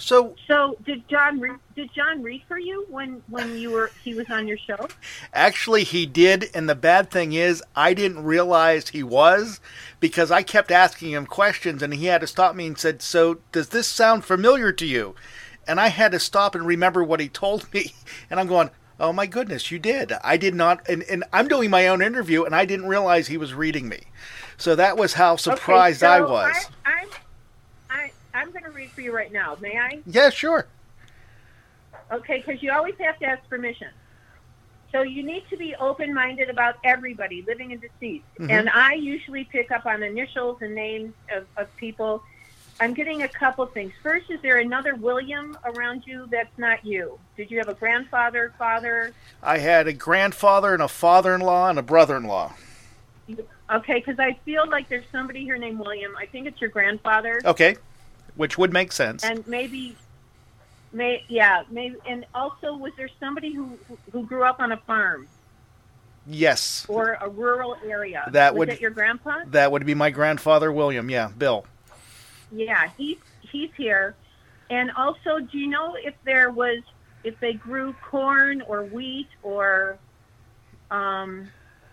So, 0.00 0.34
So 0.48 0.76
did 0.86 1.06
John 1.08 1.38
read, 1.40 1.56
did 1.76 1.92
John 1.94 2.22
read 2.22 2.42
for 2.48 2.58
you 2.58 2.86
when 2.88 3.22
when 3.28 3.56
you 3.58 3.70
were 3.70 3.90
he 4.02 4.14
was 4.14 4.28
on 4.30 4.48
your 4.48 4.56
show? 4.58 4.88
actually, 5.34 5.84
he 5.84 6.06
did, 6.06 6.50
and 6.54 6.68
the 6.68 6.74
bad 6.74 7.10
thing 7.10 7.32
is, 7.34 7.62
I 7.76 7.94
didn't 7.94 8.24
realize 8.24 8.88
he 8.88 9.02
was 9.02 9.60
because 10.00 10.30
I 10.30 10.42
kept 10.42 10.70
asking 10.70 11.12
him 11.12 11.26
questions, 11.26 11.82
and 11.82 11.92
he 11.92 12.06
had 12.06 12.22
to 12.22 12.26
stop 12.26 12.54
me 12.54 12.66
and 12.66 12.78
said, 12.78 13.02
"So, 13.02 13.38
does 13.52 13.68
this 13.68 13.86
sound 13.86 14.24
familiar 14.24 14.72
to 14.72 14.86
you?" 14.86 15.14
And 15.66 15.78
I 15.78 15.88
had 15.88 16.12
to 16.12 16.18
stop 16.18 16.54
and 16.54 16.66
remember 16.66 17.04
what 17.04 17.20
he 17.20 17.28
told 17.28 17.72
me, 17.72 17.92
and 18.30 18.40
I'm 18.40 18.48
going, 18.48 18.70
"Oh 18.98 19.12
my 19.12 19.26
goodness, 19.26 19.70
you 19.70 19.78
did! 19.78 20.12
I 20.24 20.36
did 20.38 20.54
not." 20.54 20.88
And, 20.88 21.02
and 21.04 21.24
I'm 21.32 21.46
doing 21.46 21.70
my 21.70 21.86
own 21.88 22.00
interview, 22.02 22.44
and 22.44 22.54
I 22.54 22.64
didn't 22.64 22.86
realize 22.86 23.28
he 23.28 23.36
was 23.36 23.52
reading 23.54 23.88
me. 23.88 24.00
So 24.56 24.74
that 24.76 24.96
was 24.96 25.14
how 25.14 25.36
surprised 25.36 26.02
okay, 26.02 26.12
I 26.14 26.18
so 26.18 26.30
was. 26.30 26.54
I, 26.86 26.90
I'm 26.90 27.08
I, 27.08 27.16
I'm 28.34 28.50
going 28.50 28.64
to 28.64 28.70
read 28.70 28.90
for 28.90 29.00
you 29.00 29.14
right 29.14 29.32
now. 29.32 29.56
May 29.60 29.76
I? 29.78 30.00
Yeah, 30.06 30.30
sure. 30.30 30.66
Okay, 32.12 32.42
because 32.44 32.62
you 32.62 32.72
always 32.72 32.94
have 33.00 33.18
to 33.20 33.26
ask 33.26 33.48
permission. 33.48 33.88
So 34.92 35.02
you 35.02 35.22
need 35.22 35.44
to 35.50 35.56
be 35.56 35.74
open-minded 35.76 36.50
about 36.50 36.76
everybody, 36.82 37.42
living 37.46 37.72
and 37.72 37.80
deceased. 37.80 38.24
Mhm. 38.40 38.50
And 38.50 38.70
I 38.70 38.94
usually 38.94 39.44
pick 39.44 39.70
up 39.70 39.86
on 39.86 40.02
initials 40.02 40.60
and 40.62 40.74
names 40.74 41.14
of, 41.32 41.46
of 41.56 41.74
people. 41.76 42.22
I'm 42.80 42.94
getting 42.94 43.22
a 43.22 43.28
couple 43.28 43.66
things. 43.66 43.92
First, 44.02 44.30
is 44.30 44.40
there 44.42 44.56
another 44.56 44.94
William 44.96 45.56
around 45.64 46.04
you 46.06 46.26
that's 46.30 46.56
not 46.58 46.84
you? 46.84 47.18
Did 47.36 47.50
you 47.50 47.58
have 47.58 47.68
a 47.68 47.74
grandfather, 47.74 48.52
father? 48.58 49.12
I 49.42 49.58
had 49.58 49.86
a 49.86 49.92
grandfather 49.92 50.72
and 50.74 50.82
a 50.82 50.88
father-in-law 50.88 51.68
and 51.68 51.78
a 51.78 51.82
brother-in-law. 51.82 52.52
Okay, 53.72 53.94
because 53.94 54.18
I 54.18 54.32
feel 54.44 54.68
like 54.68 54.88
there's 54.88 55.04
somebody 55.12 55.44
here 55.44 55.56
named 55.56 55.78
William. 55.78 56.16
I 56.16 56.26
think 56.26 56.48
it's 56.48 56.60
your 56.60 56.70
grandfather, 56.70 57.40
Okay, 57.44 57.76
which 58.40 58.56
would 58.56 58.72
make 58.72 58.90
sense. 58.90 59.22
and 59.22 59.46
maybe, 59.46 59.94
may 60.94 61.22
yeah, 61.28 61.62
maybe, 61.70 61.96
and 62.08 62.24
also 62.34 62.74
was 62.74 62.90
there 62.96 63.10
somebody 63.20 63.52
who 63.52 63.78
who 64.12 64.24
grew 64.24 64.44
up 64.44 64.60
on 64.60 64.72
a 64.72 64.78
farm 64.78 65.28
yes, 66.26 66.86
or 66.88 67.18
a 67.20 67.28
rural 67.28 67.76
area? 67.84 68.24
That 68.32 68.54
was 68.54 68.60
would- 68.60 68.68
it 68.70 68.80
your 68.80 68.92
grandpa? 68.92 69.40
that 69.48 69.70
would 69.70 69.84
be 69.84 69.94
my 69.94 70.08
grandfather, 70.08 70.72
William. 70.72 71.10
Yeah, 71.10 71.28
Bill. 71.36 71.66
Yeah, 72.50 72.88
he's 72.96 73.18
he's 73.42 73.70
here. 73.76 74.14
And 74.70 74.90
also, 74.92 75.40
do 75.40 75.58
you 75.58 75.66
know 75.66 75.96
if 76.02 76.14
there 76.24 76.50
was 76.50 76.78
if 77.24 77.38
they 77.40 77.52
grew 77.52 77.92
corn 78.02 78.62
or 78.62 78.84
wheat 78.84 79.28
or 79.42 79.98
um 80.90 81.46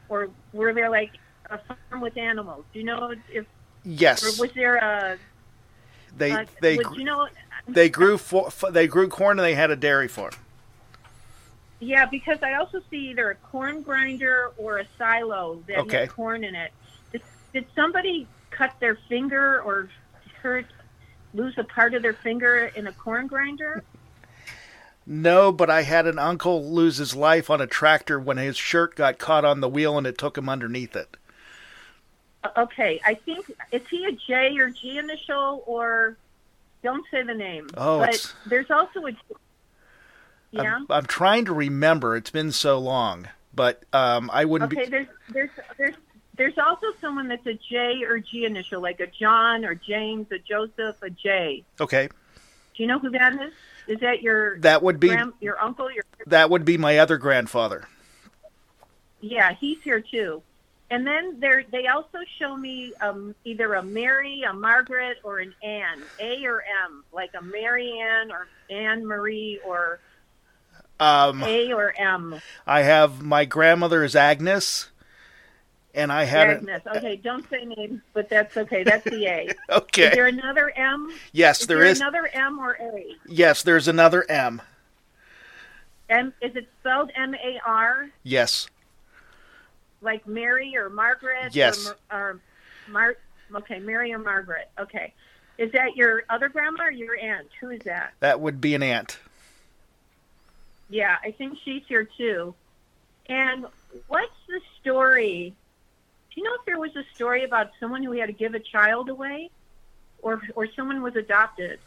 or 0.08 0.30
were 0.54 0.74
there 0.74 0.90
like 0.90 1.12
a 1.50 1.58
farm 1.58 2.00
with 2.00 2.16
animals? 2.16 2.64
Do 2.72 2.80
you 2.80 2.86
know 2.86 3.14
if 3.34 3.46
yes 3.84 4.24
or 4.24 4.42
was 4.42 4.52
there 4.54 4.78
a 4.78 5.18
they 6.18 6.32
uh, 6.32 6.46
they 6.62 6.76
you 6.76 7.04
know 7.04 7.28
they 7.68 7.90
grew 7.90 8.18
for, 8.18 8.50
they 8.72 8.88
grew 8.88 9.08
corn 9.08 9.40
and 9.40 9.46
they 9.46 9.54
had 9.56 9.72
a 9.72 9.76
dairy 9.76 10.08
farm. 10.08 10.32
yeah 11.80 12.06
because 12.06 12.40
I 12.42 12.54
also 12.54 12.80
see 12.90 13.10
either 13.12 13.30
a 13.32 13.36
corn 13.36 13.82
grinder 13.82 14.52
or 14.58 14.80
a 14.80 14.86
silo 14.98 15.64
that 15.68 15.78
Okay. 15.80 16.02
had 16.02 16.10
corn 16.10 16.44
in 16.44 16.56
it. 16.56 16.72
Did, 17.12 17.22
did 17.54 17.66
somebody 17.76 18.28
cut 18.52 18.74
their 18.80 18.98
finger 19.10 19.62
or 19.62 19.90
hurt 20.42 20.66
lose 21.34 21.54
a 21.58 21.64
part 21.64 21.94
of 21.94 22.02
their 22.02 22.14
finger 22.14 22.68
in 22.68 22.88
a 22.88 22.94
corn 22.94 23.28
grinder? 23.28 23.84
No, 25.06 25.52
but 25.54 25.70
I 25.70 25.84
had 25.84 26.06
an 26.06 26.20
uncle 26.20 26.70
lose 26.74 26.98
his 26.98 27.16
life 27.16 27.50
on 27.50 27.62
a 27.62 27.68
tractor 27.68 28.20
when 28.20 28.38
his 28.38 28.58
shirt 28.58 28.96
got 28.96 29.18
caught 29.18 29.46
on 29.46 29.62
the 29.62 29.70
wheel 29.70 29.98
and 29.98 30.06
it 30.06 30.18
took 30.18 30.38
him 30.38 30.50
underneath 30.50 30.96
it. 30.96 31.16
Okay, 32.56 33.02
I 33.06 33.14
think 33.16 33.52
is 33.72 33.82
he 33.90 34.06
a 34.06 34.12
J 34.12 34.58
or 34.58 34.70
G 34.70 34.98
initial 34.98 35.64
or 35.66 36.16
don't 36.84 37.06
say 37.12 37.24
the 37.24 37.34
name. 37.34 37.68
Oh, 37.76 38.00
but 38.00 38.10
it's- 38.10 38.34
there's 38.46 38.70
also 38.72 39.06
a 39.08 39.12
yeah. 40.52 40.76
I'm, 40.78 40.86
I'm 40.90 41.06
trying 41.06 41.46
to 41.46 41.54
remember. 41.54 42.16
It's 42.16 42.30
been 42.30 42.52
so 42.52 42.78
long, 42.80 43.28
but 43.54 43.84
um, 43.94 44.30
I 44.34 44.46
wouldn't 44.46 44.72
Okay, 44.72 44.86
be. 44.86 44.92
there's 44.92 45.08
there's 45.30 45.50
there's 45.78 45.96
there's 46.38 46.58
also 46.58 46.88
someone 47.02 47.28
that's 47.28 47.46
a 47.48 47.54
J 47.56 48.04
or 48.04 48.20
G 48.20 48.46
initial, 48.46 48.82
like 48.82 49.00
a 49.00 49.08
John 49.08 49.66
or 49.66 49.76
James, 49.76 50.32
a 50.32 50.40
Joseph, 50.40 50.96
a 51.02 51.10
J. 51.10 51.64
Okay, 51.82 52.08
Do 52.76 52.84
you 52.84 52.88
know 52.88 53.00
who 53.00 53.10
that 53.12 53.34
is? 53.42 53.54
Is 53.88 54.00
that 54.02 54.22
your 54.22 54.58
that 54.60 54.82
would 54.84 55.00
be 55.00 55.08
grand, 55.10 55.34
your 55.42 55.62
uncle? 55.62 55.92
Your 55.92 56.04
that 56.28 56.50
would 56.50 56.64
be 56.66 56.78
my 56.78 56.98
other 57.00 57.18
grandfather. 57.18 57.88
yeah, 59.22 59.54
he's 59.60 59.82
here 59.84 60.00
too. 60.02 60.42
And 60.90 61.06
then 61.06 61.40
there, 61.42 61.66
they 61.70 61.88
also 61.88 62.20
show 62.40 62.56
me 62.56 62.94
um, 63.02 63.36
either 63.44 63.74
a 63.74 63.84
Mary, 63.84 64.44
a 64.44 64.54
Margaret, 64.54 65.18
or 65.24 65.40
an 65.40 65.54
Anne, 65.62 66.02
A 66.20 66.46
or 66.46 66.64
M, 66.86 67.04
like 67.12 67.32
a 67.38 67.42
Mary 67.44 68.00
Ann 68.00 68.32
or 68.32 68.48
Anne 68.70 69.06
Marie 69.06 69.60
or 69.66 70.00
Um, 71.00 71.44
A 71.44 71.74
or 71.74 71.94
M. 71.98 72.40
I 72.66 72.84
have 72.84 73.22
my 73.22 73.44
grandmother 73.44 74.02
is 74.06 74.16
Agnes, 74.16 74.88
and 75.94 76.10
I 76.10 76.24
had 76.24 76.50
Agnes. 76.50 76.82
Okay, 76.96 77.18
don't 77.18 77.48
say 77.50 77.66
names, 77.66 78.00
but 78.14 78.30
that's 78.30 78.56
okay. 78.56 78.84
That's 78.84 79.04
the 79.04 79.26
A. 79.26 79.50
a, 79.70 79.78
okay. 79.80 80.08
Is 80.08 80.14
there 80.14 80.28
another 80.28 80.70
M? 80.76 81.12
yes, 81.34 81.62
Is 81.62 81.68
there 81.68 81.80
there 81.80 81.88
is. 81.88 82.00
another 82.00 82.30
M 82.34 82.60
or 82.60 82.78
A? 82.80 83.14
Yes, 83.28 83.62
there's 83.62 83.90
another 83.90 84.24
M. 84.32 84.62
M 86.10 86.34
is 86.42 86.56
it 86.56 86.70
spelled 86.80 87.12
M 87.16 87.34
A 87.36 87.60
R 87.66 88.10
Yes, 88.24 88.70
like 90.02 90.28
Mary 90.28 90.76
or 90.76 90.90
Margaret? 90.90 91.56
Yes. 91.56 91.88
Or, 91.88 92.18
or 92.18 92.40
Mar- 92.90 93.18
okay, 93.56 93.80
Mary 93.80 94.14
or 94.14 94.20
Margaret. 94.20 94.70
Okay. 94.80 95.14
Is 95.58 95.72
that 95.72 95.96
your 95.96 96.24
other 96.30 96.50
grandma 96.50 96.86
or 96.86 96.92
your 96.92 97.18
aunt? 97.18 97.48
Who 97.60 97.70
is 97.70 97.82
that? 97.86 98.14
that 98.20 98.40
would 98.40 98.62
be 98.62 98.76
an 98.76 98.84
aunt. 98.84 99.18
Yeah, 100.90 101.18
I 101.24 101.32
think 101.32 101.58
she's 101.66 101.84
here 101.88 102.08
too. 102.18 102.54
And 103.28 103.66
what's 104.08 104.32
the 104.48 104.62
story? 104.80 105.54
Do 106.34 106.42
you 106.42 106.44
know 106.48 106.56
if 106.60 106.66
there 106.66 106.80
was 106.80 106.96
a 106.96 107.04
story 107.16 107.44
about 107.44 107.72
someone 107.80 108.04
who 108.04 108.12
had 108.14 108.28
to 108.28 108.34
give 108.34 108.54
a 108.54 108.60
child 108.60 109.10
away, 109.10 109.50
or 110.22 110.42
or 110.56 110.68
someone 110.76 111.02
was 111.02 111.16
adopted? 111.16 111.80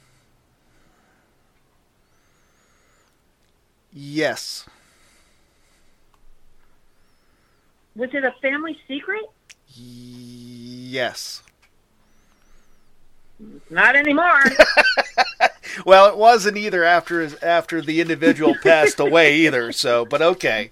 Yes, 3.92 4.66
Was 8.00 8.14
it 8.14 8.24
a 8.24 8.34
family 8.40 8.78
secret? 8.88 9.24
yes. 9.76 11.42
Not 13.68 13.94
anymore. 13.94 14.42
Well, 15.86 16.08
it 16.08 16.16
wasn't 16.16 16.56
either 16.56 16.82
after 16.82 17.20
his, 17.20 17.34
after 17.36 17.80
the 17.80 18.00
individual 18.00 18.56
passed 18.62 18.98
away 18.98 19.36
either. 19.36 19.70
So, 19.70 20.04
but 20.04 20.20
okay, 20.20 20.70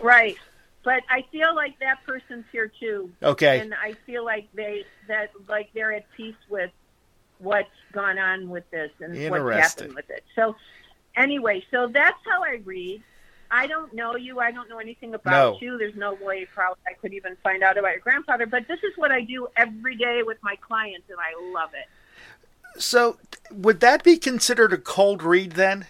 right. 0.00 0.36
But 0.82 1.02
I 1.08 1.24
feel 1.30 1.54
like 1.54 1.78
that 1.78 2.04
person's 2.04 2.44
here 2.50 2.70
too. 2.80 3.10
okay. 3.22 3.60
And 3.60 3.72
I 3.72 3.94
feel 4.04 4.24
like 4.24 4.48
they 4.52 4.84
that 5.06 5.30
like 5.48 5.70
they're 5.74 5.92
at 5.92 6.06
peace 6.16 6.34
with 6.48 6.70
what's 7.38 7.70
gone 7.92 8.18
on 8.18 8.48
with 8.48 8.68
this 8.70 8.90
and 9.00 9.12
what's 9.30 9.56
happened 9.56 9.94
with 9.94 10.10
it. 10.10 10.24
So 10.34 10.56
anyway, 11.16 11.64
so 11.70 11.86
that's 11.86 12.18
how 12.24 12.42
I 12.42 12.60
read. 12.64 13.02
I 13.50 13.66
don't 13.66 13.92
know 13.94 14.16
you. 14.16 14.40
I 14.40 14.50
don't 14.50 14.68
know 14.68 14.78
anything 14.78 15.14
about 15.14 15.54
No. 15.54 15.58
you. 15.60 15.78
There's 15.78 15.94
no 15.94 16.14
way 16.14 16.46
probably 16.46 16.80
I 16.86 16.94
could 16.94 17.12
even 17.14 17.36
find 17.42 17.62
out 17.62 17.78
about 17.78 17.92
your 17.92 18.00
grandfather. 18.00 18.46
But 18.46 18.66
this 18.68 18.80
is 18.82 18.92
what 18.96 19.10
I 19.12 19.20
do 19.22 19.48
every 19.56 19.96
day 19.96 20.22
with 20.24 20.38
my 20.42 20.56
clients, 20.56 21.08
and 21.08 21.18
I 21.18 21.52
love 21.52 21.70
it. 21.74 22.80
So, 22.80 23.18
would 23.50 23.80
that 23.80 24.02
be 24.04 24.18
considered 24.18 24.72
a 24.72 24.78
cold 24.78 25.22
read 25.22 25.52
then? 25.52 25.86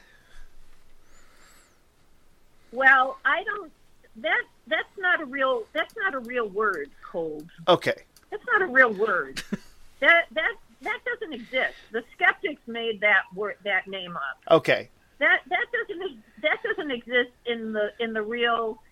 Well, 2.72 3.18
I 3.24 3.42
don't. 3.44 3.72
That 4.16 4.42
that's 4.66 4.98
not 4.98 5.20
a 5.20 5.24
real. 5.24 5.64
That's 5.72 5.94
not 5.96 6.14
a 6.14 6.18
real 6.20 6.48
word. 6.48 6.90
Cold. 7.02 7.48
Okay. 7.68 7.94
That's 8.30 8.44
not 8.52 8.62
a 8.62 8.66
real 8.66 8.92
word. 8.92 9.42
that 10.00 10.26
that 10.32 10.52
that 10.82 10.98
doesn't 11.04 11.32
exist. 11.32 11.74
The 11.92 12.04
skeptics 12.14 12.60
made 12.66 13.00
that 13.00 13.22
word 13.34 13.56
that 13.64 13.86
name 13.88 14.16
up. 14.16 14.56
Okay. 14.56 14.88
That 15.18 15.40
that 15.48 15.66
doesn't 15.72 16.24
that 16.42 16.58
doesn't 16.62 16.90
exist 16.90 17.32
in 17.46 17.72
the 17.72 17.90
in 18.00 18.12
the 18.12 18.22
real 18.22 18.82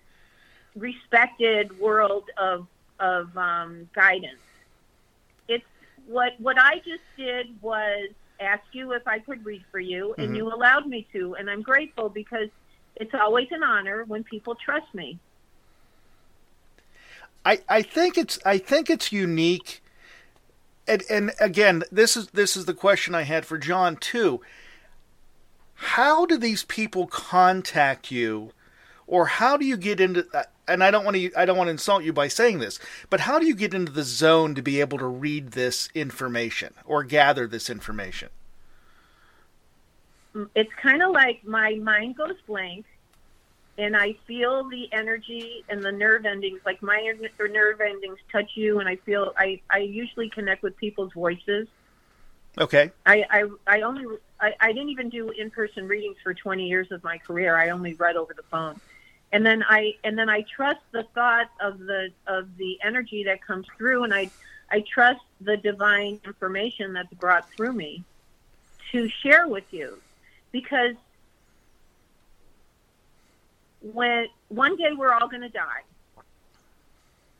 respected 0.76 1.78
world 1.78 2.30
of 2.38 2.66
of 3.00 3.36
um, 3.36 3.88
guidance. 3.94 4.40
It's 5.48 5.64
what 6.06 6.32
what 6.38 6.58
I 6.58 6.76
just 6.78 7.04
did 7.16 7.60
was 7.60 8.10
ask 8.40 8.62
you 8.72 8.92
if 8.92 9.06
I 9.06 9.18
could 9.20 9.44
read 9.44 9.64
for 9.70 9.80
you, 9.80 10.14
and 10.20 10.34
Mhm. 10.34 10.36
you 10.36 10.48
allowed 10.52 10.86
me 10.86 11.06
to, 11.12 11.34
and 11.36 11.48
I'm 11.50 11.62
grateful 11.62 12.08
because 12.08 12.48
it's 12.96 13.14
always 13.14 13.48
an 13.50 13.62
honor 13.62 14.04
when 14.04 14.24
people 14.24 14.56
trust 14.56 14.92
me. 14.94 15.20
I, 17.44 17.60
I 17.68 17.82
think 17.82 18.16
it's 18.16 18.38
I 18.44 18.58
think 18.58 18.90
it's 18.90 19.12
unique. 19.12 19.82
And 20.86 21.02
and 21.10 21.32
again, 21.40 21.82
this 21.90 22.16
is 22.16 22.28
this 22.28 22.56
is 22.56 22.64
the 22.66 22.74
question 22.74 23.14
I 23.14 23.22
had 23.22 23.46
for 23.46 23.58
John 23.58 23.96
too. 23.96 24.40
How 25.74 26.26
do 26.26 26.36
these 26.36 26.64
people 26.64 27.06
contact 27.06 28.10
you 28.10 28.52
or 29.06 29.26
how 29.26 29.56
do 29.56 29.66
you 29.66 29.76
get 29.76 30.00
into 30.00 30.26
uh, 30.32 30.44
and 30.66 30.82
I 30.82 30.90
don't 30.90 31.04
want 31.04 31.16
to 31.16 31.30
I 31.36 31.44
don't 31.44 31.56
want 31.56 31.68
to 31.68 31.72
insult 31.72 32.04
you 32.04 32.12
by 32.12 32.28
saying 32.28 32.58
this, 32.58 32.78
but 33.10 33.20
how 33.20 33.38
do 33.38 33.46
you 33.46 33.54
get 33.54 33.74
into 33.74 33.92
the 33.92 34.02
zone 34.02 34.54
to 34.54 34.62
be 34.62 34.80
able 34.80 34.98
to 34.98 35.06
read 35.06 35.52
this 35.52 35.88
information 35.94 36.74
or 36.84 37.04
gather 37.04 37.46
this 37.46 37.68
information? 37.68 38.30
Mm, 40.34 40.48
it's 40.54 40.72
kind 40.80 41.02
of 41.02 41.10
like 41.10 41.44
my 41.44 41.74
mind 41.74 42.16
goes 42.16 42.36
blank 42.46 42.86
and 43.76 43.96
I 43.96 44.14
feel 44.26 44.68
the 44.68 44.88
energy 44.92 45.64
and 45.68 45.82
the 45.82 45.90
nerve 45.90 46.26
endings, 46.26 46.60
like 46.64 46.80
my 46.80 47.00
ner- 47.00 47.48
nerve 47.48 47.80
endings 47.80 48.18
touch 48.30 48.52
you, 48.54 48.78
and 48.78 48.88
I 48.88 48.96
feel 48.96 49.32
I, 49.36 49.60
I 49.68 49.78
usually 49.78 50.30
connect 50.30 50.62
with 50.62 50.76
people's 50.76 51.12
voices. 51.12 51.66
Okay. 52.56 52.92
I, 53.04 53.24
I, 53.28 53.44
I 53.66 53.80
only 53.80 54.04
I, 54.44 54.54
I 54.60 54.72
didn't 54.72 54.90
even 54.90 55.08
do 55.08 55.30
in 55.30 55.50
person 55.50 55.88
readings 55.88 56.16
for 56.22 56.34
20 56.34 56.68
years 56.68 56.92
of 56.92 57.02
my 57.02 57.16
career. 57.16 57.56
I 57.56 57.70
only 57.70 57.94
read 57.94 58.16
over 58.16 58.34
the 58.34 58.42
phone, 58.42 58.78
and 59.32 59.44
then 59.44 59.64
I 59.66 59.94
and 60.04 60.18
then 60.18 60.28
I 60.28 60.42
trust 60.42 60.80
the 60.92 61.04
thought 61.14 61.48
of 61.60 61.78
the 61.78 62.10
of 62.26 62.54
the 62.58 62.78
energy 62.84 63.24
that 63.24 63.42
comes 63.42 63.66
through, 63.78 64.04
and 64.04 64.12
I 64.12 64.30
I 64.70 64.84
trust 64.92 65.22
the 65.40 65.56
divine 65.56 66.20
information 66.26 66.92
that's 66.92 67.12
brought 67.14 67.50
through 67.52 67.72
me 67.72 68.04
to 68.92 69.08
share 69.08 69.48
with 69.48 69.64
you, 69.72 69.98
because 70.52 70.94
when 73.80 74.26
one 74.48 74.76
day 74.76 74.92
we're 74.94 75.12
all 75.12 75.28
going 75.28 75.42
to 75.42 75.48
die. 75.48 75.82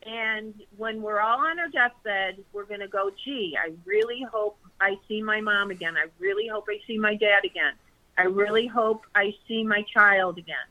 And 0.06 0.52
when 0.76 1.00
we're 1.00 1.20
all 1.20 1.46
on 1.46 1.58
our 1.58 1.68
deathbed, 1.68 2.44
we're 2.52 2.66
going 2.66 2.80
to 2.80 2.88
go, 2.88 3.10
gee, 3.24 3.56
I 3.58 3.72
really 3.86 4.20
hope, 4.20 4.58
I 4.84 4.98
see 5.08 5.22
my 5.22 5.40
mom 5.40 5.70
again. 5.70 5.96
I 5.96 6.08
really 6.18 6.46
hope 6.46 6.66
I 6.68 6.78
see 6.86 6.98
my 6.98 7.14
dad 7.14 7.46
again. 7.46 7.72
I 8.18 8.24
really 8.24 8.66
hope 8.66 9.06
I 9.14 9.34
see 9.48 9.64
my 9.64 9.82
child 9.82 10.36
again. 10.36 10.68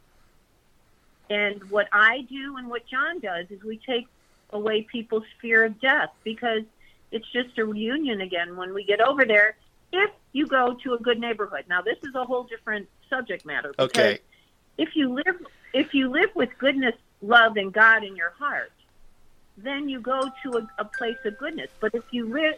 And 1.32 1.64
what 1.72 1.88
I 1.92 2.22
do 2.30 2.58
and 2.58 2.70
what 2.70 2.86
John 2.86 3.20
does 3.20 3.48
is 3.50 3.64
we 3.64 3.78
take 3.78 4.06
away 4.52 4.84
people's 4.84 5.24
fear 5.42 5.66
of 5.66 5.82
death 5.82 6.12
because 6.24 6.62
it's 7.12 7.26
just 7.32 7.58
a 7.58 7.66
reunion 7.66 8.22
again 8.22 8.56
when 8.56 8.72
we 8.76 8.84
get 8.84 9.02
over 9.02 9.26
there. 9.26 9.56
If 9.92 10.12
you 10.32 10.46
go 10.46 10.76
to 10.84 10.94
a 10.94 11.00
good 11.00 11.20
neighborhood, 11.20 11.66
now 11.68 11.82
this 11.82 11.98
is 12.04 12.14
a 12.14 12.24
whole 12.24 12.44
different 12.44 12.88
subject 13.10 13.48
matter. 13.48 13.74
Okay. 13.80 14.20
If 14.78 14.96
you 14.96 15.12
live, 15.12 15.44
if 15.74 15.96
you 15.96 16.10
live 16.10 16.30
with 16.36 16.50
goodness, 16.60 16.94
love, 17.24 17.58
and 17.58 17.74
God 17.74 18.04
in 18.04 18.16
your 18.16 18.32
heart, 18.38 18.72
then 19.58 19.90
you 19.90 20.00
go 20.00 20.30
to 20.44 20.58
a, 20.60 20.70
a 20.78 20.86
place 20.86 21.18
of 21.26 21.36
goodness. 21.40 21.72
But 21.80 21.96
if 21.96 22.04
you 22.12 22.28
live, 22.28 22.56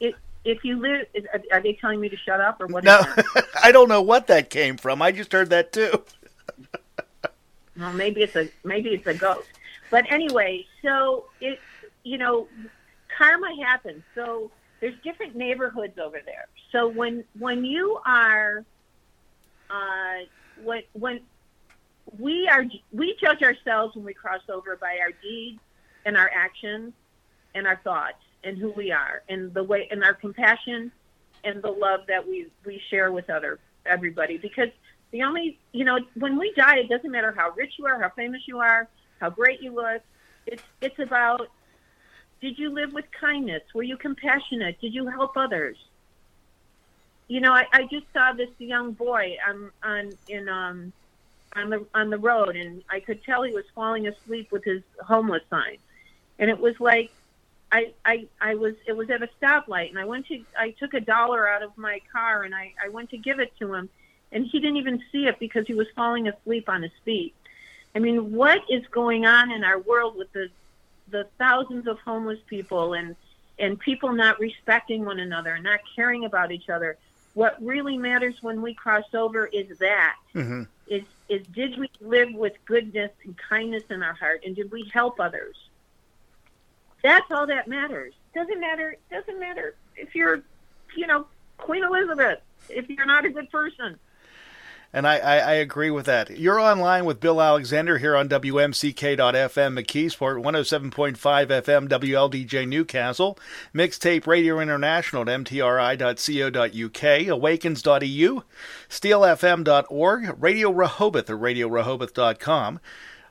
if 0.00 0.14
if 0.44 0.64
you 0.64 0.80
live, 0.80 1.06
is, 1.14 1.24
are 1.52 1.60
they 1.60 1.74
telling 1.74 2.00
me 2.00 2.08
to 2.08 2.16
shut 2.16 2.40
up 2.40 2.60
or 2.60 2.66
what? 2.66 2.84
No. 2.84 3.00
I 3.62 3.72
don't 3.72 3.88
know 3.88 4.02
what 4.02 4.26
that 4.28 4.50
came 4.50 4.76
from. 4.76 5.02
I 5.02 5.12
just 5.12 5.32
heard 5.32 5.50
that 5.50 5.72
too. 5.72 6.02
Well, 7.78 7.92
maybe 7.92 8.22
it's 8.22 8.34
a 8.34 8.48
maybe 8.64 8.88
it's 8.88 9.06
a 9.06 9.14
ghost. 9.14 9.46
But 9.88 10.10
anyway, 10.10 10.66
so 10.82 11.26
it 11.40 11.60
you 12.02 12.18
know, 12.18 12.48
karma 13.16 13.48
happens. 13.62 14.02
So 14.14 14.50
there's 14.80 14.94
different 15.04 15.36
neighborhoods 15.36 15.98
over 15.98 16.18
there. 16.24 16.46
So 16.72 16.88
when 16.88 17.24
when 17.38 17.64
you 17.64 18.00
are 18.04 18.64
uh 19.70 20.24
when 20.62 20.82
when 20.94 21.20
we 22.18 22.48
are 22.48 22.64
we 22.92 23.16
judge 23.20 23.42
ourselves 23.42 23.94
when 23.94 24.04
we 24.04 24.14
cross 24.14 24.42
over 24.48 24.76
by 24.76 24.98
our 25.00 25.12
deeds 25.22 25.60
and 26.04 26.16
our 26.16 26.30
actions 26.34 26.92
and 27.54 27.66
our 27.66 27.76
thoughts 27.84 28.22
and 28.44 28.56
who 28.58 28.70
we 28.70 28.92
are 28.92 29.22
and 29.28 29.52
the 29.54 29.62
way 29.62 29.88
and 29.90 30.02
our 30.04 30.14
compassion 30.14 30.92
and 31.44 31.62
the 31.62 31.70
love 31.70 32.00
that 32.08 32.26
we 32.26 32.46
we 32.64 32.80
share 32.90 33.12
with 33.12 33.28
other 33.30 33.58
everybody. 33.86 34.38
Because 34.38 34.68
the 35.10 35.22
only 35.22 35.58
you 35.72 35.84
know 35.84 35.98
when 36.14 36.38
we 36.38 36.52
die 36.54 36.78
it 36.78 36.88
doesn't 36.88 37.10
matter 37.10 37.32
how 37.36 37.50
rich 37.50 37.74
you 37.78 37.86
are 37.86 38.00
how 38.00 38.10
famous 38.10 38.42
you 38.46 38.58
are 38.58 38.88
how 39.20 39.30
great 39.30 39.60
you 39.60 39.74
look. 39.74 40.02
It's 40.46 40.62
it's 40.80 40.98
about 40.98 41.50
did 42.40 42.58
you 42.58 42.70
live 42.70 42.92
with 42.92 43.04
kindness? 43.20 43.62
Were 43.74 43.82
you 43.82 43.96
compassionate? 43.96 44.80
Did 44.80 44.94
you 44.94 45.08
help 45.08 45.36
others? 45.36 45.76
You 47.26 47.40
know 47.40 47.52
i, 47.52 47.64
I 47.72 47.82
just 47.84 48.06
saw 48.12 48.32
this 48.32 48.50
young 48.58 48.92
boy 48.92 49.36
on 49.46 49.70
on 49.82 50.12
in 50.28 50.48
um 50.48 50.92
on 51.56 51.70
the 51.70 51.86
on 51.94 52.10
the 52.10 52.18
road 52.18 52.56
and 52.56 52.82
i 52.90 53.00
could 53.00 53.24
tell 53.24 53.42
he 53.42 53.54
was 53.54 53.64
falling 53.74 54.06
asleep 54.06 54.52
with 54.52 54.64
his 54.64 54.82
homeless 55.04 55.42
sign. 55.50 55.78
And 56.38 56.48
it 56.50 56.60
was 56.60 56.78
like 56.78 57.10
I, 57.70 57.92
I 58.04 58.26
I 58.40 58.54
was 58.54 58.74
it 58.86 58.96
was 58.96 59.10
at 59.10 59.22
a 59.22 59.28
stoplight 59.40 59.90
and 59.90 59.98
I 59.98 60.04
went 60.04 60.26
to 60.28 60.42
I 60.58 60.70
took 60.70 60.94
a 60.94 61.00
dollar 61.00 61.48
out 61.48 61.62
of 61.62 61.76
my 61.76 62.00
car 62.10 62.44
and 62.44 62.54
I, 62.54 62.72
I 62.82 62.88
went 62.88 63.10
to 63.10 63.18
give 63.18 63.40
it 63.40 63.52
to 63.58 63.74
him 63.74 63.90
and 64.32 64.46
he 64.46 64.60
didn't 64.60 64.76
even 64.76 65.02
see 65.12 65.26
it 65.26 65.38
because 65.38 65.66
he 65.66 65.74
was 65.74 65.86
falling 65.94 66.28
asleep 66.28 66.68
on 66.68 66.82
his 66.82 66.92
feet. 67.04 67.34
I 67.94 67.98
mean, 67.98 68.32
what 68.32 68.62
is 68.68 68.86
going 68.90 69.26
on 69.26 69.50
in 69.50 69.64
our 69.64 69.78
world 69.80 70.16
with 70.16 70.32
the 70.32 70.48
the 71.10 71.26
thousands 71.38 71.86
of 71.86 71.98
homeless 72.00 72.38
people 72.48 72.94
and 72.94 73.16
and 73.58 73.78
people 73.78 74.12
not 74.12 74.38
respecting 74.38 75.04
one 75.04 75.18
another, 75.18 75.54
and 75.54 75.64
not 75.64 75.80
caring 75.96 76.24
about 76.24 76.52
each 76.52 76.68
other? 76.68 76.96
What 77.34 77.62
really 77.62 77.98
matters 77.98 78.36
when 78.40 78.62
we 78.62 78.74
cross 78.74 79.04
over 79.14 79.46
is 79.46 79.66
that 79.78 80.16
hmm 80.32 80.62
is 80.86 81.02
is 81.28 81.42
did 81.52 81.78
we 81.78 81.90
live 82.00 82.32
with 82.32 82.54
goodness 82.64 83.10
and 83.24 83.36
kindness 83.36 83.84
in 83.90 84.02
our 84.02 84.14
heart 84.14 84.42
and 84.44 84.56
did 84.56 84.70
we 84.70 84.90
help 84.92 85.20
others 85.20 85.56
that's 87.02 87.30
all 87.30 87.46
that 87.46 87.68
matters 87.68 88.14
doesn't 88.34 88.60
matter 88.60 88.96
doesn't 89.10 89.38
matter 89.40 89.74
if 89.96 90.14
you're 90.14 90.42
you 90.96 91.06
know 91.06 91.26
queen 91.56 91.84
elizabeth 91.84 92.40
if 92.68 92.88
you're 92.88 93.06
not 93.06 93.24
a 93.24 93.30
good 93.30 93.50
person 93.50 93.98
And 94.90 95.06
I, 95.06 95.18
I, 95.18 95.36
I 95.36 95.52
agree 95.54 95.90
with 95.90 96.06
that. 96.06 96.30
You're 96.38 96.58
online 96.58 97.04
with 97.04 97.20
Bill 97.20 97.42
Alexander 97.42 97.98
here 97.98 98.16
on 98.16 98.26
WMCK.FM 98.26 99.78
McKeesport, 99.78 100.42
107.5 100.42 101.18
FM 101.18 101.88
WLDJ 101.90 102.66
Newcastle, 102.66 103.38
Mixtape 103.74 104.26
Radio 104.26 104.60
International 104.60 105.22
at 105.22 105.28
MTRI.co.uk, 105.28 107.28
Awakens.eu, 107.28 108.42
SteelFM.org, 108.88 110.42
Radio 110.42 110.70
Rehoboth 110.70 111.28
at 111.28 111.36
RadioRehoboth.com, 111.36 112.80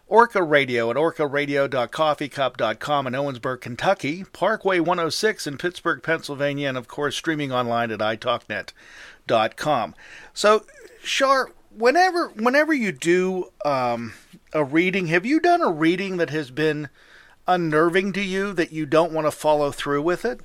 Orca 0.08 0.42
Radio 0.42 0.90
at 0.90 0.96
orcaradio.coffeecup.com 0.96 3.08
in 3.08 3.14
Owensboro, 3.14 3.60
Kentucky, 3.60 4.24
Parkway 4.24 4.80
106 4.80 5.48
in 5.48 5.58
Pittsburgh, 5.58 6.02
Pennsylvania, 6.02 6.70
and 6.70 6.78
of 6.78 6.88
course 6.88 7.18
streaming 7.18 7.52
online 7.52 7.92
at 7.92 8.00
italknet.com. 8.00 9.96
So, 10.34 10.66
Char, 11.04 11.52
whenever 11.76 12.30
whenever 12.30 12.74
you 12.74 12.94
do 12.94 13.52
um, 13.66 14.14
a 14.54 14.64
reading, 14.64 15.08
have 15.08 15.26
you 15.26 15.42
done 15.42 15.62
a 15.62 15.72
reading 15.72 16.16
that 16.18 16.30
has 16.30 16.52
been 16.52 16.88
unnerving 17.48 18.14
to 18.14 18.22
you 18.22 18.54
that 18.54 18.72
you 18.72 18.86
don't 18.86 19.12
want 19.12 19.28
to 19.28 19.32
follow 19.32 19.72
through 19.72 20.02
with 20.02 20.24
it? 20.24 20.40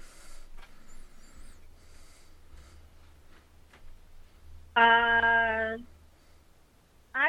uh 4.74 5.61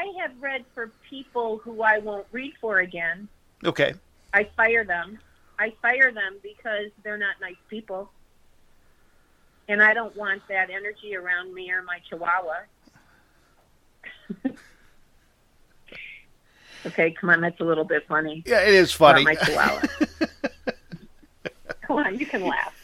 i 0.04 0.20
have 0.20 0.32
read 0.40 0.64
for 0.74 0.90
people 1.08 1.58
who 1.58 1.82
i 1.82 1.98
won't 1.98 2.26
read 2.32 2.52
for 2.60 2.78
again 2.80 3.28
Okay. 3.64 3.94
i 4.32 4.44
fire 4.56 4.84
them 4.84 5.18
i 5.58 5.72
fire 5.82 6.12
them 6.12 6.36
because 6.42 6.90
they're 7.02 7.16
not 7.18 7.36
nice 7.40 7.56
people 7.68 8.10
and 9.68 9.82
i 9.82 9.94
don't 9.94 10.14
want 10.16 10.42
that 10.48 10.68
energy 10.70 11.16
around 11.16 11.52
me 11.54 11.70
or 11.70 11.82
my 11.82 11.98
chihuahua 12.08 12.64
okay 16.86 17.10
come 17.12 17.30
on 17.30 17.40
that's 17.40 17.60
a 17.60 17.64
little 17.64 17.84
bit 17.84 18.06
funny 18.06 18.42
Yeah, 18.46 18.60
it 18.62 18.74
is 18.74 18.92
funny. 18.92 19.24
my 19.24 19.34
chihuahua. 19.34 19.82
Come 21.82 21.98
on, 21.98 22.18
you 22.18 22.24
can 22.24 22.42
laugh. 22.42 22.74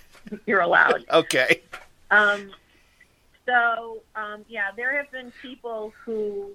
You're 0.44 0.60
allowed. 0.60 1.06
okay. 1.10 1.62
Um, 2.10 2.50
so, 3.46 4.02
um, 4.14 4.44
yeah, 4.46 4.72
there 4.76 4.94
have 4.94 5.10
been 5.10 5.32
people 5.40 5.94
who 6.04 6.50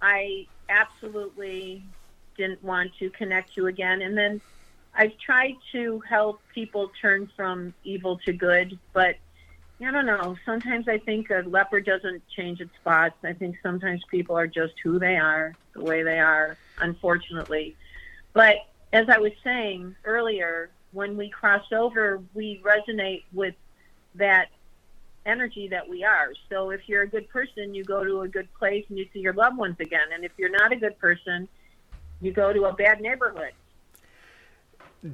I 0.00 0.46
absolutely 0.68 1.84
didn't 2.36 2.62
want 2.62 2.92
to 2.98 3.10
connect 3.10 3.54
to 3.54 3.66
again. 3.66 4.02
And 4.02 4.16
then 4.16 4.40
I've 4.94 5.16
tried 5.18 5.56
to 5.72 6.00
help 6.00 6.40
people 6.54 6.90
turn 7.00 7.30
from 7.36 7.74
evil 7.84 8.18
to 8.24 8.32
good, 8.32 8.78
but 8.92 9.16
I 9.82 9.90
don't 9.90 10.06
know. 10.06 10.36
Sometimes 10.44 10.88
I 10.88 10.98
think 10.98 11.30
a 11.30 11.42
leopard 11.46 11.86
doesn't 11.86 12.22
change 12.28 12.60
its 12.60 12.74
spots. 12.76 13.16
I 13.24 13.32
think 13.32 13.56
sometimes 13.62 14.02
people 14.10 14.36
are 14.36 14.46
just 14.46 14.74
who 14.82 14.98
they 14.98 15.16
are, 15.16 15.54
the 15.72 15.82
way 15.82 16.02
they 16.02 16.18
are, 16.18 16.56
unfortunately. 16.78 17.76
But 18.32 18.56
as 18.92 19.08
I 19.08 19.18
was 19.18 19.32
saying 19.42 19.96
earlier, 20.04 20.70
when 20.92 21.16
we 21.16 21.30
cross 21.30 21.64
over, 21.72 22.20
we 22.34 22.60
resonate 22.62 23.22
with 23.32 23.54
that 24.16 24.48
energy 25.26 25.68
that 25.68 25.88
we 25.88 26.04
are. 26.04 26.32
So 26.48 26.70
if 26.70 26.80
you're 26.86 27.02
a 27.02 27.08
good 27.08 27.28
person, 27.28 27.74
you 27.74 27.84
go 27.84 28.04
to 28.04 28.22
a 28.22 28.28
good 28.28 28.52
place 28.54 28.84
and 28.88 28.98
you 28.98 29.06
see 29.12 29.20
your 29.20 29.34
loved 29.34 29.56
ones 29.56 29.76
again. 29.80 30.08
And 30.14 30.24
if 30.24 30.32
you're 30.36 30.50
not 30.50 30.72
a 30.72 30.76
good 30.76 30.98
person, 30.98 31.48
you 32.20 32.32
go 32.32 32.52
to 32.52 32.64
a 32.64 32.72
bad 32.72 33.00
neighborhood. 33.00 33.52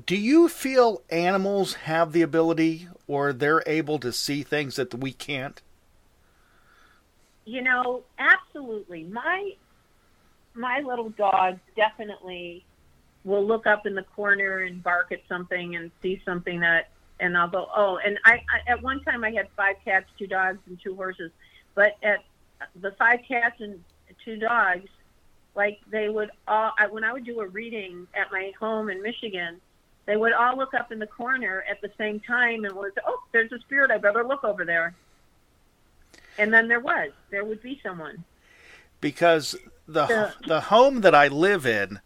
Do 0.06 0.16
you 0.16 0.48
feel 0.48 1.02
animals 1.10 1.74
have 1.74 2.12
the 2.12 2.22
ability 2.22 2.88
or 3.06 3.32
they're 3.32 3.62
able 3.66 3.98
to 4.00 4.12
see 4.12 4.42
things 4.42 4.76
that 4.76 4.92
we 4.94 5.12
can't? 5.12 5.62
You 7.44 7.62
know, 7.62 8.02
absolutely. 8.18 9.04
My 9.04 9.52
my 10.54 10.80
little 10.80 11.10
dog 11.10 11.58
definitely 11.76 12.64
will 13.24 13.44
look 13.44 13.66
up 13.66 13.86
in 13.86 13.94
the 13.94 14.02
corner 14.02 14.60
and 14.60 14.82
bark 14.82 15.12
at 15.12 15.20
something 15.28 15.76
and 15.76 15.90
see 16.02 16.20
something 16.24 16.60
that 16.60 16.88
and 17.20 17.36
I'll 17.36 17.48
go, 17.48 17.68
"Oh." 17.74 17.98
And 18.04 18.18
I, 18.24 18.42
I 18.52 18.70
at 18.72 18.82
one 18.82 19.00
time 19.04 19.24
I 19.24 19.30
had 19.30 19.48
five 19.56 19.76
cats, 19.84 20.06
two 20.18 20.26
dogs, 20.26 20.58
and 20.66 20.78
two 20.82 20.94
horses. 20.94 21.30
But 21.74 21.96
at 22.02 22.24
the 22.80 22.92
five 22.92 23.20
cats 23.26 23.60
and 23.60 23.82
two 24.24 24.36
dogs, 24.38 24.88
like 25.54 25.80
they 25.90 26.08
would 26.08 26.30
all 26.48 26.72
I, 26.78 26.86
when 26.86 27.04
I 27.04 27.12
would 27.12 27.24
do 27.24 27.40
a 27.40 27.46
reading 27.46 28.06
at 28.14 28.30
my 28.32 28.52
home 28.58 28.88
in 28.90 29.02
Michigan, 29.02 29.60
they 30.06 30.16
would 30.16 30.32
all 30.32 30.56
look 30.56 30.74
up 30.74 30.92
in 30.92 30.98
the 30.98 31.06
corner 31.06 31.64
at 31.70 31.80
the 31.80 31.90
same 31.98 32.20
time 32.20 32.64
and 32.64 32.74
would 32.74 32.94
say, 32.94 33.02
"Oh, 33.06 33.22
there's 33.32 33.52
a 33.52 33.58
spirit. 33.60 33.90
I 33.90 33.98
better 33.98 34.24
look 34.24 34.44
over 34.44 34.64
there." 34.64 34.94
And 36.38 36.52
then 36.52 36.68
there 36.68 36.80
was. 36.80 37.12
There 37.30 37.44
would 37.44 37.62
be 37.62 37.80
someone. 37.82 38.24
because 39.00 39.54
the 39.88 40.06
Yeah. 40.08 40.32
the 40.46 40.60
home 40.62 41.02
that 41.02 41.14
I 41.14 41.28
live 41.28 41.64
in, 41.66 42.00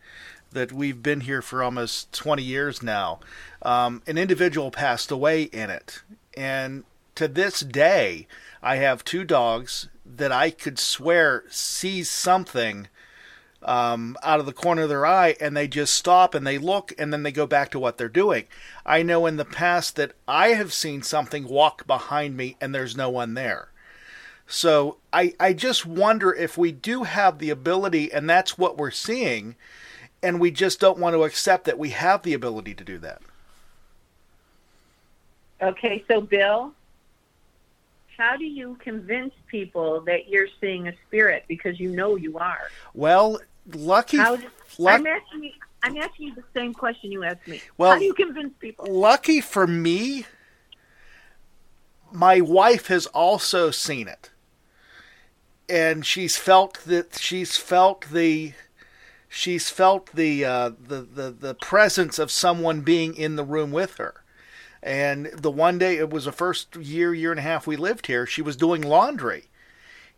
that 0.52 0.72
we've 0.72 1.02
been 1.02 1.20
here 1.20 1.42
for 1.42 1.62
almost 1.62 2.12
twenty 2.12 2.42
years 2.42 2.82
now, 2.82 3.20
um, 3.62 4.02
an 4.06 4.18
individual 4.18 4.70
passed 4.70 5.10
away 5.10 5.44
in 5.44 5.70
it, 5.70 6.02
and 6.36 6.84
to 7.14 7.28
this 7.28 7.60
day, 7.60 8.26
I 8.62 8.76
have 8.76 9.04
two 9.04 9.24
dogs 9.24 9.88
that 10.04 10.32
I 10.32 10.50
could 10.50 10.78
swear 10.78 11.44
see 11.50 12.02
something 12.02 12.88
um, 13.62 14.16
out 14.22 14.40
of 14.40 14.46
the 14.46 14.52
corner 14.52 14.82
of 14.82 14.88
their 14.88 15.06
eye 15.06 15.36
and 15.40 15.56
they 15.56 15.68
just 15.68 15.94
stop 15.94 16.34
and 16.34 16.46
they 16.46 16.58
look 16.58 16.92
and 16.98 17.12
then 17.12 17.22
they 17.22 17.32
go 17.32 17.46
back 17.46 17.70
to 17.70 17.78
what 17.78 17.98
they're 17.98 18.08
doing. 18.08 18.46
I 18.86 19.02
know 19.02 19.26
in 19.26 19.36
the 19.36 19.44
past 19.44 19.96
that 19.96 20.12
I 20.26 20.48
have 20.48 20.72
seen 20.72 21.02
something 21.02 21.46
walk 21.46 21.86
behind 21.86 22.36
me 22.36 22.56
and 22.60 22.74
there's 22.74 22.96
no 22.96 23.10
one 23.10 23.34
there. 23.34 23.68
So 24.46 24.96
I, 25.12 25.34
I 25.38 25.52
just 25.52 25.86
wonder 25.86 26.32
if 26.32 26.58
we 26.58 26.72
do 26.72 27.04
have 27.04 27.38
the 27.38 27.50
ability 27.50 28.12
and 28.12 28.28
that's 28.28 28.58
what 28.58 28.78
we're 28.78 28.90
seeing 28.90 29.56
and 30.22 30.40
we 30.40 30.50
just 30.50 30.80
don't 30.80 30.98
want 30.98 31.14
to 31.14 31.24
accept 31.24 31.64
that 31.64 31.78
we 31.78 31.90
have 31.90 32.22
the 32.22 32.34
ability 32.34 32.74
to 32.74 32.84
do 32.84 32.98
that. 32.98 33.22
Okay, 35.62 36.04
so 36.08 36.20
Bill, 36.20 36.72
how 38.16 38.36
do 38.36 38.44
you 38.44 38.76
convince 38.80 39.32
people 39.46 40.00
that 40.02 40.28
you're 40.28 40.48
seeing 40.60 40.88
a 40.88 40.92
spirit 41.06 41.44
because 41.48 41.78
you 41.78 41.90
know 41.90 42.16
you 42.16 42.38
are? 42.38 42.70
Well, 42.94 43.40
lucky. 43.74 44.16
How, 44.16 44.38
luck- 44.78 45.00
I'm 45.00 45.06
asking 45.06 45.44
you. 45.44 45.50
I'm 45.82 45.96
asking 45.96 46.26
you 46.28 46.34
the 46.34 46.44
same 46.54 46.74
question 46.74 47.10
you 47.10 47.24
asked 47.24 47.48
me. 47.48 47.62
Well, 47.78 47.92
how 47.92 47.98
do 47.98 48.04
you 48.04 48.12
convince 48.12 48.52
people? 48.60 48.84
lucky 48.86 49.40
for 49.40 49.66
me, 49.66 50.26
my 52.12 52.42
wife 52.42 52.88
has 52.88 53.06
also 53.06 53.70
seen 53.70 54.06
it, 54.06 54.30
and 55.70 56.04
she's 56.04 56.36
felt 56.36 56.84
that 56.84 57.18
she's 57.18 57.56
felt 57.56 58.06
the 58.10 58.52
she's 59.30 59.70
felt 59.70 60.12
the 60.12 60.44
uh, 60.44 60.70
the, 60.78 61.00
the 61.02 61.30
the 61.30 61.54
presence 61.54 62.18
of 62.18 62.30
someone 62.30 62.82
being 62.82 63.14
in 63.14 63.36
the 63.36 63.44
room 63.44 63.70
with 63.70 63.96
her. 63.96 64.22
And 64.82 65.26
the 65.26 65.50
one 65.50 65.78
day 65.78 65.96
it 65.96 66.10
was 66.10 66.24
the 66.26 66.32
first 66.32 66.74
year 66.76 67.14
year 67.14 67.30
and 67.30 67.38
a 67.38 67.42
half 67.42 67.66
we 67.66 67.76
lived 67.76 68.06
here, 68.08 68.26
she 68.26 68.42
was 68.42 68.56
doing 68.56 68.82
laundry, 68.82 69.44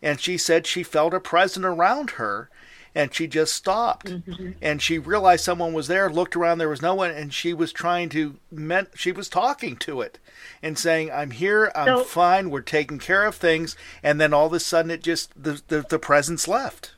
and 0.01 0.19
she 0.19 0.37
said 0.37 0.65
she 0.65 0.83
felt 0.83 1.13
a 1.13 1.19
presence 1.21 1.65
around 1.65 2.11
her. 2.11 2.49
And 2.95 3.11
she 3.11 3.25
just 3.25 3.53
stopped, 3.55 4.13
and 4.61 4.79
she 4.79 4.99
realized 4.99 5.43
someone 5.43 5.73
was 5.73 5.87
there. 5.87 6.11
Looked 6.11 6.35
around, 6.35 6.59
there 6.59 6.69
was 6.69 6.83
no 6.83 6.93
one, 6.93 7.09
and 7.09 7.33
she 7.33 7.51
was 7.51 7.73
trying 7.73 8.09
to 8.09 8.35
meant 8.51 8.89
she 8.93 9.11
was 9.11 9.29
talking 9.29 9.77
to 9.77 10.01
it, 10.01 10.19
and 10.61 10.77
saying, 10.77 11.11
"I'm 11.11 11.31
here, 11.31 11.71
I'm 11.73 11.87
So- 11.87 12.03
fine, 12.03 12.51
we're 12.51 12.61
taking 12.61 12.99
care 12.99 13.25
of 13.25 13.33
things." 13.33 13.75
And 14.03 14.21
then 14.21 14.31
all 14.31 14.45
of 14.45 14.53
a 14.53 14.59
sudden, 14.59 14.91
it 14.91 15.01
just 15.01 15.31
the 15.35 15.59
the, 15.69 15.81
the 15.89 15.97
presence 15.97 16.47
left. 16.47 16.91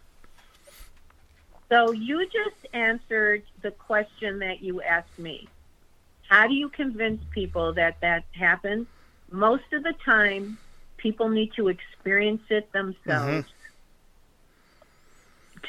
So 1.70 1.92
you 1.92 2.26
just 2.26 2.74
answered 2.74 3.44
the 3.62 3.72
question 3.72 4.40
that 4.40 4.62
you 4.62 4.82
asked 4.82 5.18
me. 5.18 5.48
How 6.28 6.48
do 6.48 6.54
you 6.54 6.70
convince 6.70 7.22
people 7.32 7.74
that 7.74 8.00
that 8.02 8.24
happens? 8.32 8.88
Most 9.32 9.72
of 9.74 9.84
the 9.84 9.94
time, 9.94 10.58
people 10.98 11.30
need 11.30 11.54
to 11.54 11.68
experience 11.68 12.44
it 12.50 12.72
themselves 12.72 13.46
mm-hmm. 13.46 14.88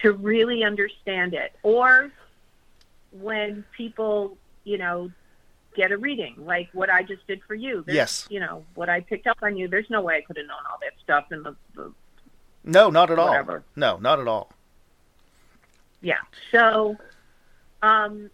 to 0.03 0.12
really 0.12 0.64
understand 0.64 1.34
it. 1.34 1.55
Or 1.62 2.11
when 3.12 3.64
people, 3.76 4.36
you 4.64 4.78
know, 4.78 5.11
get 5.74 5.92
a 5.92 5.99
reading, 5.99 6.34
like 6.38 6.68
what 6.72 6.90
I 6.90 7.03
just 7.03 7.26
did 7.26 7.42
for 7.44 7.55
you. 7.55 7.82
There's- 7.82 7.97
Yes. 7.97 8.26
You 8.30 8.40
know, 8.40 8.64
what 8.74 8.88
I 8.88 9.01
picked 9.01 9.26
up 9.26 9.38
on 9.42 9.57
you, 9.57 9.68
there's 9.68 9.90
no 9.90 10.01
way 10.01 10.16
I 10.16 10.20
could 10.22 10.38
have 10.38 10.47
known 10.47 10.57
all 10.70 10.78
that 10.80 10.92
stuff 11.03 11.32
in 11.32 11.42
the, 11.42 11.55
the 11.74 11.92
No, 12.64 12.90
not 12.90 13.11
at 13.11 13.18
all. 13.18 13.28
Whatever. 13.28 13.62
No, 13.74 13.99
not 13.99 14.20
at 14.20 14.26
all. 14.26 14.51
Yeah. 16.03 16.18
So, 16.53 16.97
um, 17.82 18.30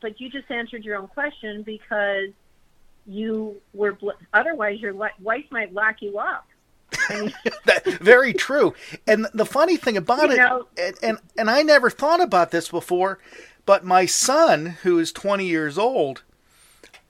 but 0.00 0.20
you 0.20 0.28
just 0.30 0.50
answered 0.50 0.84
your 0.84 0.96
own 0.96 1.08
question 1.08 1.62
because 1.62 2.30
you 3.06 3.56
were 3.74 3.92
bl- 3.92 4.10
otherwise 4.32 4.80
your 4.80 4.92
li- 4.92 5.08
wife 5.20 5.44
might 5.50 5.72
lock 5.72 6.02
you 6.02 6.18
up. 6.18 6.46
That, 7.66 7.84
very 8.00 8.32
true. 8.32 8.74
And 9.06 9.26
the 9.34 9.46
funny 9.46 9.76
thing 9.76 9.96
about 9.96 10.28
You 10.28 10.34
it, 10.34 10.36
know- 10.38 10.66
and, 10.78 10.94
and 11.02 11.18
and 11.36 11.50
I 11.50 11.62
never 11.62 11.90
thought 11.90 12.20
about 12.22 12.50
this 12.50 12.68
before, 12.68 13.18
but 13.64 13.84
my 13.84 14.06
son, 14.06 14.66
who 14.82 14.98
is 14.98 15.12
20 15.12 15.44
years 15.46 15.78
old, 15.78 16.22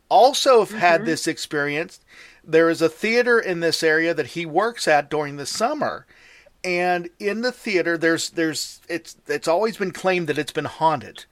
also 0.09 0.61
have 0.61 0.71
had 0.73 1.01
Mm-hmm. 1.01 1.07
this 1.07 1.27
experience. 1.27 2.01
There 2.45 2.71
is 2.71 2.81
a 2.81 2.89
theater 2.89 3.39
in 3.41 3.61
this 3.61 3.83
area 3.83 4.15
that 4.15 4.29
he 4.29 4.47
works 4.47 4.87
at 4.87 5.11
during 5.11 5.37
the 5.37 5.47
summer, 5.47 6.07
and 6.67 7.09
in 7.21 7.43
the 7.43 7.53
theater, 7.53 7.97
there's 7.97 8.31
there's 8.31 8.81
it's 8.89 9.17
it's 9.29 9.47
always 9.47 9.77
been 9.77 9.93
claimed 9.93 10.27
that 10.27 10.37
it's 10.37 10.53
been 10.53 10.65
haunted. 10.65 11.25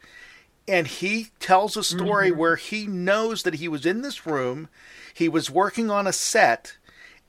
And 0.68 0.86
he 0.86 1.28
tells 1.40 1.76
a 1.76 1.82
story 1.82 2.30
Mm-hmm. 2.30 2.38
where 2.38 2.56
he 2.56 2.86
knows 2.86 3.42
that 3.42 3.56
he 3.56 3.66
was 3.68 3.84
in 3.84 4.00
this 4.02 4.26
room, 4.26 4.68
he 5.12 5.28
was 5.28 5.50
working 5.50 5.90
on 5.90 6.06
a 6.06 6.12
set, 6.12 6.78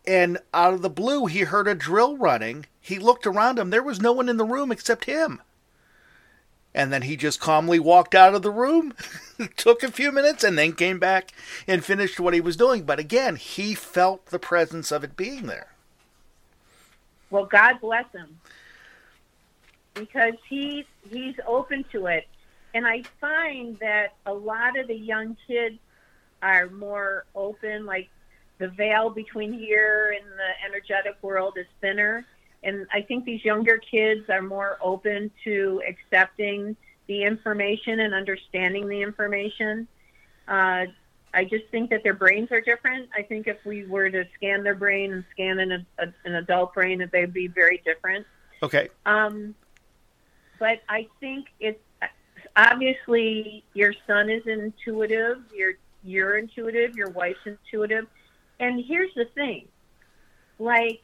and 0.08 0.38
out 0.54 0.74
of 0.76 0.84
the 0.84 0.90
blue 0.90 1.26
he 1.26 1.42
heard 1.42 1.68
a 1.68 1.74
drill 1.74 2.16
running. 2.16 2.68
He 2.80 3.00
looked 3.00 3.26
around 3.26 3.58
him, 3.58 3.72
there 3.72 3.82
was 3.82 4.00
no 4.00 4.12
one 4.12 4.30
in 4.30 4.38
the 4.38 4.46
room 4.46 4.72
except 4.72 5.06
him. 5.06 5.42
And 6.76 6.94
then 6.94 7.02
he 7.02 7.18
just 7.18 7.40
calmly 7.40 7.80
walked 7.80 8.14
out 8.14 8.36
of 8.36 8.44
the 8.44 8.52
room, 8.52 8.94
took 9.58 9.82
a 9.82 9.92
few 9.92 10.12
minutes, 10.12 10.44
and 10.44 10.58
then 10.58 10.74
came 10.74 11.00
back 11.00 11.32
and 11.68 11.84
finished 11.84 12.20
what 12.20 12.36
he 12.36 12.42
was 12.42 12.56
doing. 12.56 12.84
But 12.84 13.00
again, 13.00 13.38
he 13.38 13.74
felt 13.74 14.28
the 14.28 14.38
presence 14.40 14.92
of 14.92 15.04
it 15.04 15.18
being 15.18 15.48
there. 15.48 15.70
Well, 17.30 17.46
God 17.46 17.80
bless 17.82 18.12
him 18.12 18.40
because 19.94 20.34
he's 20.48 20.86
he's 21.10 21.36
open 21.48 21.86
to 21.92 22.08
it, 22.08 22.28
and 22.74 22.86
I 22.86 23.04
find 23.20 23.78
that 23.80 24.16
a 24.26 24.34
lot 24.34 24.78
of 24.78 24.88
the 24.88 24.96
young 24.96 25.38
kids 25.48 25.80
are 26.42 26.70
more 26.70 27.26
open. 27.34 27.86
Like 27.86 28.10
the 28.58 28.68
veil 28.70 29.10
between 29.10 29.54
here 29.54 30.16
and 30.18 30.30
the 30.32 30.66
energetic 30.68 31.18
world 31.22 31.58
is 31.58 31.68
thinner, 31.82 32.26
and 32.64 32.88
I 32.94 33.02
think 33.02 33.26
these 33.26 33.44
younger 33.44 33.78
kids 33.78 34.30
are 34.30 34.42
more 34.42 34.78
open 34.82 35.32
to 35.44 35.82
accepting 35.88 36.76
the 37.08 37.24
information 37.24 38.00
and 38.00 38.14
understanding 38.14 38.88
the 38.88 39.02
information. 39.02 39.88
Uh, 40.48 40.86
I 41.36 41.44
just 41.44 41.66
think 41.70 41.90
that 41.90 42.02
their 42.02 42.14
brains 42.14 42.50
are 42.52 42.62
different. 42.62 43.10
I 43.16 43.22
think 43.22 43.48
if 43.48 43.58
we 43.66 43.86
were 43.86 44.10
to 44.10 44.24
scan 44.36 44.64
their 44.64 44.74
brain 44.74 45.12
and 45.12 45.26
scan 45.32 45.60
an, 45.60 45.86
a, 46.00 46.06
an 46.24 46.36
adult 46.36 46.74
brain, 46.74 47.00
that 47.00 47.12
they'd 47.12 47.34
be 47.34 47.48
very 47.48 47.82
different. 47.86 48.26
Okay. 48.64 48.88
Um, 49.06 49.54
but 50.58 50.80
I 50.88 51.08
think 51.20 51.48
it's 51.60 51.80
obviously 52.56 53.64
your 53.74 53.94
son 54.08 54.30
is 54.30 54.44
intuitive, 54.48 55.40
you're 55.54 55.74
you're 56.04 56.38
intuitive, 56.38 56.96
your 56.96 57.10
wife's 57.10 57.40
intuitive, 57.46 58.08
and 58.60 58.84
here's 58.86 59.14
the 59.16 59.26
thing, 59.36 59.68
like 60.58 61.02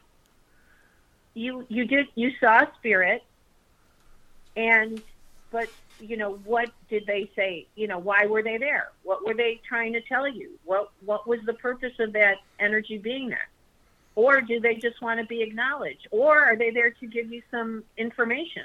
you 1.34 1.66
you 1.68 1.84
did 1.84 2.06
you 2.14 2.30
saw 2.40 2.60
a 2.60 2.72
spirit, 2.78 3.22
and 4.56 5.02
but 5.52 5.68
you 6.00 6.16
know 6.16 6.40
what 6.44 6.70
did 6.88 7.06
they 7.06 7.30
say? 7.36 7.66
You 7.76 7.86
know 7.86 7.98
why 7.98 8.26
were 8.26 8.42
they 8.42 8.58
there? 8.58 8.88
What 9.04 9.24
were 9.24 9.34
they 9.34 9.60
trying 9.66 9.92
to 9.92 10.00
tell 10.00 10.26
you? 10.26 10.58
What 10.64 10.90
what 11.04 11.28
was 11.28 11.40
the 11.46 11.54
purpose 11.54 11.92
of 12.00 12.12
that 12.14 12.38
energy 12.58 12.98
being 12.98 13.28
there? 13.28 13.48
Or 14.14 14.40
do 14.40 14.60
they 14.60 14.74
just 14.74 15.00
want 15.00 15.20
to 15.20 15.26
be 15.26 15.42
acknowledged? 15.42 16.08
Or 16.10 16.38
are 16.38 16.56
they 16.56 16.70
there 16.70 16.90
to 16.90 17.06
give 17.06 17.32
you 17.32 17.42
some 17.50 17.84
information? 17.96 18.64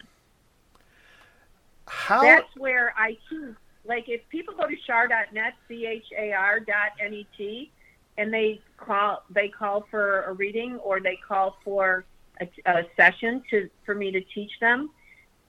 How 1.88 2.21
That's 2.21 2.55
where 2.57 2.93
I 2.97 3.17
choose. 3.29 3.55
Like 3.85 4.09
if 4.09 4.27
people 4.29 4.53
go 4.55 4.67
to 4.67 4.75
char.net, 4.85 5.53
c 5.67 5.85
h 5.85 6.05
a 6.17 6.33
r 6.33 6.59
dot 6.59 6.91
n 6.99 7.13
e 7.13 7.27
t, 7.38 7.71
and 8.17 8.33
they 8.33 8.59
call 8.77 9.23
they 9.29 9.47
call 9.47 9.85
for 9.89 10.23
a 10.23 10.33
reading 10.33 10.77
or 10.77 10.99
they 10.99 11.17
call 11.27 11.57
for 11.63 12.05
a, 12.41 12.49
a 12.65 12.83
session 12.97 13.41
to 13.49 13.69
for 13.85 13.95
me 13.95 14.11
to 14.11 14.21
teach 14.21 14.51
them. 14.59 14.89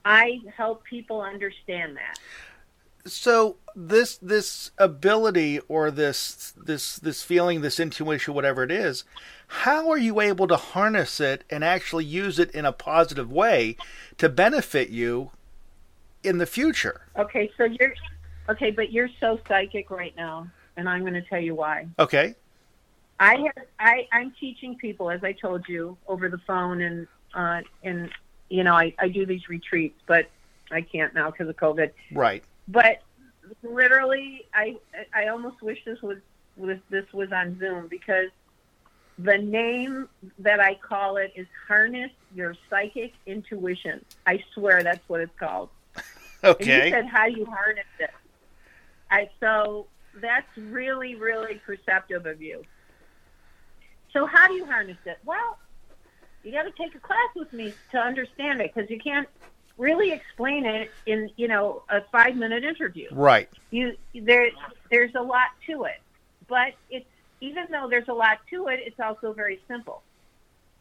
I 0.09 0.41
help 0.57 0.85
people 0.85 1.21
understand 1.21 1.97
that. 1.97 2.19
so 3.07 3.57
this 3.77 4.17
this 4.19 4.71
ability 4.79 5.61
or 5.69 5.91
this 5.91 6.53
this 6.57 6.97
this 6.97 7.23
feeling 7.23 7.61
this 7.61 7.79
intuition 7.79 8.35
whatever 8.35 8.63
it 8.65 8.71
is 8.73 9.05
how 9.47 9.89
are 9.89 9.97
you 9.99 10.21
able 10.21 10.47
to 10.49 10.57
harness 10.57 11.21
it 11.21 11.45
and 11.49 11.63
actually 11.63 12.05
use 12.05 12.39
it 12.39 12.51
in 12.51 12.65
a 12.67 12.73
positive 12.73 13.31
way 13.31 13.77
to 14.19 14.29
benefit 14.29 14.89
you 14.91 15.31
in 16.25 16.39
the 16.39 16.47
future 16.47 17.03
Okay, 17.17 17.51
so 17.57 17.65
you're 17.65 17.95
okay, 18.49 18.71
but 18.71 18.91
you're 18.93 19.11
so 19.21 19.39
psychic 19.47 19.91
right 19.91 20.15
now, 20.17 20.47
and 20.77 20.89
I'm 20.89 21.03
going 21.03 21.15
to 21.15 21.23
tell 21.23 21.41
you 21.41 21.55
why. 21.55 21.87
okay 21.99 22.35
I 23.21 23.35
have 23.37 23.67
I 23.79 24.07
I'm 24.13 24.33
teaching 24.41 24.77
people 24.77 25.11
as 25.11 25.23
I 25.25 25.33
told 25.33 25.69
you 25.69 25.97
over 26.07 26.29
the 26.29 26.39
phone 26.47 26.81
and 26.83 27.07
uh 27.35 27.61
and 27.85 28.11
you 28.49 28.65
know 28.65 28.75
I 28.75 28.95
I 28.99 29.09
do 29.09 29.27
these 29.27 29.49
retreats 29.49 30.01
but 30.07 30.27
I 30.71 30.83
can't 30.83 31.15
now 31.15 31.31
because 31.31 31.49
of 31.49 31.57
COVID 31.57 31.91
right 32.13 32.43
but 32.67 33.03
literally 33.63 34.47
I 34.55 34.77
I 35.15 35.29
almost 35.29 35.63
wish 35.63 35.85
this 35.85 36.01
was 36.03 36.19
was 36.57 36.79
this 36.91 37.11
was 37.13 37.33
on 37.33 37.59
Zoom 37.59 37.89
because 37.89 38.29
the 39.19 39.39
name 39.39 40.09
that 40.39 40.61
I 40.61 40.75
call 40.75 41.17
it 41.17 41.33
is 41.35 41.47
harness 41.67 42.11
your 42.35 42.55
psychic 42.71 43.15
intuition. 43.27 44.05
I 44.27 44.45
swear 44.55 44.83
that's 44.83 45.07
what 45.09 45.21
it's 45.21 45.37
called. 45.39 45.71
And 46.41 46.61
you 46.61 46.91
said 46.91 47.07
how 47.07 47.27
you 47.27 47.45
harness 47.47 47.85
it. 47.99 48.11
I 49.11 49.29
so 49.41 49.89
that's 50.21 50.47
really 50.57 51.17
really 51.17 51.61
perceptive 51.67 52.27
of 52.27 52.41
you. 52.41 52.63
So 54.13 54.25
how 54.25 54.47
do 54.47 54.55
you 54.55 54.65
harness 54.65 54.99
it? 55.05 55.19
Well, 55.25 55.59
you 56.45 56.53
got 56.53 56.63
to 56.63 56.73
take 56.73 56.95
a 56.95 57.01
class 57.01 57.29
with 57.35 57.53
me 57.53 57.75
to 57.91 57.99
understand 57.99 58.61
it 58.61 58.73
because 58.75 58.91
you 58.91 58.99
can't 58.99 59.29
really 59.77 60.11
explain 60.13 60.67
it 60.67 60.91
in 61.07 61.31
you 61.37 61.49
know 61.49 61.83
a 61.89 62.03
five 62.13 62.37
minute 62.37 62.65
interview. 62.65 63.09
Right. 63.13 63.49
You 63.71 63.97
there 64.15 64.51
there's 64.91 65.15
a 65.15 65.23
lot 65.23 65.49
to 65.67 65.85
it, 65.85 66.01
but 66.49 66.75
it's 66.91 67.07
even 67.41 67.67
though 67.71 67.89
there's 67.89 68.09
a 68.09 68.15
lot 68.15 68.39
to 68.51 68.69
it, 68.69 68.81
it's 68.85 68.99
also 69.01 69.33
very 69.33 69.61
simple. 69.69 70.03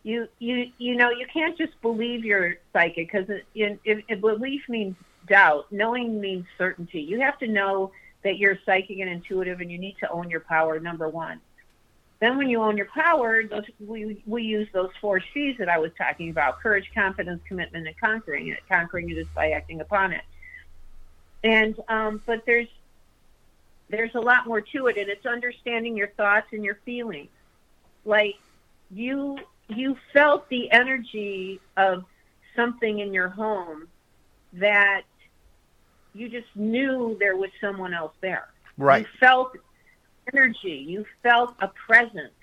You 0.04 0.28
you 0.40 0.72
you 0.78 0.96
know 0.96 1.10
you 1.10 1.28
can't 1.32 1.58
just 1.58 1.80
believe 1.82 2.26
you're 2.26 2.56
psychic 2.74 3.12
because 3.12 3.30
if 3.54 4.22
belief 4.22 4.62
means 4.68 4.96
doubt, 5.28 5.68
knowing 5.72 6.20
means 6.20 6.46
certainty. 6.58 7.02
You 7.02 7.20
have 7.20 7.38
to 7.40 7.48
know 7.48 7.92
that 8.24 8.38
you're 8.38 8.58
psychic 8.66 9.00
and 9.00 9.10
intuitive, 9.10 9.62
and 9.62 9.72
you 9.72 9.78
need 9.78 9.98
to 10.00 10.10
own 10.10 10.30
your 10.30 10.40
power. 10.40 10.80
Number 10.80 11.08
one. 11.08 11.40
Then, 12.20 12.38
when 12.38 12.50
you 12.50 12.62
own 12.62 12.78
your 12.78 12.88
power, 12.88 13.44
those, 13.44 13.66
we 13.80 14.24
we 14.26 14.44
use 14.44 14.68
those 14.74 14.90
four 15.00 15.22
C's 15.34 15.58
that 15.60 15.70
I 15.70 15.78
was 15.78 15.92
talking 15.98 16.30
about: 16.30 16.60
courage, 16.60 16.90
confidence, 16.94 17.42
commitment, 17.48 17.88
and 17.88 17.98
conquering 17.98 18.48
it. 18.48 18.60
Conquering 18.70 19.10
it 19.10 19.18
is 19.18 19.28
by 19.36 19.52
acting 19.52 19.82
upon 19.82 20.14
it. 20.14 20.24
And 21.44 21.80
um, 21.88 22.22
but 22.26 22.44
there's 22.46 22.68
there's 23.90 24.16
a 24.16 24.20
lot 24.20 24.48
more 24.48 24.62
to 24.62 24.88
it, 24.88 24.98
and 24.98 25.10
it's 25.10 25.26
understanding 25.26 25.96
your 25.96 26.10
thoughts 26.10 26.48
and 26.52 26.64
your 26.64 26.80
feelings. 26.86 27.30
Like 28.04 28.36
you 28.90 29.38
you 29.68 29.98
felt 30.14 30.50
the 30.50 30.72
energy 30.72 31.60
of 31.76 32.06
something 32.56 33.00
in 33.00 33.14
your 33.14 33.30
home 33.30 33.88
that 34.54 35.04
you 36.14 36.30
just 36.30 36.48
knew 36.56 37.16
there 37.20 37.36
was 37.36 37.52
someone 37.62 37.94
else 37.94 38.14
there. 38.22 38.48
Right. 38.78 39.06
You 39.06 39.08
felt 39.20 39.58
energy. 40.34 40.86
You 40.88 41.06
felt 41.24 41.56
a 41.60 41.68
presence. 41.68 42.34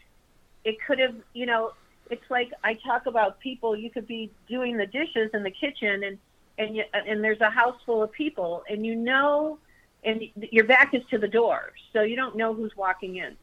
It 0.65 0.77
could 0.87 0.99
have, 0.99 1.15
you 1.33 1.47
know, 1.47 1.73
it's 2.11 2.31
like 2.31 2.53
I 2.63 2.75
talk 2.75 3.07
about 3.07 3.41
people. 3.41 3.77
You 3.77 3.91
could 3.91 4.07
be 4.07 4.31
doing 4.49 4.77
the 4.77 4.87
dishes 4.87 5.31
in 5.33 5.43
the 5.43 5.51
kitchen, 5.51 6.05
and 6.05 6.19
and 6.59 6.77
you, 6.77 6.85
and 6.93 7.25
there's 7.25 7.41
a 7.41 7.51
house 7.51 7.77
full 7.85 8.03
of 8.03 8.13
people, 8.13 8.63
and 8.69 8.85
you 8.85 8.95
know, 8.95 9.59
and 10.05 10.23
your 10.35 10.65
back 10.65 10.95
is 10.95 11.03
to 11.11 11.19
the 11.19 11.29
door, 11.29 11.73
so 11.93 12.03
you 12.03 12.17
don't 12.17 12.37
know 12.37 12.55
who's 12.55 12.77
walking 12.77 13.17
in. 13.17 13.37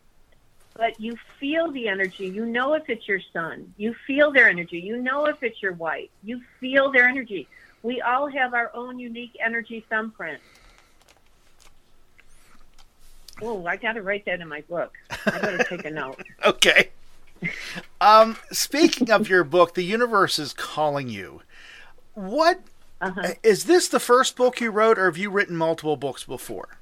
But 0.75 0.99
you 1.01 1.17
feel 1.39 1.71
the 1.71 1.89
energy. 1.89 2.27
You 2.27 2.45
know 2.45 2.73
if 2.75 2.89
it's 2.89 3.07
your 3.07 3.19
son. 3.33 3.73
You 3.77 3.93
feel 4.07 4.31
their 4.31 4.47
energy. 4.47 4.79
You 4.79 4.97
know 4.97 5.25
if 5.25 5.43
it's 5.43 5.61
your 5.61 5.73
wife. 5.73 6.09
You 6.23 6.41
feel 6.59 6.91
their 6.91 7.07
energy. 7.07 7.49
We 7.83 7.99
all 8.01 8.27
have 8.29 8.53
our 8.53 8.71
own 8.73 8.97
unique 8.97 9.35
energy 9.43 9.85
thumbprint. 9.89 10.41
Oh, 13.41 13.65
I 13.65 13.75
got 13.75 13.93
to 13.93 14.01
write 14.01 14.25
that 14.25 14.39
in 14.39 14.47
my 14.47 14.61
book. 14.61 14.93
I 15.25 15.39
better 15.39 15.63
take 15.63 15.85
a 15.85 15.91
note. 15.91 16.21
okay. 16.45 16.89
Um, 17.99 18.37
speaking 18.51 19.09
of 19.09 19.27
your 19.27 19.43
book, 19.43 19.73
The 19.73 19.83
Universe 19.83 20.37
is 20.37 20.53
Calling 20.53 21.09
You. 21.09 21.41
What 22.13 22.61
uh-huh. 22.99 23.33
is 23.41 23.65
this 23.65 23.87
the 23.87 23.99
first 23.99 24.35
book 24.35 24.61
you 24.61 24.69
wrote, 24.69 24.99
or 24.99 25.05
have 25.05 25.17
you 25.17 25.31
written 25.31 25.55
multiple 25.55 25.97
books 25.97 26.23
before? 26.23 26.77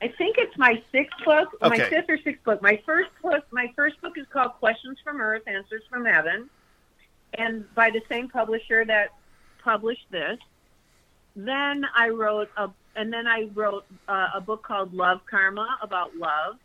I 0.00 0.08
think 0.08 0.36
it's 0.38 0.56
my 0.56 0.82
sixth 0.90 1.16
book, 1.24 1.48
okay. 1.62 1.78
my 1.78 1.88
fifth 1.88 2.08
or 2.08 2.18
sixth 2.18 2.42
book. 2.44 2.60
My 2.60 2.80
first 2.84 3.10
book, 3.22 3.44
my 3.52 3.72
first 3.76 4.00
book 4.00 4.18
is 4.18 4.26
called 4.32 4.52
Questions 4.54 4.98
from 5.02 5.20
Earth, 5.20 5.42
Answers 5.46 5.82
from 5.88 6.04
Heaven, 6.04 6.50
and 7.34 7.72
by 7.74 7.90
the 7.90 8.02
same 8.08 8.28
publisher 8.28 8.84
that 8.84 9.10
published 9.62 10.06
this. 10.10 10.38
Then 11.36 11.86
I 11.96 12.08
wrote 12.08 12.50
a 12.56 12.70
and 12.96 13.12
then 13.12 13.26
I 13.26 13.48
wrote 13.54 13.84
uh, 14.08 14.30
a 14.34 14.40
book 14.40 14.62
called 14.62 14.94
Love 14.94 15.20
Karma 15.28 15.78
about 15.82 16.16
love, 16.16 16.56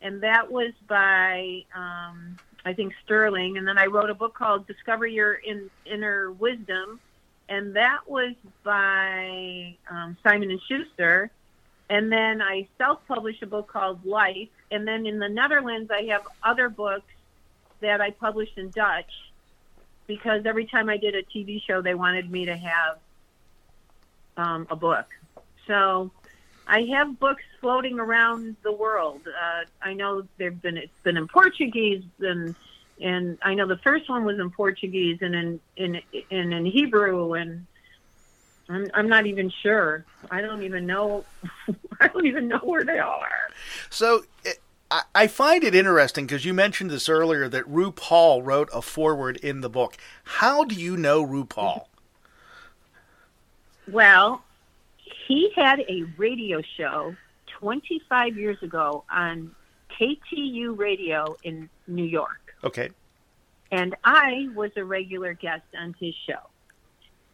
and 0.00 0.22
that 0.22 0.50
was 0.50 0.72
by 0.86 1.64
um, 1.74 2.36
I 2.64 2.72
think 2.74 2.92
Sterling. 3.04 3.56
And 3.58 3.66
then 3.66 3.78
I 3.78 3.86
wrote 3.86 4.10
a 4.10 4.14
book 4.14 4.34
called 4.34 4.66
Discover 4.66 5.06
Your 5.06 5.34
in, 5.34 5.70
Inner 5.86 6.32
Wisdom, 6.32 7.00
and 7.48 7.76
that 7.76 8.00
was 8.06 8.34
by 8.62 9.76
um, 9.90 10.16
Simon 10.22 10.50
and 10.50 10.60
Schuster. 10.68 11.30
And 11.90 12.12
then 12.12 12.42
I 12.42 12.68
self-published 12.76 13.42
a 13.42 13.46
book 13.46 13.68
called 13.68 14.04
Life. 14.04 14.50
And 14.70 14.86
then 14.86 15.06
in 15.06 15.18
the 15.18 15.28
Netherlands, 15.28 15.90
I 15.90 16.02
have 16.10 16.26
other 16.42 16.68
books 16.68 17.10
that 17.80 18.02
I 18.02 18.10
published 18.10 18.58
in 18.58 18.70
Dutch 18.70 19.10
because 20.06 20.44
every 20.44 20.66
time 20.66 20.90
I 20.90 20.98
did 20.98 21.14
a 21.14 21.22
TV 21.22 21.62
show, 21.66 21.80
they 21.80 21.94
wanted 21.94 22.30
me 22.30 22.46
to 22.46 22.56
have 22.56 22.98
um, 24.36 24.66
a 24.70 24.76
book. 24.76 25.06
So 25.68 26.10
I 26.66 26.82
have 26.92 27.20
books 27.20 27.44
floating 27.60 28.00
around 28.00 28.56
the 28.64 28.72
world. 28.72 29.20
Uh, 29.28 29.64
I 29.80 29.94
know 29.94 30.24
they've 30.38 30.60
been 30.60 30.76
it's 30.76 30.92
been 31.04 31.16
in 31.16 31.28
Portuguese 31.28 32.02
and 32.18 32.56
and 33.00 33.38
I 33.42 33.54
know 33.54 33.68
the 33.68 33.76
first 33.78 34.10
one 34.10 34.24
was 34.24 34.40
in 34.40 34.50
Portuguese 34.50 35.18
and 35.20 35.34
in 35.36 35.60
in 35.76 36.02
in, 36.30 36.52
in 36.52 36.66
Hebrew 36.66 37.34
and 37.34 37.64
I'm 38.68 38.90
I'm 38.92 39.08
not 39.08 39.26
even 39.26 39.50
sure. 39.62 40.04
I 40.30 40.40
don't 40.40 40.64
even 40.64 40.84
know. 40.86 41.24
I 42.00 42.08
don't 42.08 42.26
even 42.26 42.48
know 42.48 42.58
where 42.58 42.82
they 42.84 42.98
are. 42.98 43.28
So. 43.90 44.24
It- 44.44 44.58
I 45.14 45.26
find 45.26 45.64
it 45.64 45.74
interesting 45.74 46.24
because 46.24 46.46
you 46.46 46.54
mentioned 46.54 46.90
this 46.90 47.10
earlier 47.10 47.46
that 47.46 47.70
RuPaul 47.70 48.42
wrote 48.42 48.70
a 48.72 48.80
foreword 48.80 49.36
in 49.36 49.60
the 49.60 49.68
book. 49.68 49.98
How 50.24 50.64
do 50.64 50.74
you 50.74 50.96
know 50.96 51.22
RuPaul? 51.22 51.84
Well, 53.86 54.42
he 55.28 55.52
had 55.54 55.80
a 55.80 56.04
radio 56.16 56.62
show 56.78 57.14
25 57.60 58.36
years 58.38 58.60
ago 58.62 59.04
on 59.10 59.54
KTU 60.00 60.76
radio 60.76 61.36
in 61.44 61.68
New 61.86 62.04
York. 62.04 62.54
Okay. 62.64 62.88
And 63.70 63.94
I 64.02 64.48
was 64.54 64.70
a 64.76 64.84
regular 64.84 65.34
guest 65.34 65.66
on 65.78 65.94
his 66.00 66.14
show. 66.26 66.40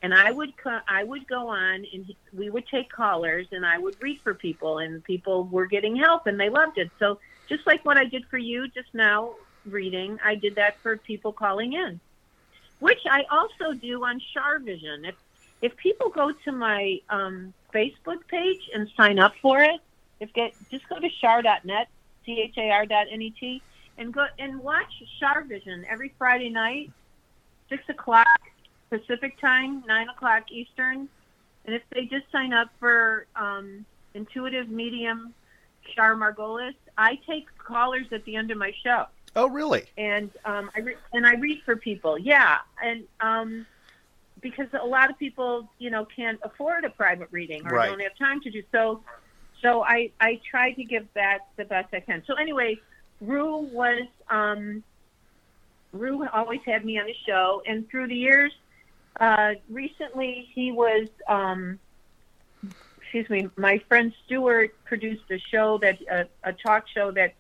And 0.03 0.13
I 0.13 0.33
would 0.33 0.57
co- 0.57 0.81
I 0.87 1.05
would 1.05 1.27
go 1.29 1.49
on 1.49 1.87
and 1.91 2.05
he, 2.05 2.17
we 2.37 2.51
would 2.51 2.67
take 2.67 2.91
callers 2.91 3.47
and 3.53 3.65
I 3.65 3.79
would 3.79 3.97
read 4.03 4.21
for 4.23 4.35
people 4.35 4.79
and 4.79 5.03
people 5.03 5.45
were 5.45 5.67
getting 5.67 5.97
help 5.97 6.27
and 6.27 6.39
they 6.39 6.51
loved 6.51 6.77
it. 6.79 6.91
So 6.99 7.21
just 7.49 7.65
like 7.67 7.85
what 7.85 7.97
I 7.97 8.05
did 8.05 8.27
for 8.27 8.37
you 8.37 8.69
just 8.69 8.93
now 8.93 9.35
reading, 9.65 10.19
I 10.23 10.35
did 10.35 10.57
that 10.57 10.79
for 10.81 10.97
people 10.97 11.33
calling 11.33 11.73
in. 11.73 12.01
Which 12.81 13.01
I 13.09 13.25
also 13.31 13.73
do 13.73 14.05
on 14.05 14.21
Char 14.35 14.59
Vision. 14.59 15.07
If 15.07 15.15
if 15.63 15.77
people 15.77 16.11
go 16.11 16.33
to 16.45 16.53
my 16.53 17.01
um, 17.09 17.53
Facebook 17.75 18.27
page 18.29 18.71
and 18.73 18.89
sign 18.97 19.19
up 19.19 19.35
for 19.43 19.61
it. 19.61 19.81
If 20.21 20.33
get 20.33 20.55
just 20.71 20.89
go 20.89 20.99
to 20.99 21.09
char.net, 21.21 21.89
c 22.25 22.41
h 22.41 22.57
a 22.57 22.71
r 22.71 22.87
dot 22.87 23.07
n 23.11 23.21
e 23.21 23.35
t, 23.39 23.61
and 23.99 24.13
go 24.13 24.27
and 24.39 24.61
watch 24.61 24.93
Char 25.19 25.43
Vision 25.43 25.85
every 25.91 26.15
Friday 26.17 26.49
night, 26.49 26.91
six 27.69 27.83
o'clock 27.89 28.27
Pacific 28.91 29.39
time, 29.41 29.83
nine 29.87 30.09
o'clock 30.09 30.45
Eastern. 30.51 31.09
And 31.67 31.75
if 31.75 31.83
they 31.93 32.05
just 32.07 32.31
sign 32.31 32.53
up 32.53 32.69
for 32.79 33.27
um, 33.35 33.85
intuitive 34.15 34.69
medium 34.69 35.35
Char 35.95 36.15
Margolis, 36.15 36.75
I 36.97 37.19
take 37.27 37.47
callers 37.59 38.07
at 38.13 38.25
the 38.25 38.37
end 38.37 38.51
of 38.51 38.59
my 38.59 38.73
show. 38.85 39.07
Oh, 39.37 39.49
really? 39.49 39.85
And 39.99 40.31
um, 40.45 40.71
I 40.77 40.81
re- 40.81 40.97
and 41.13 41.27
I 41.27 41.35
read 41.35 41.61
for 41.65 41.75
people. 41.75 42.17
Yeah, 42.17 42.59
and 42.83 43.05
um, 43.21 43.67
because 44.45 44.67
a 44.79 44.87
lot 44.87 45.11
of 45.11 45.19
people, 45.19 45.67
you 45.79 45.91
know, 45.91 46.05
can't 46.05 46.39
afford 46.43 46.85
a 46.85 46.91
private 46.91 47.29
reading 47.31 47.67
or 47.67 47.77
right. 47.77 47.89
don't 47.89 48.03
have 48.03 48.17
time 48.19 48.43
to 48.43 48.51
do 48.51 48.63
so. 48.71 49.03
So 49.63 49.83
I 49.83 50.11
I 50.21 50.39
try 50.49 50.73
to 50.73 50.85
give 50.85 51.07
that 51.15 51.39
the 51.57 51.65
best 51.65 51.95
I 51.95 52.01
can. 52.01 52.23
So 52.27 52.35
anyway, 52.35 52.79
Ru 53.23 53.57
was 53.57 54.07
um, 54.29 54.85
Ru 55.93 56.29
always 56.29 56.61
had 56.67 56.85
me 56.85 57.01
on 57.01 57.09
his 57.09 57.17
show, 57.27 57.63
and 57.67 57.89
through 57.89 58.09
the 58.09 58.17
years, 58.17 58.53
uh, 59.19 59.55
recently 59.71 60.49
he 60.55 60.71
was. 60.71 61.09
Um, 61.27 61.81
excuse 63.01 63.31
me, 63.31 63.49
my 63.57 63.79
friend 63.89 64.13
Stuart 64.27 64.75
produced 64.85 65.31
a 65.31 65.39
show 65.39 65.79
that 65.79 65.99
a, 66.11 66.27
a 66.43 66.53
talk 66.53 66.85
show 66.93 67.13
that 67.13 67.33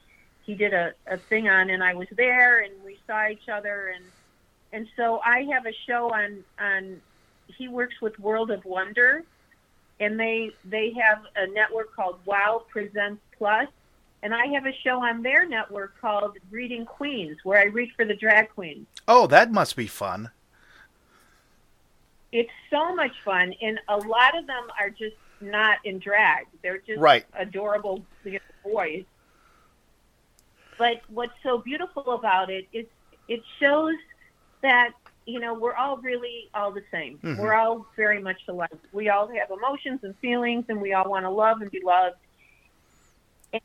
he 0.44 0.54
did 0.54 0.72
a, 0.72 0.94
a 1.06 1.18
thing 1.18 1.48
on, 1.48 1.68
and 1.68 1.82
I 1.82 1.94
was 1.94 2.06
there, 2.16 2.60
and 2.60 2.72
we 2.84 2.96
saw 3.06 3.28
each 3.28 3.48
other, 3.48 3.92
and 3.94 4.04
and 4.74 4.88
so 4.96 5.20
I 5.24 5.46
have 5.52 5.64
a 5.66 5.72
show 5.86 6.10
on 6.10 6.44
on. 6.58 7.00
He 7.46 7.68
works 7.68 7.94
with 8.02 8.18
World 8.18 8.50
of 8.50 8.64
Wonder, 8.64 9.22
and 10.00 10.18
they 10.18 10.50
they 10.64 10.92
have 11.00 11.22
a 11.36 11.46
network 11.46 11.94
called 11.94 12.18
Wow 12.24 12.64
Presents 12.68 13.22
Plus, 13.38 13.68
and 14.22 14.34
I 14.34 14.46
have 14.48 14.66
a 14.66 14.72
show 14.82 15.00
on 15.00 15.22
their 15.22 15.46
network 15.46 15.94
called 16.00 16.36
Reading 16.50 16.84
Queens, 16.84 17.38
where 17.44 17.60
I 17.60 17.66
read 17.66 17.90
for 17.94 18.04
the 18.04 18.16
drag 18.16 18.50
queens. 18.50 18.86
Oh, 19.06 19.28
that 19.28 19.52
must 19.52 19.76
be 19.76 19.86
fun. 19.86 20.30
It's 22.32 22.50
so 22.68 22.96
much 22.96 23.12
fun, 23.24 23.54
and 23.62 23.78
a 23.88 23.96
lot 23.96 24.36
of 24.36 24.48
them 24.48 24.64
are 24.80 24.90
just 24.90 25.16
not 25.40 25.78
in 25.84 26.00
drag; 26.00 26.46
they're 26.62 26.78
just 26.78 26.98
right. 26.98 27.24
adorable 27.34 28.04
boys. 28.64 29.04
But 30.76 31.02
what's 31.08 31.32
so 31.44 31.58
beautiful 31.58 32.10
about 32.10 32.50
it 32.50 32.66
is 32.72 32.86
it 33.28 33.40
shows 33.60 33.94
that 34.64 34.92
you 35.26 35.40
know 35.40 35.54
we're 35.54 35.74
all 35.74 35.96
really 35.98 36.50
all 36.54 36.72
the 36.72 36.82
same. 36.90 37.18
Mm-hmm. 37.18 37.40
We're 37.40 37.54
all 37.54 37.86
very 37.96 38.20
much 38.20 38.40
alike. 38.48 38.70
We 38.92 39.08
all 39.08 39.28
have 39.28 39.50
emotions 39.50 40.00
and 40.02 40.16
feelings, 40.18 40.64
and 40.68 40.80
we 40.80 40.92
all 40.92 41.08
want 41.08 41.24
to 41.24 41.30
love 41.30 41.62
and 41.62 41.70
be 41.70 41.80
loved. 41.80 42.16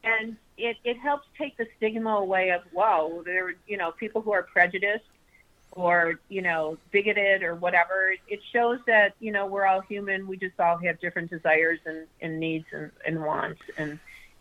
And 0.03 0.37
it, 0.57 0.77
it 0.83 0.97
helps 0.99 1.27
take 1.37 1.57
the 1.57 1.67
stigma 1.77 2.11
away 2.11 2.51
of 2.51 2.61
wow, 2.71 3.23
there 3.25 3.55
you 3.67 3.77
know 3.77 3.91
people 3.91 4.21
who 4.21 4.31
are 4.31 4.43
prejudiced. 4.43 5.05
or 5.71 6.19
you 6.29 6.41
know 6.41 6.77
bigoted 6.91 7.43
or 7.43 7.55
whatever. 7.55 8.13
It 8.27 8.41
shows 8.51 8.79
that 8.87 9.13
you 9.19 9.31
know 9.31 9.45
we're 9.45 9.65
all 9.65 9.81
human. 9.81 10.27
We 10.27 10.37
just 10.37 10.59
all 10.59 10.77
have 10.77 10.99
different 10.99 11.29
desires 11.29 11.79
and, 11.85 12.07
and 12.21 12.39
needs 12.39 12.65
and, 12.71 12.91
and 13.05 13.23
wants 13.23 13.61
and 13.77 13.99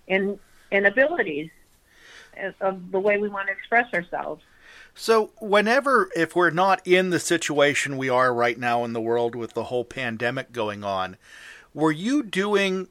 and 0.08 0.38
and 0.70 0.86
abilities 0.86 1.50
of 2.60 2.90
the 2.90 3.00
way 3.00 3.18
we 3.18 3.28
want 3.28 3.48
to 3.48 3.52
express 3.52 3.92
ourselves. 3.94 4.42
So, 5.00 5.30
whenever, 5.38 6.10
if 6.16 6.34
we're 6.34 6.50
not 6.50 6.84
in 6.84 7.10
the 7.10 7.20
situation 7.20 7.98
we 7.98 8.08
are 8.08 8.34
right 8.34 8.58
now 8.58 8.84
in 8.84 8.94
the 8.94 9.00
world 9.00 9.36
with 9.36 9.54
the 9.54 9.64
whole 9.64 9.84
pandemic 9.84 10.50
going 10.50 10.82
on, 10.82 11.16
were 11.72 11.92
you 11.92 12.24
doing 12.24 12.88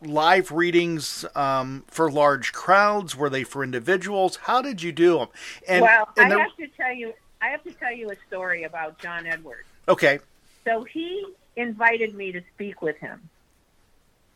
live 0.00 0.52
readings 0.52 1.24
um, 1.34 1.82
for 1.88 2.12
large 2.12 2.52
crowds? 2.52 3.16
Were 3.16 3.28
they 3.28 3.42
for 3.42 3.64
individuals? 3.64 4.36
How 4.42 4.62
did 4.62 4.84
you 4.84 4.92
do 4.92 5.18
them? 5.18 5.28
And, 5.66 5.82
well, 5.82 6.08
and 6.16 6.32
I 6.32 6.38
have 6.38 6.56
to 6.58 6.68
tell 6.68 6.92
you, 6.92 7.12
I 7.42 7.48
have 7.48 7.64
to 7.64 7.72
tell 7.72 7.92
you 7.92 8.10
a 8.10 8.16
story 8.28 8.62
about 8.62 8.98
John 9.00 9.26
Edwards. 9.26 9.66
Okay. 9.88 10.20
So 10.64 10.84
he 10.84 11.26
invited 11.56 12.14
me 12.14 12.30
to 12.30 12.40
speak 12.54 12.82
with 12.82 12.96
him. 12.98 13.28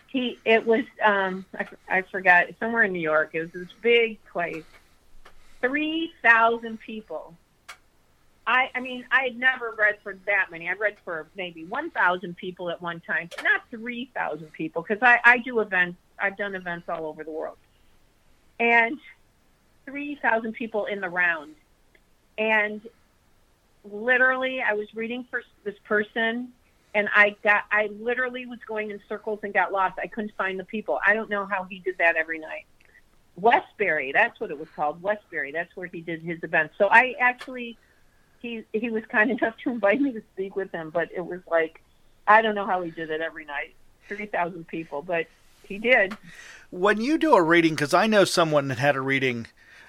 He, 0.08 0.40
it 0.44 0.66
was, 0.66 0.84
um, 1.00 1.44
I, 1.56 1.68
I 1.88 2.02
forgot, 2.02 2.46
somewhere 2.58 2.82
in 2.82 2.92
New 2.92 2.98
York. 2.98 3.30
It 3.32 3.42
was 3.42 3.50
this 3.52 3.72
big 3.80 4.18
place, 4.26 4.64
three 5.66 6.12
thousand 6.22 6.78
people 6.80 7.34
I, 8.46 8.70
I 8.74 8.80
mean, 8.80 9.06
I 9.10 9.24
had 9.24 9.36
never 9.36 9.74
read 9.76 9.98
for 10.02 10.18
that 10.26 10.50
many. 10.50 10.68
I 10.68 10.72
read 10.74 10.96
for 11.04 11.26
maybe 11.34 11.64
1,000 11.64 12.36
people 12.36 12.68
at 12.70 12.82
one 12.82 13.00
time, 13.00 13.30
not 13.42 13.62
3,000 13.70 14.52
people, 14.52 14.82
because 14.86 15.02
I, 15.02 15.18
I 15.24 15.38
do 15.38 15.60
events. 15.60 15.98
I've 16.18 16.36
done 16.36 16.54
events 16.54 16.88
all 16.88 17.06
over 17.06 17.24
the 17.24 17.30
world. 17.30 17.56
And 18.60 18.98
3,000 19.86 20.52
people 20.52 20.84
in 20.86 21.00
the 21.00 21.08
round. 21.08 21.54
And 22.36 22.82
literally, 23.90 24.60
I 24.60 24.74
was 24.74 24.88
reading 24.94 25.26
for 25.30 25.42
this 25.64 25.74
person, 25.84 26.52
and 26.94 27.08
I 27.14 27.36
got, 27.42 27.62
I 27.72 27.88
literally 27.98 28.44
was 28.44 28.58
going 28.66 28.90
in 28.90 29.00
circles 29.08 29.40
and 29.42 29.54
got 29.54 29.72
lost. 29.72 29.98
I 29.98 30.06
couldn't 30.06 30.32
find 30.36 30.60
the 30.60 30.64
people. 30.64 31.00
I 31.06 31.14
don't 31.14 31.30
know 31.30 31.46
how 31.46 31.64
he 31.64 31.78
did 31.78 31.96
that 31.98 32.16
every 32.16 32.38
night. 32.38 32.66
Westbury, 33.36 34.12
that's 34.12 34.38
what 34.40 34.50
it 34.50 34.58
was 34.58 34.68
called. 34.74 35.02
Westbury, 35.02 35.52
that's 35.52 35.74
where 35.76 35.86
he 35.86 36.00
did 36.00 36.22
his 36.22 36.42
events. 36.42 36.74
So 36.78 36.88
I 36.88 37.14
actually 37.18 37.76
he 38.40 38.64
he 38.72 38.90
was 38.90 39.04
kind 39.06 39.30
enough 39.42 39.56
to 39.64 39.70
invite 39.70 40.00
me 40.00 40.12
to 40.12 40.22
speak 40.34 40.56
with 40.56 40.70
him, 40.72 40.90
but 40.90 41.08
it 41.14 41.24
was 41.24 41.40
like 41.50 41.80
I 42.26 42.42
don't 42.42 42.54
know 42.54 42.66
how 42.66 42.82
he 42.82 42.90
did 42.90 43.10
it 43.10 43.20
every 43.20 43.44
night, 43.44 43.74
three 44.08 44.26
thousand 44.26 44.68
people, 44.68 45.02
but 45.02 45.26
he 45.66 45.78
did. 45.78 46.16
When 46.70 47.00
you 47.00 47.18
do 47.18 47.34
a 47.34 47.42
reading, 47.42 47.74
because 47.74 47.94
I 47.94 48.06
know 48.06 48.24
someone 48.24 48.68
that 48.68 48.78
had 48.78 48.96
a 48.96 49.00
reading, 49.00 49.46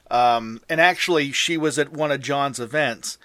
um, 0.09 0.61
and 0.69 0.79
actually 0.79 1.31
she 1.31 1.57
was 1.57 1.77
at 1.77 1.91
one 1.91 2.11
of 2.11 2.21
John's 2.21 2.59
events, 2.59 3.17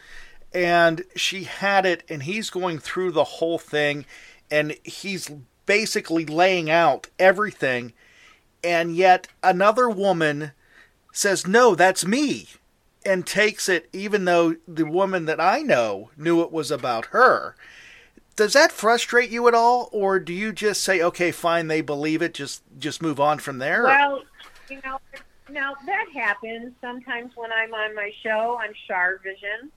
and 0.53 1.05
she 1.17 1.45
had 1.45 1.87
it, 1.87 2.03
and 2.09 2.25
he's 2.25 2.51
going 2.51 2.79
through 2.79 3.13
the 3.13 3.25
whole 3.25 3.59
thing, 3.59 4.05
and 4.51 4.77
he's 4.83 5.31
basically 5.67 6.27
laying 6.27 6.71
out 6.71 7.09
everything, 7.19 7.93
and 8.63 8.95
yet 8.97 9.29
another 9.43 9.89
woman 9.89 10.53
says, 11.13 11.47
"No, 11.47 11.75
that's 11.75 12.05
me." 12.07 12.49
and 13.05 13.27
takes 13.27 13.69
it 13.69 13.89
even 13.93 14.25
though 14.25 14.57
the 14.69 14.85
woman 14.85 15.25
that 15.27 15.41
I 15.41 15.61
know 15.61 16.11
knew 16.17 16.43
it 16.43 16.53
was 16.53 16.71
about 16.71 17.07
her. 17.07 17.57
Does 18.37 18.53
that 18.55 18.73
frustrate 18.73 19.31
you 19.31 19.49
at 19.49 19.55
all 19.55 19.89
or 19.93 20.19
do 20.19 20.33
you 20.33 20.53
just 20.53 20.83
say 20.83 21.03
okay 21.03 21.31
fine 21.31 21.69
they 21.69 21.81
believe 21.81 22.23
it 22.23 22.35
just 22.35 22.63
just 22.79 23.03
move 23.03 23.21
on 23.21 23.39
from 23.39 23.59
there? 23.59 23.85
Well, 23.85 24.23
you 24.69 24.81
know, 24.85 24.99
now 25.51 25.75
that 25.87 26.07
happens 26.15 26.73
sometimes 26.81 27.33
when 27.37 27.53
I'm 27.53 27.75
on 27.75 27.95
my 27.95 28.13
show 28.23 28.59
on 28.61 28.69
Char 28.87 29.19
Vision. 29.23 29.71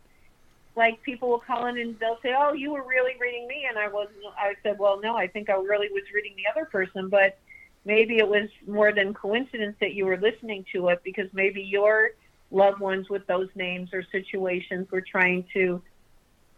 Like 0.76 1.04
people 1.04 1.30
will 1.30 1.40
call 1.40 1.68
in 1.68 1.78
and 1.78 2.00
they'll 2.00 2.18
say, 2.24 2.34
"Oh, 2.36 2.54
you 2.54 2.72
were 2.74 2.82
really 2.82 3.14
reading 3.20 3.48
me," 3.48 3.68
and 3.70 3.78
I 3.78 3.88
was. 3.90 4.08
I 4.36 4.56
said, 4.64 4.80
"Well, 4.80 5.00
no, 5.00 5.16
I 5.16 5.28
think 5.28 5.48
I 5.52 5.54
really 5.54 5.88
was 5.90 6.02
reading 6.12 6.34
the 6.36 6.50
other 6.50 6.66
person, 6.66 7.10
but 7.10 7.38
maybe 7.86 8.18
it 8.18 8.28
was 8.28 8.50
more 8.68 8.92
than 8.92 9.14
coincidence 9.14 9.76
that 9.80 9.94
you 9.94 10.06
were 10.06 10.18
listening 10.18 10.66
to 10.74 10.90
it 10.90 11.02
because 11.04 11.28
maybe 11.34 11.62
you're 11.62 12.12
loved 12.52 12.80
ones 12.80 13.10
with 13.10 13.26
those 13.28 13.50
names 13.56 13.94
or 13.94 14.04
situations. 14.12 14.88
We're 14.92 15.02
trying 15.02 15.46
to, 15.54 15.82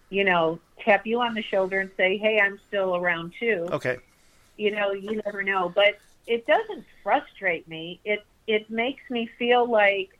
you 0.09 0.23
know, 0.23 0.59
tap 0.79 1.07
you 1.07 1.21
on 1.21 1.33
the 1.33 1.41
shoulder 1.41 1.79
and 1.79 1.89
say, 1.97 2.17
hey, 2.17 2.39
I'm 2.39 2.59
still 2.67 2.95
around 2.95 3.33
too. 3.39 3.67
Okay. 3.71 3.97
You 4.57 4.71
know, 4.71 4.91
you 4.91 5.21
never 5.25 5.41
know. 5.41 5.71
But 5.73 5.97
it 6.27 6.45
doesn't 6.45 6.85
frustrate 7.03 7.67
me. 7.67 7.99
It 8.03 8.23
it 8.47 8.69
makes 8.69 9.09
me 9.09 9.29
feel 9.39 9.69
like 9.69 10.19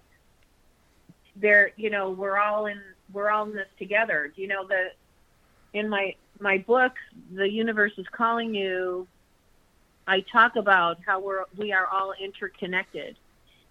there, 1.36 1.72
you 1.76 1.90
know, 1.90 2.10
we're 2.10 2.38
all 2.38 2.66
in 2.66 2.82
we're 3.12 3.30
all 3.30 3.46
in 3.46 3.56
this 3.56 3.68
together. 3.78 4.32
You 4.36 4.48
know, 4.48 4.68
the 4.68 4.92
in 5.74 5.90
my 5.90 6.16
my 6.40 6.58
book, 6.58 6.94
The 7.34 7.50
Universe 7.50 7.94
is 7.98 8.08
Calling 8.12 8.56
You, 8.56 9.08
I 10.08 10.22
talk 10.22 10.56
about 10.56 11.00
how 11.06 11.20
we're 11.20 11.46
we 11.58 11.72
are 11.72 11.88
all 11.88 12.14
interconnected 12.20 13.18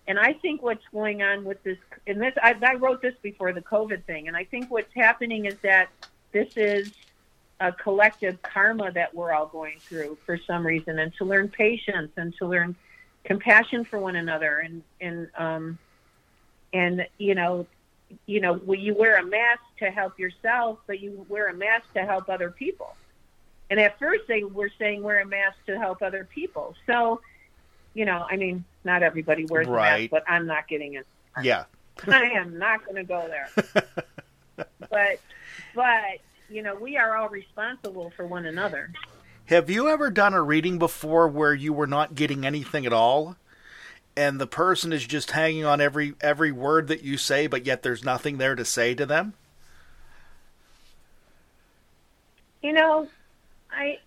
and 0.06 0.18
I 0.18 0.34
think 0.34 0.62
what's 0.62 0.84
going 0.92 1.22
on 1.22 1.44
with 1.44 1.62
this, 1.62 1.78
and 2.06 2.20
this, 2.20 2.34
I, 2.42 2.54
I 2.62 2.74
wrote 2.74 3.00
this 3.00 3.14
before 3.22 3.52
the 3.52 3.62
COVID 3.62 4.04
thing, 4.04 4.28
and 4.28 4.36
I 4.36 4.44
think 4.44 4.70
what's 4.70 4.92
happening 4.94 5.46
is 5.46 5.56
that 5.62 5.88
this 6.32 6.48
is 6.56 6.88
a 7.60 7.72
collective 7.72 8.42
karma 8.42 8.92
that 8.92 9.14
we're 9.14 9.32
all 9.32 9.46
going 9.46 9.80
through 9.88 10.18
for 10.26 10.38
some 10.46 10.66
reason, 10.66 10.98
and 10.98 11.12
to 11.18 11.24
learn 11.24 11.48
patience 11.48 12.12
and 12.16 12.34
to 12.36 12.46
learn 12.46 12.76
compassion 13.24 13.86
for 13.86 13.98
one 13.98 14.16
another, 14.16 14.58
and 14.58 14.82
and 15.00 15.28
um, 15.38 15.78
and 16.74 17.06
you 17.16 17.34
know, 17.34 17.66
you 18.26 18.40
know, 18.40 18.60
you 18.74 18.94
wear 18.94 19.16
a 19.16 19.24
mask 19.24 19.62
to 19.78 19.86
help 19.86 20.18
yourself, 20.18 20.80
but 20.86 21.00
you 21.00 21.24
wear 21.30 21.48
a 21.48 21.54
mask 21.54 21.84
to 21.94 22.04
help 22.04 22.28
other 22.28 22.50
people. 22.50 22.94
And 23.70 23.80
at 23.80 23.98
first, 23.98 24.24
they 24.28 24.44
were 24.44 24.70
saying 24.78 25.02
wear 25.02 25.20
a 25.20 25.26
mask 25.26 25.56
to 25.66 25.78
help 25.78 26.02
other 26.02 26.28
people. 26.32 26.74
So, 26.86 27.20
you 27.94 28.04
know, 28.04 28.26
I 28.30 28.36
mean, 28.36 28.64
not 28.84 29.02
everybody 29.02 29.46
wears 29.46 29.66
right. 29.66 29.88
a 29.88 29.98
mask, 30.00 30.10
but 30.10 30.24
I'm 30.28 30.46
not 30.46 30.68
getting 30.68 30.94
it. 30.94 31.06
Yeah. 31.42 31.64
I 32.06 32.24
am 32.30 32.58
not 32.58 32.84
going 32.84 32.96
to 32.96 33.04
go 33.04 33.28
there. 33.28 33.48
but, 34.90 35.20
but 35.74 36.18
you 36.50 36.62
know, 36.62 36.74
we 36.74 36.96
are 36.96 37.16
all 37.16 37.28
responsible 37.28 38.12
for 38.16 38.26
one 38.26 38.46
another. 38.46 38.92
Have 39.46 39.68
you 39.68 39.88
ever 39.88 40.10
done 40.10 40.34
a 40.34 40.42
reading 40.42 40.78
before 40.78 41.28
where 41.28 41.54
you 41.54 41.72
were 41.72 41.86
not 41.86 42.14
getting 42.14 42.46
anything 42.46 42.86
at 42.86 42.92
all? 42.92 43.36
and 44.16 44.40
the 44.40 44.46
person 44.46 44.92
is 44.92 45.06
just 45.06 45.32
hanging 45.32 45.64
on 45.64 45.80
every 45.80 46.14
every 46.20 46.52
word 46.52 46.88
that 46.88 47.02
you 47.02 47.16
say 47.16 47.46
but 47.46 47.66
yet 47.66 47.82
there's 47.82 48.04
nothing 48.04 48.38
there 48.38 48.54
to 48.54 48.64
say 48.64 48.94
to 48.94 49.06
them 49.06 49.34
you 52.62 52.72
know 52.72 53.08
i 53.74 53.98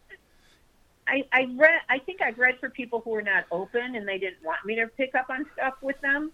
I, 1.07 1.23
I 1.31 1.47
read. 1.55 1.81
I 1.89 1.99
think 1.99 2.21
I've 2.21 2.37
read 2.37 2.59
for 2.59 2.69
people 2.69 2.99
who 2.99 3.11
were 3.11 3.21
not 3.21 3.45
open 3.49 3.95
and 3.95 4.07
they 4.07 4.17
didn't 4.17 4.43
want 4.43 4.65
me 4.65 4.75
to 4.75 4.87
pick 4.87 5.15
up 5.15 5.29
on 5.29 5.45
stuff 5.53 5.75
with 5.81 5.99
them, 6.01 6.31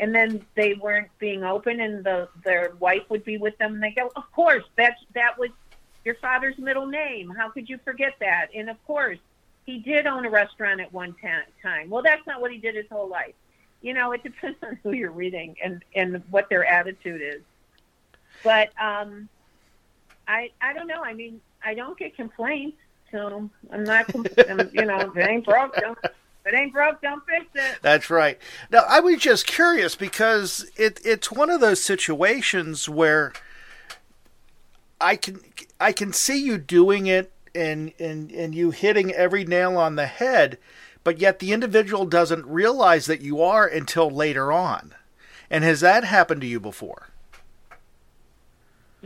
and 0.00 0.14
then 0.14 0.44
they 0.54 0.74
weren't 0.74 1.10
being 1.18 1.44
open, 1.44 1.80
and 1.80 2.02
the 2.02 2.28
their 2.42 2.72
wife 2.80 3.02
would 3.10 3.24
be 3.24 3.36
with 3.36 3.56
them, 3.58 3.74
and 3.74 3.82
they 3.82 3.90
go, 3.90 4.10
"Of 4.16 4.30
course, 4.32 4.64
that's 4.76 5.00
that 5.14 5.38
was 5.38 5.50
your 6.04 6.14
father's 6.16 6.56
middle 6.58 6.86
name. 6.86 7.30
How 7.30 7.50
could 7.50 7.68
you 7.68 7.78
forget 7.84 8.14
that?" 8.20 8.48
And 8.54 8.70
of 8.70 8.82
course, 8.86 9.18
he 9.66 9.78
did 9.78 10.06
own 10.06 10.24
a 10.24 10.30
restaurant 10.30 10.80
at 10.80 10.92
one 10.92 11.14
time. 11.62 11.90
Well, 11.90 12.02
that's 12.02 12.26
not 12.26 12.40
what 12.40 12.50
he 12.50 12.58
did 12.58 12.74
his 12.74 12.86
whole 12.90 13.08
life. 13.08 13.34
You 13.82 13.92
know, 13.92 14.12
it 14.12 14.22
depends 14.22 14.58
on 14.62 14.78
who 14.82 14.92
you're 14.92 15.10
reading 15.10 15.56
and 15.62 15.84
and 15.94 16.22
what 16.30 16.48
their 16.48 16.64
attitude 16.64 17.20
is. 17.20 17.42
But 18.42 18.70
um, 18.80 19.28
I 20.26 20.50
I 20.60 20.72
don't 20.72 20.86
know. 20.86 21.02
I 21.02 21.12
mean, 21.12 21.40
I 21.64 21.74
don't 21.74 21.98
get 21.98 22.14
complaints 22.16 22.76
so 23.14 23.48
I'm 23.70 23.84
not, 23.84 24.12
you 24.12 24.84
know, 24.84 24.98
if 24.98 25.16
it 25.16 25.28
ain't 25.28 25.44
broke, 25.44 25.76
don't, 25.76 25.96
it 26.04 26.52
ain't 26.52 26.72
broke, 26.72 27.00
don't 27.00 27.22
fix 27.24 27.46
it. 27.54 27.78
That's 27.80 28.10
right. 28.10 28.38
Now, 28.72 28.84
I 28.88 28.98
was 28.98 29.18
just 29.18 29.46
curious 29.46 29.94
because 29.94 30.68
it 30.76 31.00
it's 31.04 31.30
one 31.30 31.48
of 31.48 31.60
those 31.60 31.80
situations 31.80 32.88
where 32.88 33.32
I 35.00 35.14
can 35.14 35.38
I 35.78 35.92
can 35.92 36.12
see 36.12 36.42
you 36.44 36.58
doing 36.58 37.06
it 37.06 37.30
and 37.54 37.92
and 38.00 38.32
and 38.32 38.52
you 38.52 38.72
hitting 38.72 39.12
every 39.12 39.44
nail 39.44 39.76
on 39.76 39.94
the 39.94 40.06
head, 40.06 40.58
but 41.04 41.20
yet 41.20 41.38
the 41.38 41.52
individual 41.52 42.06
doesn't 42.06 42.44
realize 42.46 43.06
that 43.06 43.20
you 43.20 43.40
are 43.40 43.66
until 43.66 44.10
later 44.10 44.50
on. 44.50 44.92
And 45.48 45.62
has 45.62 45.80
that 45.82 46.02
happened 46.02 46.40
to 46.40 46.48
you 46.48 46.58
before? 46.58 47.10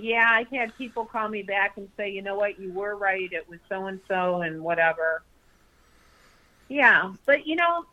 Yeah, 0.00 0.26
I've 0.30 0.48
had 0.48 0.76
people 0.76 1.04
call 1.04 1.28
me 1.28 1.42
back 1.42 1.76
and 1.76 1.88
say, 1.96 2.10
you 2.10 2.22
know 2.22 2.36
what, 2.36 2.58
you 2.60 2.72
were 2.72 2.96
right. 2.96 3.32
It 3.32 3.48
was 3.48 3.58
so 3.68 3.86
and 3.86 4.00
so 4.08 4.42
and 4.42 4.62
whatever. 4.62 5.22
Yeah, 6.68 7.14
but 7.26 7.46
you 7.46 7.56
know, 7.56 7.84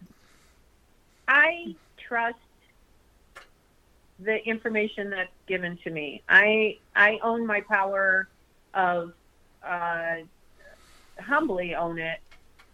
I 1.27 1.75
trust 1.97 2.37
the 4.19 4.43
information 4.47 5.09
that's 5.09 5.31
given 5.47 5.77
to 5.83 5.89
me. 5.89 6.23
I 6.27 6.77
I 6.95 7.19
own 7.23 7.45
my 7.45 7.61
power 7.61 8.29
of 8.73 9.13
uh, 9.63 10.15
humbly 11.19 11.75
own 11.75 11.99
it 11.99 12.19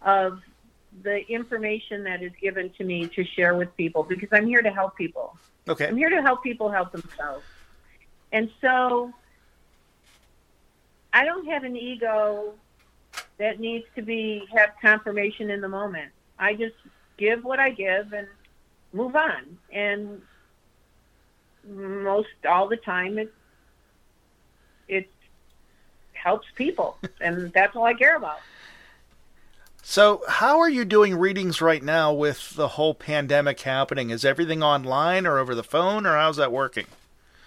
of 0.02 0.40
the 1.02 1.26
information 1.30 2.04
that 2.04 2.22
is 2.22 2.32
given 2.40 2.70
to 2.70 2.84
me 2.84 3.08
to 3.08 3.24
share 3.24 3.54
with 3.56 3.74
people 3.76 4.02
because 4.02 4.28
I'm 4.32 4.46
here 4.46 4.62
to 4.62 4.70
help 4.70 4.96
people. 4.96 5.36
Okay. 5.68 5.86
I'm 5.86 5.96
here 5.96 6.10
to 6.10 6.20
help 6.20 6.42
people 6.42 6.70
help 6.70 6.92
themselves 6.92 7.44
And 8.32 8.50
so 8.60 9.12
I 11.12 11.24
don't 11.24 11.46
have 11.46 11.64
an 11.64 11.76
ego 11.76 12.54
that 13.38 13.60
needs 13.60 13.84
to 13.96 14.02
be 14.02 14.44
have 14.54 14.70
confirmation 14.80 15.50
in 15.50 15.60
the 15.60 15.68
moment. 15.68 16.10
I 16.38 16.54
just 16.54 16.74
give 17.16 17.44
what 17.44 17.60
I 17.60 17.70
give 17.70 18.12
and 18.12 18.26
move 18.92 19.16
on. 19.16 19.58
And 19.72 20.22
most 21.68 22.28
all 22.48 22.68
the 22.68 22.76
time 22.76 23.18
it 23.18 23.32
it 24.88 25.10
helps 26.12 26.46
people 26.56 26.98
and 27.20 27.52
that's 27.52 27.76
all 27.76 27.84
I 27.84 27.94
care 27.94 28.16
about. 28.16 28.38
So, 29.84 30.22
how 30.28 30.60
are 30.60 30.70
you 30.70 30.84
doing 30.84 31.16
readings 31.16 31.60
right 31.60 31.82
now 31.82 32.12
with 32.12 32.54
the 32.54 32.68
whole 32.68 32.94
pandemic 32.94 33.60
happening? 33.60 34.10
Is 34.10 34.24
everything 34.24 34.62
online 34.62 35.26
or 35.26 35.38
over 35.38 35.56
the 35.56 35.64
phone, 35.64 36.06
or 36.06 36.16
how's 36.16 36.36
that 36.36 36.52
working? 36.52 36.86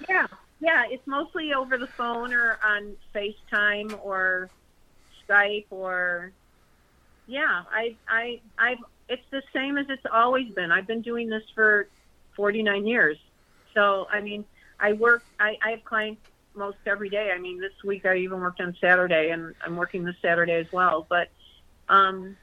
Yeah, 0.10 0.28
yeah, 0.66 0.86
it's 0.90 1.06
mostly 1.06 1.54
over 1.54 1.78
the 1.78 1.86
phone 1.86 2.34
or 2.34 2.58
on 2.66 2.96
FaceTime 3.14 4.00
or 4.04 4.50
Skype 5.28 5.68
or 5.70 6.32
yeah, 7.28 7.62
I 7.72 7.96
I 8.08 8.42
I've 8.58 8.80
it's 9.08 9.22
the 9.30 9.44
same 9.54 9.78
as 9.78 9.86
it's 9.90 10.06
always 10.12 10.52
been. 10.54 10.72
I've 10.72 10.88
been 10.88 11.02
doing 11.02 11.30
this 11.30 11.44
for 11.54 11.88
49 12.36 12.88
years. 12.88 13.18
So, 13.76 14.08
I 14.12 14.22
mean, 14.22 14.44
I 14.80 14.94
work 14.94 15.24
I 15.40 15.56
I 15.64 15.70
have 15.72 15.86
clients 15.86 16.22
most 16.56 16.78
every 16.88 17.10
day. 17.10 17.32
I 17.32 17.38
mean, 17.38 17.62
this 17.62 17.84
week 17.84 18.08
I 18.08 18.16
even 18.18 18.40
worked 18.40 18.60
on 18.60 18.76
Saturday 18.82 19.30
and 19.30 19.54
I'm 19.64 19.76
working 19.76 20.04
this 20.04 20.16
Saturday 20.20 20.54
as 20.56 20.72
well, 20.72 21.06
but 21.08 21.30
um, 21.90 22.36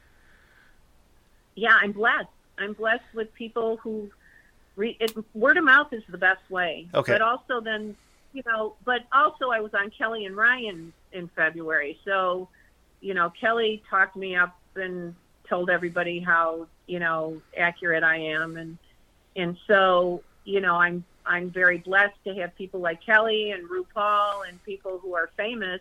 yeah, 1.56 1.76
I'm 1.80 1.90
blessed. 1.90 2.28
I'm 2.56 2.74
blessed 2.74 3.12
with 3.14 3.34
people 3.34 3.78
who 3.78 4.12
read 4.76 4.96
it. 5.00 5.12
Word 5.34 5.56
of 5.56 5.64
mouth 5.64 5.92
is 5.92 6.04
the 6.08 6.18
best 6.18 6.48
way. 6.48 6.86
Okay. 6.94 7.12
But 7.14 7.22
also 7.22 7.60
then, 7.60 7.96
you 8.33 8.43
know, 8.47 8.74
but 8.85 9.03
also 9.12 9.51
I 9.51 9.61
was 9.61 9.72
on 9.74 9.91
Kelly 9.91 10.24
and 10.24 10.37
Ryan 10.37 10.93
in 11.12 11.28
February. 11.28 11.99
So, 12.05 12.49
you 13.01 13.14
know, 13.14 13.30
Kelly 13.30 13.83
talked 13.89 14.16
me 14.16 14.37
up 14.37 14.57
and 14.74 15.14
told 15.49 15.70
everybody 15.70 16.20
how, 16.20 16.66
you 16.87 16.99
know, 16.99 17.41
accurate 17.57 18.03
I 18.03 18.16
am. 18.16 18.57
And, 18.57 18.78
and 19.37 19.57
so, 19.66 20.22
you 20.45 20.61
know, 20.61 20.76
I'm, 20.76 21.05
I'm 21.26 21.51
very 21.51 21.78
blessed 21.78 22.16
to 22.24 22.35
have 22.37 22.57
people 22.57 22.80
like 22.80 23.05
Kelly 23.05 23.53
and 23.53 23.68
RuPaul 23.68 24.49
and 24.49 24.62
people 24.64 24.99
who 24.99 25.14
are 25.14 25.30
famous 25.37 25.80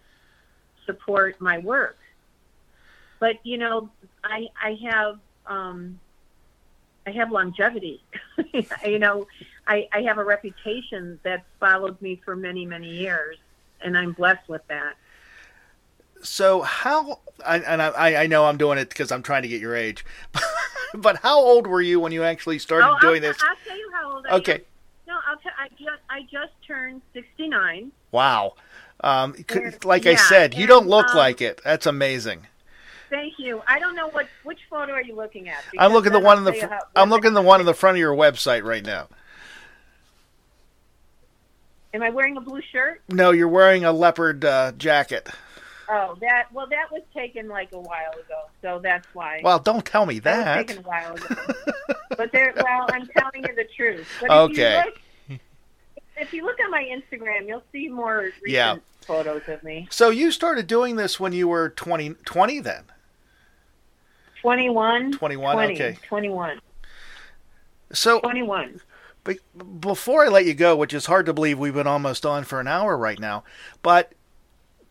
support 0.85 1.39
my 1.39 1.57
work 1.59 1.97
but 3.21 3.37
you 3.45 3.59
know, 3.59 3.89
I 4.23 4.47
I 4.61 4.77
have 4.89 5.19
um, 5.45 5.99
I 7.05 7.11
have 7.11 7.31
longevity. 7.31 8.03
you 8.85 8.99
know, 8.99 9.27
I, 9.67 9.87
I 9.91 10.01
have 10.03 10.17
a 10.17 10.23
reputation 10.23 11.19
that's 11.23 11.45
followed 11.59 12.01
me 12.01 12.21
for 12.23 12.35
many 12.35 12.65
many 12.65 12.89
years, 12.89 13.37
and 13.81 13.97
I'm 13.97 14.13
blessed 14.13 14.47
with 14.47 14.65
that. 14.67 14.95
So 16.21 16.61
how? 16.61 17.19
I, 17.45 17.59
and 17.59 17.81
I 17.81 18.23
I 18.23 18.27
know 18.27 18.45
I'm 18.45 18.57
doing 18.57 18.77
it 18.77 18.89
because 18.89 19.11
I'm 19.11 19.23
trying 19.23 19.41
to 19.43 19.47
get 19.47 19.61
your 19.61 19.75
age, 19.75 20.05
but 20.93 21.17
how 21.17 21.39
old 21.39 21.67
were 21.67 21.81
you 21.81 21.99
when 21.99 22.11
you 22.11 22.23
actually 22.23 22.59
started 22.59 22.87
oh, 22.87 22.99
doing 22.99 23.23
I'll, 23.23 23.31
this? 23.31 23.37
I'll 23.41 23.55
tell 23.67 23.77
you 23.77 23.91
how 23.93 24.13
old 24.13 24.25
I 24.27 24.35
okay. 24.35 24.53
am. 24.53 24.61
No, 25.07 25.19
I'll 25.27 25.37
t- 25.37 25.49
I 25.57 25.67
just 25.69 26.01
I 26.09 26.21
just 26.31 26.53
turned 26.65 27.01
69. 27.13 27.91
Wow. 28.11 28.53
Um, 29.03 29.35
And- 29.49 29.83
like 29.83 30.05
I 30.05 30.15
said, 30.15 30.53
you 30.53 30.61
and, 30.61 30.69
don't 30.69 30.87
look 30.87 31.09
um, 31.09 31.17
like 31.17 31.41
it. 31.41 31.59
That's 31.63 31.87
amazing. 31.87 32.47
Thank 33.11 33.33
you. 33.37 33.61
I 33.67 33.77
don't 33.77 33.93
know 33.95 34.07
what 34.09 34.27
which 34.43 34.59
photo 34.69 34.93
are 34.93 35.01
you 35.03 35.15
looking 35.15 35.49
at? 35.49 35.63
I'm 35.77 35.91
looking 35.93 36.13
the 36.13 36.19
one 36.19 36.37
in 36.39 36.43
the 36.45 36.53
fr- 36.53 36.73
I'm 36.95 37.09
looking 37.11 37.33
the 37.33 37.41
one 37.41 37.59
in 37.59 37.65
the 37.67 37.73
front 37.73 37.97
of 37.97 37.99
your 37.99 38.15
website 38.15 38.63
right 38.63 38.83
now. 38.85 39.09
Am 41.93 42.01
I 42.01 42.09
wearing 42.09 42.37
a 42.37 42.41
blue 42.41 42.61
shirt? 42.71 43.01
No, 43.09 43.31
you're 43.31 43.49
wearing 43.49 43.83
a 43.83 43.91
leopard 43.91 44.45
uh, 44.45 44.71
jacket. 44.77 45.27
Oh, 45.89 46.17
that 46.21 46.45
well, 46.53 46.67
that 46.67 46.89
was 46.89 47.01
taken 47.13 47.49
like 47.49 47.73
a 47.73 47.79
while 47.79 48.11
ago, 48.13 48.43
so 48.61 48.79
that's 48.81 49.05
why. 49.13 49.41
Well, 49.43 49.59
don't 49.59 49.85
tell 49.85 50.05
me 50.05 50.19
That 50.19 50.37
was 50.37 50.45
that. 50.45 50.67
taken 50.67 50.77
a 50.85 50.87
while 50.87 51.15
ago. 51.15 51.35
but 52.17 52.31
there, 52.31 52.53
well, 52.55 52.87
I'm 52.93 53.07
telling 53.07 53.43
you 53.45 53.53
the 53.55 53.65
truth. 53.75 54.07
But 54.21 54.31
Okay. 54.31 54.83
If 54.85 54.85
you, 54.85 55.33
look, 55.35 55.41
if 56.15 56.33
you 56.33 56.45
look 56.45 56.57
on 56.63 56.71
my 56.71 56.83
Instagram, 56.83 57.45
you'll 57.45 57.63
see 57.73 57.89
more 57.89 58.19
recent 58.19 58.41
Yeah. 58.47 58.77
photos 59.01 59.41
of 59.49 59.61
me. 59.63 59.89
So 59.91 60.09
you 60.11 60.31
started 60.31 60.67
doing 60.67 60.95
this 60.95 61.19
when 61.19 61.33
you 61.33 61.49
were 61.49 61.67
20, 61.71 62.11
20 62.23 62.59
then? 62.61 62.83
21. 64.41 65.11
21, 65.13 65.55
20, 65.55 65.73
okay. 65.73 65.97
21. 66.07 66.61
So 67.93 68.19
21. 68.21 68.81
But 69.23 69.37
before 69.79 70.25
I 70.25 70.29
let 70.29 70.45
you 70.45 70.53
go, 70.53 70.75
which 70.75 70.93
is 70.93 71.05
hard 71.05 71.27
to 71.27 71.33
believe 71.33 71.59
we've 71.59 71.73
been 71.73 71.87
almost 71.87 72.25
on 72.25 72.43
for 72.43 72.59
an 72.59 72.67
hour 72.67 72.97
right 72.97 73.19
now, 73.19 73.43
but 73.83 74.13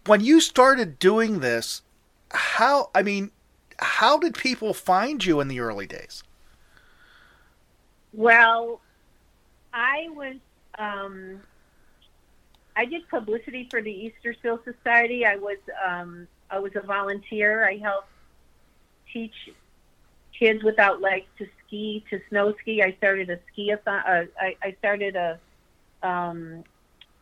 when 0.06 0.20
you 0.20 0.40
started 0.40 0.98
doing 0.98 1.40
this, 1.40 1.82
how, 2.30 2.90
I 2.94 3.02
mean, 3.02 3.32
how 3.80 4.18
did 4.18 4.34
people 4.34 4.72
find 4.72 5.24
you 5.24 5.40
in 5.40 5.48
the 5.48 5.60
early 5.60 5.86
days? 5.86 6.22
Well, 8.12 8.80
I 9.72 10.08
was. 10.10 10.36
Um, 10.78 11.40
I 12.76 12.84
did 12.84 13.08
publicity 13.08 13.68
for 13.70 13.82
the 13.82 13.90
Easter 13.90 14.34
Seal 14.42 14.60
Society. 14.64 15.24
I 15.24 15.36
was. 15.36 15.58
Um, 15.86 16.26
I 16.50 16.58
was 16.58 16.72
a 16.74 16.80
volunteer. 16.80 17.66
I 17.66 17.76
helped 17.76 18.08
teach 19.12 19.34
kids 20.38 20.62
without 20.64 21.00
legs 21.00 21.26
to 21.38 21.46
ski, 21.66 22.04
to 22.10 22.20
snow 22.28 22.54
ski. 22.60 22.82
I 22.82 22.92
started 22.92 23.30
a 23.30 23.38
ski. 23.52 23.72
Uh, 23.72 23.78
I, 23.86 24.56
I 24.62 24.74
started 24.78 25.16
a. 25.16 25.38
Um, 26.02 26.64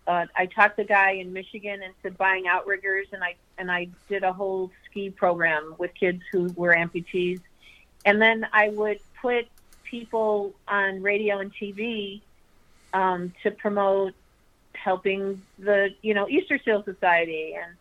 uh, 0.07 0.24
I 0.34 0.47
talked 0.47 0.76
to 0.76 0.82
a 0.82 0.86
guy 0.86 1.12
in 1.12 1.34
Michigan 1.34 1.82
into 1.82 2.16
buying 2.16 2.47
outriggers, 2.47 3.09
and 3.12 3.22
I 3.22 3.34
and 3.59 3.70
I 3.70 3.89
did 4.09 4.22
a 4.22 4.32
whole 4.32 4.70
ski 4.89 5.11
program 5.11 5.74
with 5.78 5.93
kids 5.95 6.22
who 6.32 6.53
were 6.57 6.74
amputees, 6.74 7.41
and 8.05 8.22
then 8.22 8.47
I 8.53 8.70
would 8.70 9.01
put 9.20 9.49
people 9.84 10.55
on 10.66 11.03
radio 11.03 11.39
and 11.39 11.53
TV 11.55 12.20
um, 12.95 13.34
to 13.43 13.51
promote 13.51 14.14
helping 14.72 15.43
the 15.59 15.91
you 16.01 16.14
know 16.14 16.28
Easter 16.28 16.59
Seal 16.64 16.82
Society, 16.84 17.55
and 17.55 17.76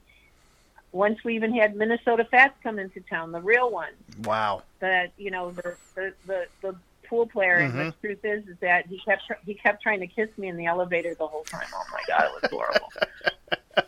once 0.98 1.24
we 1.24 1.36
even 1.36 1.54
had 1.54 1.76
Minnesota 1.76 2.26
Fats 2.30 2.56
come 2.64 2.80
into 2.80 3.00
town, 3.02 3.32
the 3.32 3.42
real 3.42 3.70
one 3.70 3.94
Wow. 4.24 4.64
that 4.80 5.12
you 5.18 5.32
know 5.32 5.52
the 5.52 5.76
the 5.96 6.14
the, 6.26 6.46
the 6.62 6.76
pool 7.08 7.26
player. 7.26 7.56
And 7.56 7.74
the 7.74 7.84
mm-hmm. 7.84 8.00
truth 8.02 8.20
is, 8.24 8.48
is 8.48 8.58
that 8.60 8.88
he 8.88 9.00
kept 9.00 9.24
he 9.46 9.54
kept 9.54 9.82
trying 9.82 10.00
to 10.02 10.08
kiss 10.08 10.30
me 10.38 10.48
in 10.48 10.58
the 10.58 10.66
elevator 10.66 11.16
the 11.16 11.28
whole 11.28 11.44
time. 11.44 11.68
Oh 11.74 11.84
my 11.92 12.02
god, 12.08 12.26
it 12.26 12.42
was 12.42 12.52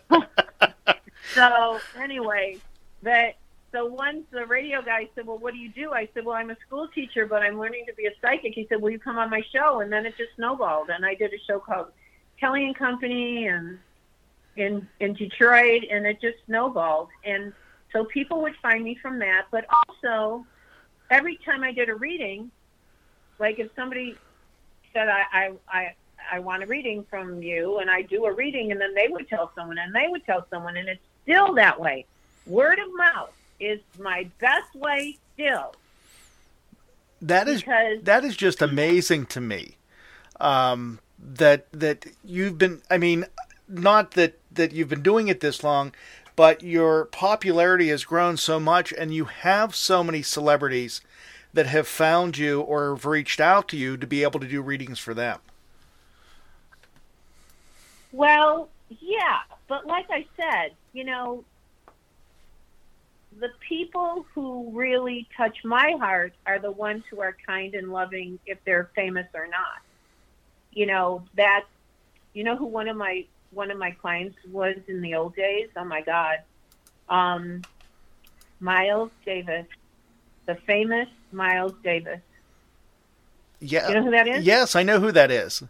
horrible. 0.09 0.25
so 1.33 1.79
anyway, 1.99 2.57
that 3.03 3.35
so 3.71 3.85
once 3.85 4.25
the 4.31 4.45
radio 4.45 4.81
guy 4.81 5.09
said, 5.15 5.27
"Well, 5.27 5.37
what 5.37 5.53
do 5.53 5.59
you 5.59 5.69
do?" 5.69 5.91
I 5.91 6.07
said, 6.13 6.25
"Well, 6.25 6.35
I'm 6.35 6.49
a 6.49 6.57
school 6.65 6.87
teacher, 6.87 7.25
but 7.25 7.41
I'm 7.41 7.59
learning 7.59 7.85
to 7.87 7.93
be 7.93 8.05
a 8.05 8.11
psychic." 8.21 8.53
He 8.53 8.65
said, 8.67 8.81
"Will 8.81 8.91
you 8.91 8.99
come 8.99 9.17
on 9.17 9.29
my 9.29 9.43
show?" 9.53 9.81
And 9.81 9.91
then 9.91 10.05
it 10.05 10.17
just 10.17 10.35
snowballed, 10.35 10.89
and 10.89 11.05
I 11.05 11.15
did 11.15 11.33
a 11.33 11.39
show 11.45 11.59
called 11.59 11.87
Kelly 12.39 12.65
and 12.65 12.75
Company, 12.75 13.47
and 13.47 13.79
in 14.59 14.87
in 14.99 15.13
Detroit, 15.13 15.83
and 15.89 16.05
it 16.05 16.21
just 16.21 16.37
snowballed. 16.45 17.09
And 17.23 17.53
so 17.91 18.05
people 18.05 18.41
would 18.41 18.55
find 18.61 18.83
me 18.83 18.95
from 19.01 19.19
that, 19.19 19.45
but 19.51 19.65
also 19.87 20.45
every 21.09 21.37
time 21.37 21.63
I 21.63 21.71
did 21.71 21.89
a 21.89 21.95
reading, 21.95 22.51
like 23.39 23.59
if 23.59 23.69
somebody 23.75 24.15
said 24.93 25.07
I 25.09 25.23
I 25.31 25.51
I, 25.67 25.95
I 26.33 26.39
want 26.39 26.63
a 26.63 26.65
reading 26.67 27.05
from 27.09 27.41
you, 27.41 27.79
and 27.79 27.89
I 27.89 28.03
do 28.03 28.25
a 28.25 28.33
reading, 28.33 28.71
and 28.71 28.79
then 28.79 28.93
they 28.93 29.07
would 29.07 29.27
tell 29.27 29.51
someone, 29.55 29.77
and 29.77 29.93
they 29.95 30.07
would 30.07 30.25
tell 30.25 30.45
someone, 30.49 30.77
and 30.77 30.87
it's 30.87 31.01
still 31.23 31.53
that 31.55 31.79
way. 31.79 32.05
Word 32.45 32.79
of 32.79 32.87
mouth 32.95 33.31
is 33.59 33.79
my 33.99 34.27
best 34.39 34.73
way 34.75 35.17
still. 35.33 35.73
That 37.21 37.47
is 37.49 37.61
Because- 37.61 38.01
that 38.03 38.23
is 38.23 38.37
just 38.37 38.61
amazing 38.61 39.25
to 39.27 39.41
me. 39.41 39.75
Um, 40.39 40.99
that 41.21 41.67
that 41.73 42.05
you've 42.23 42.57
been. 42.57 42.81
I 42.89 42.97
mean, 42.97 43.25
not 43.67 44.11
that 44.11 44.38
that 44.51 44.71
you've 44.71 44.89
been 44.89 45.03
doing 45.03 45.27
it 45.27 45.39
this 45.39 45.63
long, 45.63 45.93
but 46.35 46.63
your 46.63 47.05
popularity 47.05 47.89
has 47.89 48.03
grown 48.03 48.37
so 48.37 48.59
much, 48.59 48.93
and 48.93 49.13
you 49.13 49.25
have 49.25 49.75
so 49.75 50.03
many 50.03 50.21
celebrities 50.21 51.01
that 51.53 51.65
have 51.65 51.87
found 51.87 52.37
you 52.37 52.61
or 52.61 52.95
have 52.95 53.05
reached 53.05 53.39
out 53.39 53.67
to 53.69 53.77
you 53.77 53.97
to 53.97 54.07
be 54.07 54.23
able 54.23 54.39
to 54.39 54.47
do 54.47 54.61
readings 54.61 54.99
for 54.99 55.13
them. 55.13 55.39
Well, 58.11 58.69
yeah, 58.99 59.39
but 59.67 59.85
like 59.85 60.07
I 60.09 60.25
said, 60.35 60.73
you 60.93 61.03
know, 61.03 61.43
the 63.39 63.49
people 63.67 64.25
who 64.33 64.69
really 64.73 65.27
touch 65.37 65.63
my 65.63 65.95
heart 65.99 66.33
are 66.45 66.59
the 66.59 66.71
ones 66.71 67.03
who 67.09 67.21
are 67.21 67.35
kind 67.45 67.75
and 67.75 67.91
loving 67.91 68.39
if 68.45 68.57
they're 68.65 68.89
famous 68.95 69.27
or 69.33 69.47
not. 69.47 69.81
You 70.71 70.85
know, 70.85 71.23
that 71.35 71.65
you 72.33 72.43
know 72.43 72.55
who 72.55 72.65
one 72.65 72.87
of 72.87 72.97
my 72.97 73.25
one 73.51 73.71
of 73.71 73.77
my 73.77 73.91
clients 73.91 74.37
was 74.51 74.77
in 74.87 75.01
the 75.01 75.15
old 75.15 75.35
days? 75.35 75.69
Oh 75.75 75.85
my 75.85 76.01
god. 76.01 76.39
Um 77.09 77.61
Miles 78.59 79.11
Davis. 79.25 79.65
The 80.45 80.55
famous 80.55 81.07
Miles 81.31 81.73
Davis. 81.83 82.21
Yeah. 83.59 83.87
You 83.89 83.95
know 83.95 84.03
who 84.03 84.11
that 84.11 84.27
is? 84.27 84.45
Yes, 84.45 84.75
I 84.75 84.83
know 84.83 84.99
who 84.99 85.11
that 85.11 85.31
is. 85.31 85.63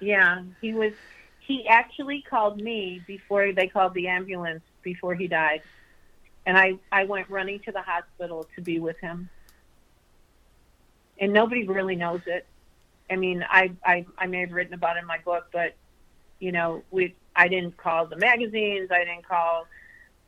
Yeah, 0.00 0.42
he 0.60 0.74
was 0.74 0.92
he 1.40 1.66
actually 1.66 2.22
called 2.22 2.60
me 2.60 3.02
before 3.06 3.52
they 3.52 3.66
called 3.66 3.94
the 3.94 4.08
ambulance 4.08 4.62
before 4.82 5.14
he 5.14 5.26
died, 5.26 5.62
and 6.46 6.56
I 6.56 6.74
I 6.92 7.04
went 7.04 7.28
running 7.30 7.60
to 7.60 7.72
the 7.72 7.82
hospital 7.82 8.46
to 8.54 8.60
be 8.60 8.78
with 8.78 8.98
him, 9.00 9.28
and 11.18 11.32
nobody 11.32 11.66
really 11.66 11.96
knows 11.96 12.20
it. 12.26 12.46
I 13.10 13.16
mean, 13.16 13.44
I 13.48 13.72
I 13.84 14.06
I 14.18 14.26
may 14.26 14.40
have 14.40 14.52
written 14.52 14.74
about 14.74 14.96
it 14.96 15.00
in 15.00 15.06
my 15.06 15.18
book, 15.18 15.46
but 15.52 15.74
you 16.40 16.52
know, 16.52 16.82
we 16.90 17.14
I 17.34 17.48
didn't 17.48 17.76
call 17.76 18.06
the 18.06 18.16
magazines, 18.16 18.90
I 18.90 19.04
didn't 19.04 19.26
call 19.26 19.66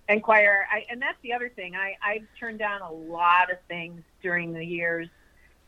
Enquirer, 0.08 0.66
I, 0.72 0.84
and 0.90 1.00
that's 1.00 1.18
the 1.22 1.32
other 1.32 1.48
thing. 1.48 1.76
I 1.76 1.96
I've 2.02 2.26
turned 2.38 2.58
down 2.58 2.82
a 2.82 2.92
lot 2.92 3.50
of 3.50 3.58
things 3.68 4.02
during 4.22 4.52
the 4.52 4.64
years 4.64 5.08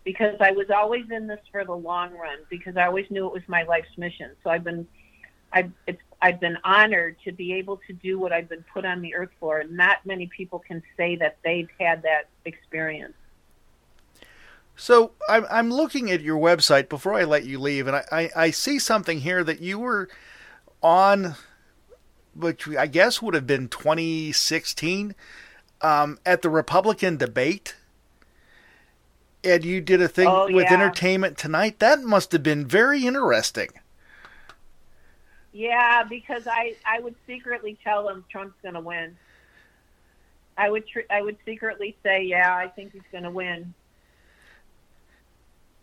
because 0.05 0.35
I 0.41 0.51
was 0.51 0.67
always 0.71 1.05
in 1.11 1.27
this 1.27 1.41
for 1.51 1.65
the 1.65 1.77
long 1.77 2.13
run 2.15 2.39
because 2.51 2.77
I 2.77 2.87
always 2.87 3.07
knew 3.11 3.27
it 3.27 3.33
was 3.33 3.43
my 3.47 3.63
life's 3.63 3.97
mission. 3.97 4.31
So 4.43 4.51
I've 4.51 4.65
been 4.65 4.87
I've 5.53 5.71
it's 5.87 6.03
I've 6.21 6.41
been 6.41 6.59
honored 6.65 7.17
to 7.25 7.33
be 7.33 7.53
able 7.55 7.79
to 7.87 7.93
do 7.93 8.19
what 8.19 8.33
I've 8.33 8.49
been 8.49 8.65
put 8.73 8.85
on 8.85 9.01
the 9.01 9.15
earth 9.15 9.31
for. 9.39 9.63
Not 9.65 10.05
many 10.05 10.29
people 10.29 10.59
can 10.59 10.83
say 10.97 11.17
that 11.17 11.39
they've 11.45 11.69
had 11.79 12.03
that 12.03 12.29
experience. 12.45 13.15
So 14.77 15.13
I'm 15.29 15.47
I'm 15.51 15.71
looking 15.71 16.11
at 16.11 16.21
your 16.21 16.39
website 16.39 16.89
before 16.89 17.15
I 17.15 17.25
let 17.25 17.45
you 17.45 17.59
leave, 17.59 17.87
and 17.87 17.97
I, 17.97 18.05
I, 18.11 18.31
I 18.37 18.51
see 18.51 18.79
something 18.79 19.21
here 19.21 19.45
that 19.45 19.61
you 19.61 19.79
were 19.79 20.09
on, 20.83 21.37
which 22.35 22.69
I 22.69 22.87
guess 22.87 23.21
would 23.23 23.35
have 23.35 23.47
been 23.47 23.69
2016, 23.69 25.15
um, 25.81 26.19
at 26.25 26.43
the 26.43 26.51
Republican 26.51 27.17
debate. 27.17 27.77
And 29.45 29.65
you 29.65 29.81
did 29.81 30.01
a 30.01 30.09
thing 30.09 30.29
Oh, 30.29 30.47
with 30.53 30.67
yeah. 30.67 30.75
Entertainment 30.75 31.37
Tonight. 31.37 31.81
That 31.81 32.03
must 32.03 32.31
have 32.33 32.43
been 32.45 32.67
very 32.67 33.05
interesting. 33.05 33.69
Yeah, 35.53 36.05
because 36.05 36.47
I 36.47 36.77
I 36.87 37.01
would 37.01 37.15
secretly 37.27 37.77
tell 37.85 38.07
them 38.07 38.25
Trump's 38.31 38.55
going 38.63 38.75
to 38.75 38.81
win. 38.81 39.17
I 40.57 40.71
would 40.71 40.87
tr- 40.87 41.01
I 41.11 41.23
would 41.23 41.37
secretly 41.45 41.97
say, 42.03 42.23
yeah, 42.25 42.55
I 42.55 42.69
think 42.69 42.93
he's 42.93 43.03
going 43.11 43.25
to 43.25 43.31
win. 43.31 43.75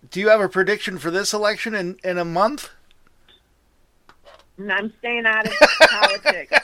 Do 0.10 0.20
you 0.20 0.30
have 0.30 0.42
a 0.42 0.50
prediction 0.50 0.98
for 0.98 1.12
this 1.12 1.34
election 1.34 1.76
in, 1.76 2.00
in 2.04 2.18
a 2.18 2.26
month? 2.26 2.70
And 4.60 4.72
I'm 4.72 4.94
staying 5.00 5.26
out 5.26 5.48
of 5.48 5.54
politics. 5.90 6.60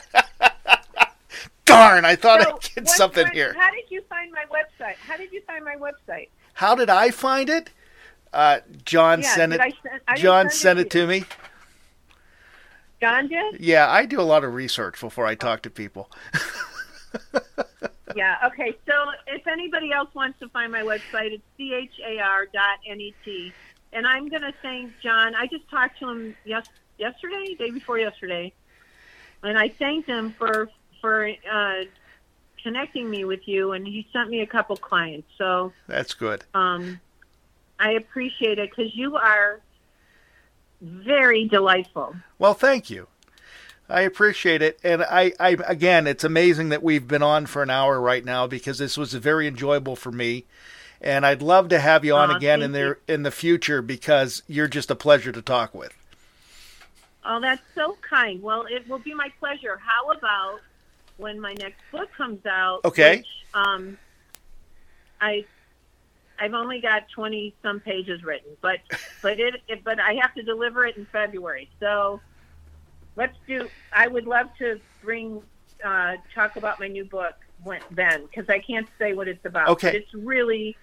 Darn, 1.64 2.04
I 2.04 2.14
thought 2.14 2.42
So, 2.42 2.54
I'd 2.54 2.74
get 2.74 2.88
something 2.88 3.26
here. 3.28 3.54
How 3.58 3.70
did 3.72 3.90
you 3.90 4.02
find 4.08 4.30
my 4.30 4.44
website? 4.44 4.94
How 4.96 5.16
did 5.16 5.32
you 5.32 5.40
find 5.46 5.64
my 5.64 5.74
website? 5.76 6.28
How 6.54 6.74
did 6.74 6.90
I 6.90 7.10
find 7.10 7.48
it? 7.48 7.70
Uh, 8.32 8.60
John 8.84 9.22
Yeah, 9.22 9.34
sent 9.34 9.52
it. 9.54 9.60
I 9.60 9.72
send- 9.82 10.00
I 10.06 10.14
John 10.16 10.50
sent 10.50 10.78
it 10.78 10.86
it 10.86 10.90
to 10.90 11.06
me. 11.06 11.24
John 13.00 13.28
did? 13.28 13.60
Yeah, 13.60 13.90
I 13.90 14.06
do 14.06 14.20
a 14.20 14.22
lot 14.22 14.44
of 14.44 14.54
research 14.54 15.00
before 15.00 15.26
I 15.26 15.34
talk 15.34 15.62
to 15.62 15.70
people. 15.70 16.10
Yeah. 18.14 18.36
Okay. 18.46 18.74
So 18.86 18.94
if 19.26 19.46
anybody 19.46 19.92
else 19.92 20.08
wants 20.14 20.38
to 20.40 20.48
find 20.48 20.72
my 20.72 20.80
website, 20.80 21.38
it's 21.58 21.92
char 21.96 22.46
dot 22.46 22.78
net, 22.86 23.52
and 23.92 24.06
I'm 24.06 24.28
going 24.28 24.42
to 24.42 24.54
thank 24.62 24.92
John. 25.02 25.34
I 25.34 25.46
just 25.46 25.68
talked 25.68 25.98
to 25.98 26.08
him 26.08 26.36
yes 26.46 26.66
yesterday, 26.98 27.54
day 27.58 27.70
before 27.70 27.98
yesterday, 27.98 28.52
and 29.42 29.58
I 29.58 29.68
thanked 29.68 30.08
him 30.08 30.34
for 30.38 30.68
for 31.00 31.28
uh, 31.50 31.84
connecting 32.62 33.08
me 33.08 33.24
with 33.24 33.46
you, 33.46 33.72
and 33.72 33.86
he 33.86 34.06
sent 34.12 34.28
me 34.30 34.40
a 34.40 34.46
couple 34.46 34.76
clients. 34.76 35.28
So 35.38 35.72
That's 35.86 36.14
good. 36.14 36.44
um, 36.54 37.00
I 37.78 37.92
appreciate 37.92 38.58
it 38.58 38.70
because 38.70 38.94
you 38.96 39.16
are 39.16 39.60
very 40.80 41.46
delightful. 41.46 42.16
Well, 42.38 42.54
thank 42.54 42.90
you. 42.90 43.08
I 43.88 44.00
appreciate 44.00 44.62
it, 44.62 44.80
and 44.82 45.02
I, 45.02 45.32
I 45.38 45.56
again, 45.64 46.08
it's 46.08 46.24
amazing 46.24 46.70
that 46.70 46.82
we've 46.82 47.06
been 47.06 47.22
on 47.22 47.46
for 47.46 47.62
an 47.62 47.70
hour 47.70 48.00
right 48.00 48.24
now 48.24 48.48
because 48.48 48.78
this 48.78 48.96
was 48.96 49.12
very 49.14 49.46
enjoyable 49.46 49.94
for 49.94 50.10
me, 50.10 50.44
and 51.00 51.24
I'd 51.24 51.40
love 51.40 51.68
to 51.68 51.78
have 51.78 52.04
you 52.04 52.16
on 52.16 52.32
Aw, 52.32 52.36
again 52.36 52.62
in 52.62 52.72
there 52.72 52.98
in 53.06 53.22
the 53.22 53.30
future 53.30 53.82
because 53.82 54.42
you're 54.48 54.66
just 54.66 54.90
a 54.90 54.96
pleasure 54.96 55.30
to 55.30 55.40
talk 55.40 55.72
with. 55.72 55.92
Oh, 57.26 57.40
that's 57.40 57.62
so 57.74 57.96
kind. 58.08 58.40
Well, 58.42 58.66
it 58.70 58.88
will 58.88 59.00
be 59.00 59.12
my 59.12 59.30
pleasure. 59.40 59.80
How 59.84 60.10
about 60.10 60.60
when 61.16 61.40
my 61.40 61.54
next 61.54 61.80
book 61.90 62.08
comes 62.16 62.44
out? 62.46 62.80
Okay. 62.84 63.18
Which, 63.18 63.26
um, 63.52 63.98
I, 65.20 65.44
I've 66.38 66.54
only 66.54 66.80
got 66.80 67.08
twenty 67.08 67.54
some 67.62 67.80
pages 67.80 68.22
written, 68.22 68.56
but 68.60 68.78
but 69.22 69.40
it, 69.40 69.60
it 69.68 69.82
but 69.82 69.98
I 69.98 70.14
have 70.20 70.34
to 70.34 70.42
deliver 70.42 70.86
it 70.86 70.96
in 70.96 71.06
February. 71.06 71.68
So 71.80 72.20
let's 73.16 73.36
do. 73.46 73.68
I 73.92 74.06
would 74.06 74.26
love 74.26 74.48
to 74.58 74.80
bring 75.02 75.42
uh, 75.84 76.16
talk 76.34 76.56
about 76.56 76.78
my 76.78 76.88
new 76.88 77.04
book 77.04 77.34
when, 77.64 77.80
then 77.90 78.26
because 78.26 78.48
I 78.48 78.60
can't 78.60 78.88
say 78.98 79.14
what 79.14 79.26
it's 79.26 79.44
about. 79.44 79.68
Okay. 79.70 79.88
But 79.88 79.94
it's 79.96 80.14
really, 80.14 80.76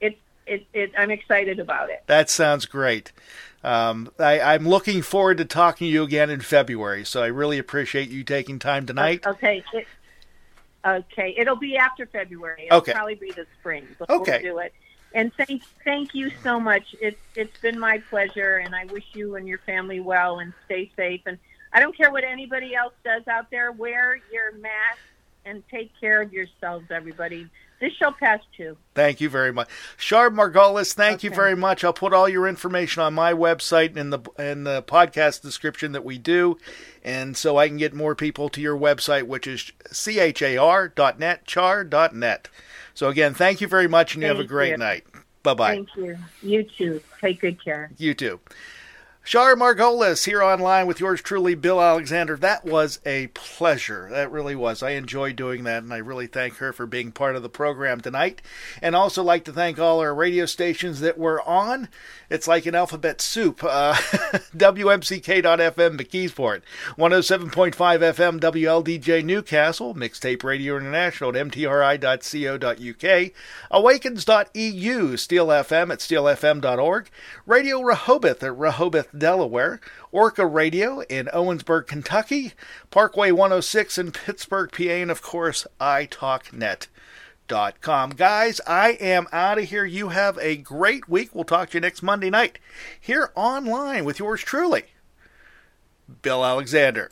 it's 0.00 0.18
it, 0.46 0.66
it. 0.72 0.92
I'm 0.96 1.10
excited 1.10 1.58
about 1.58 1.90
it. 1.90 2.04
That 2.06 2.30
sounds 2.30 2.66
great. 2.66 3.12
Um, 3.62 4.10
I, 4.18 4.40
I'm 4.40 4.66
looking 4.66 5.02
forward 5.02 5.38
to 5.38 5.44
talking 5.44 5.86
to 5.86 5.92
you 5.92 6.02
again 6.02 6.30
in 6.30 6.40
February. 6.40 7.04
So 7.04 7.22
I 7.22 7.26
really 7.26 7.58
appreciate 7.58 8.08
you 8.08 8.24
taking 8.24 8.58
time 8.58 8.86
tonight. 8.86 9.26
Okay. 9.26 9.62
It, 9.74 9.86
okay. 10.86 11.34
It'll 11.36 11.56
be 11.56 11.76
after 11.76 12.06
February. 12.06 12.66
It'll 12.66 12.78
Okay. 12.78 12.92
probably 12.92 13.16
be 13.16 13.32
the 13.32 13.46
spring. 13.58 13.86
Okay. 14.08 14.40
We'll 14.42 14.54
do 14.54 14.58
it. 14.60 14.72
And 15.12 15.32
thank 15.34 15.62
thank 15.84 16.14
you 16.14 16.30
so 16.42 16.60
much. 16.60 16.94
It's 17.00 17.18
it's 17.34 17.58
been 17.60 17.78
my 17.80 17.98
pleasure, 17.98 18.58
and 18.58 18.74
I 18.76 18.84
wish 18.86 19.04
you 19.12 19.34
and 19.34 19.46
your 19.48 19.58
family 19.58 19.98
well 19.98 20.38
and 20.38 20.52
stay 20.66 20.90
safe. 20.96 21.22
And 21.26 21.36
I 21.72 21.80
don't 21.80 21.96
care 21.96 22.12
what 22.12 22.22
anybody 22.22 22.76
else 22.76 22.94
does 23.04 23.26
out 23.26 23.50
there. 23.50 23.72
Wear 23.72 24.20
your 24.32 24.52
mask 24.52 25.00
and 25.44 25.64
take 25.68 25.90
care 26.00 26.22
of 26.22 26.32
yourselves, 26.32 26.86
everybody. 26.90 27.48
This 27.80 27.94
shall 27.94 28.12
pass 28.12 28.40
too. 28.54 28.76
Thank 28.94 29.22
you 29.22 29.30
very 29.30 29.52
much, 29.52 29.68
Char 29.96 30.28
Margolis. 30.28 30.92
Thank 30.92 31.22
you 31.22 31.30
very 31.30 31.56
much. 31.56 31.82
I'll 31.82 31.94
put 31.94 32.12
all 32.12 32.28
your 32.28 32.46
information 32.46 33.02
on 33.02 33.14
my 33.14 33.32
website 33.32 33.88
and 33.88 33.98
in 33.98 34.10
the 34.10 34.20
in 34.38 34.64
the 34.64 34.82
podcast 34.82 35.40
description 35.40 35.92
that 35.92 36.04
we 36.04 36.18
do, 36.18 36.58
and 37.02 37.36
so 37.36 37.56
I 37.56 37.68
can 37.68 37.78
get 37.78 37.94
more 37.94 38.14
people 38.14 38.50
to 38.50 38.60
your 38.60 38.76
website, 38.76 39.22
which 39.22 39.46
is 39.46 39.72
char.net, 39.92 41.46
char.net. 41.46 42.48
So 42.92 43.08
again, 43.08 43.32
thank 43.32 43.62
you 43.62 43.66
very 43.66 43.88
much, 43.88 44.14
and 44.14 44.22
you 44.22 44.28
have 44.28 44.40
a 44.40 44.44
great 44.44 44.72
you. 44.72 44.76
night. 44.76 45.04
Bye 45.42 45.54
bye. 45.54 45.74
Thank 45.74 45.96
you. 45.96 46.18
You 46.42 46.64
too. 46.64 47.00
Take 47.18 47.40
good 47.40 47.64
care. 47.64 47.90
You 47.96 48.12
too. 48.12 48.40
Char 49.30 49.54
Margolis 49.54 50.24
here 50.24 50.42
online 50.42 50.88
with 50.88 50.98
yours 50.98 51.22
truly, 51.22 51.54
Bill 51.54 51.80
Alexander. 51.80 52.36
That 52.36 52.64
was 52.64 52.98
a 53.06 53.28
pleasure. 53.28 54.08
That 54.10 54.32
really 54.32 54.56
was. 54.56 54.82
I 54.82 54.90
enjoyed 54.90 55.36
doing 55.36 55.62
that, 55.62 55.84
and 55.84 55.94
I 55.94 55.98
really 55.98 56.26
thank 56.26 56.56
her 56.56 56.72
for 56.72 56.84
being 56.84 57.12
part 57.12 57.36
of 57.36 57.44
the 57.44 57.48
program 57.48 58.00
tonight. 58.00 58.42
And 58.82 58.96
also 58.96 59.22
like 59.22 59.44
to 59.44 59.52
thank 59.52 59.78
all 59.78 60.00
our 60.00 60.12
radio 60.12 60.46
stations 60.46 60.98
that 60.98 61.16
were 61.16 61.40
on. 61.42 61.88
It's 62.28 62.48
like 62.48 62.66
an 62.66 62.74
alphabet 62.74 63.20
soup. 63.20 63.62
Uh, 63.62 63.94
WMCK.FM 64.56 66.00
McKeesport, 66.00 66.62
107.5 66.98 67.74
FM 67.74 68.40
WLDJ 68.40 69.24
Newcastle, 69.24 69.94
Mixtape 69.94 70.42
Radio 70.42 70.76
International 70.76 71.36
at 71.36 71.46
mtri.co.uk, 71.46 73.32
awakens.eu, 73.70 75.16
Steel 75.16 75.46
FM 75.46 75.92
at 75.92 76.00
steelfm.org, 76.00 77.10
Radio 77.46 77.80
Rehoboth 77.80 78.42
at 78.42 78.58
Rehoboth, 78.58 79.19
Delaware, 79.20 79.80
Orca 80.10 80.44
Radio 80.44 81.00
in 81.02 81.26
Owensboro, 81.26 81.86
Kentucky, 81.86 82.54
Parkway 82.90 83.30
106 83.30 83.98
in 83.98 84.10
Pittsburgh, 84.10 84.72
PA, 84.72 84.82
and 84.82 85.10
of 85.12 85.22
course, 85.22 85.66
iTalkNet. 85.80 86.88
Dot 87.46 87.80
com. 87.80 88.10
Guys, 88.10 88.60
I 88.64 88.90
am 89.00 89.26
out 89.32 89.58
of 89.58 89.64
here. 89.64 89.84
You 89.84 90.10
have 90.10 90.38
a 90.38 90.56
great 90.56 91.08
week. 91.08 91.34
We'll 91.34 91.42
talk 91.42 91.70
to 91.70 91.78
you 91.78 91.80
next 91.80 92.00
Monday 92.00 92.30
night 92.30 92.60
here 93.00 93.32
online 93.34 94.04
with 94.04 94.20
yours 94.20 94.40
truly, 94.40 94.84
Bill 96.22 96.44
Alexander. 96.44 97.10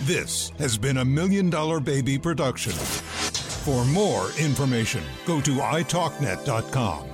This 0.00 0.50
has 0.58 0.76
been 0.76 0.98
a 0.98 1.04
Million 1.04 1.48
Dollar 1.48 1.80
Baby 1.80 2.18
production. 2.18 2.72
For 2.72 3.86
more 3.86 4.30
information, 4.38 5.02
go 5.24 5.40
to 5.40 5.52
italknet.com. 5.52 7.13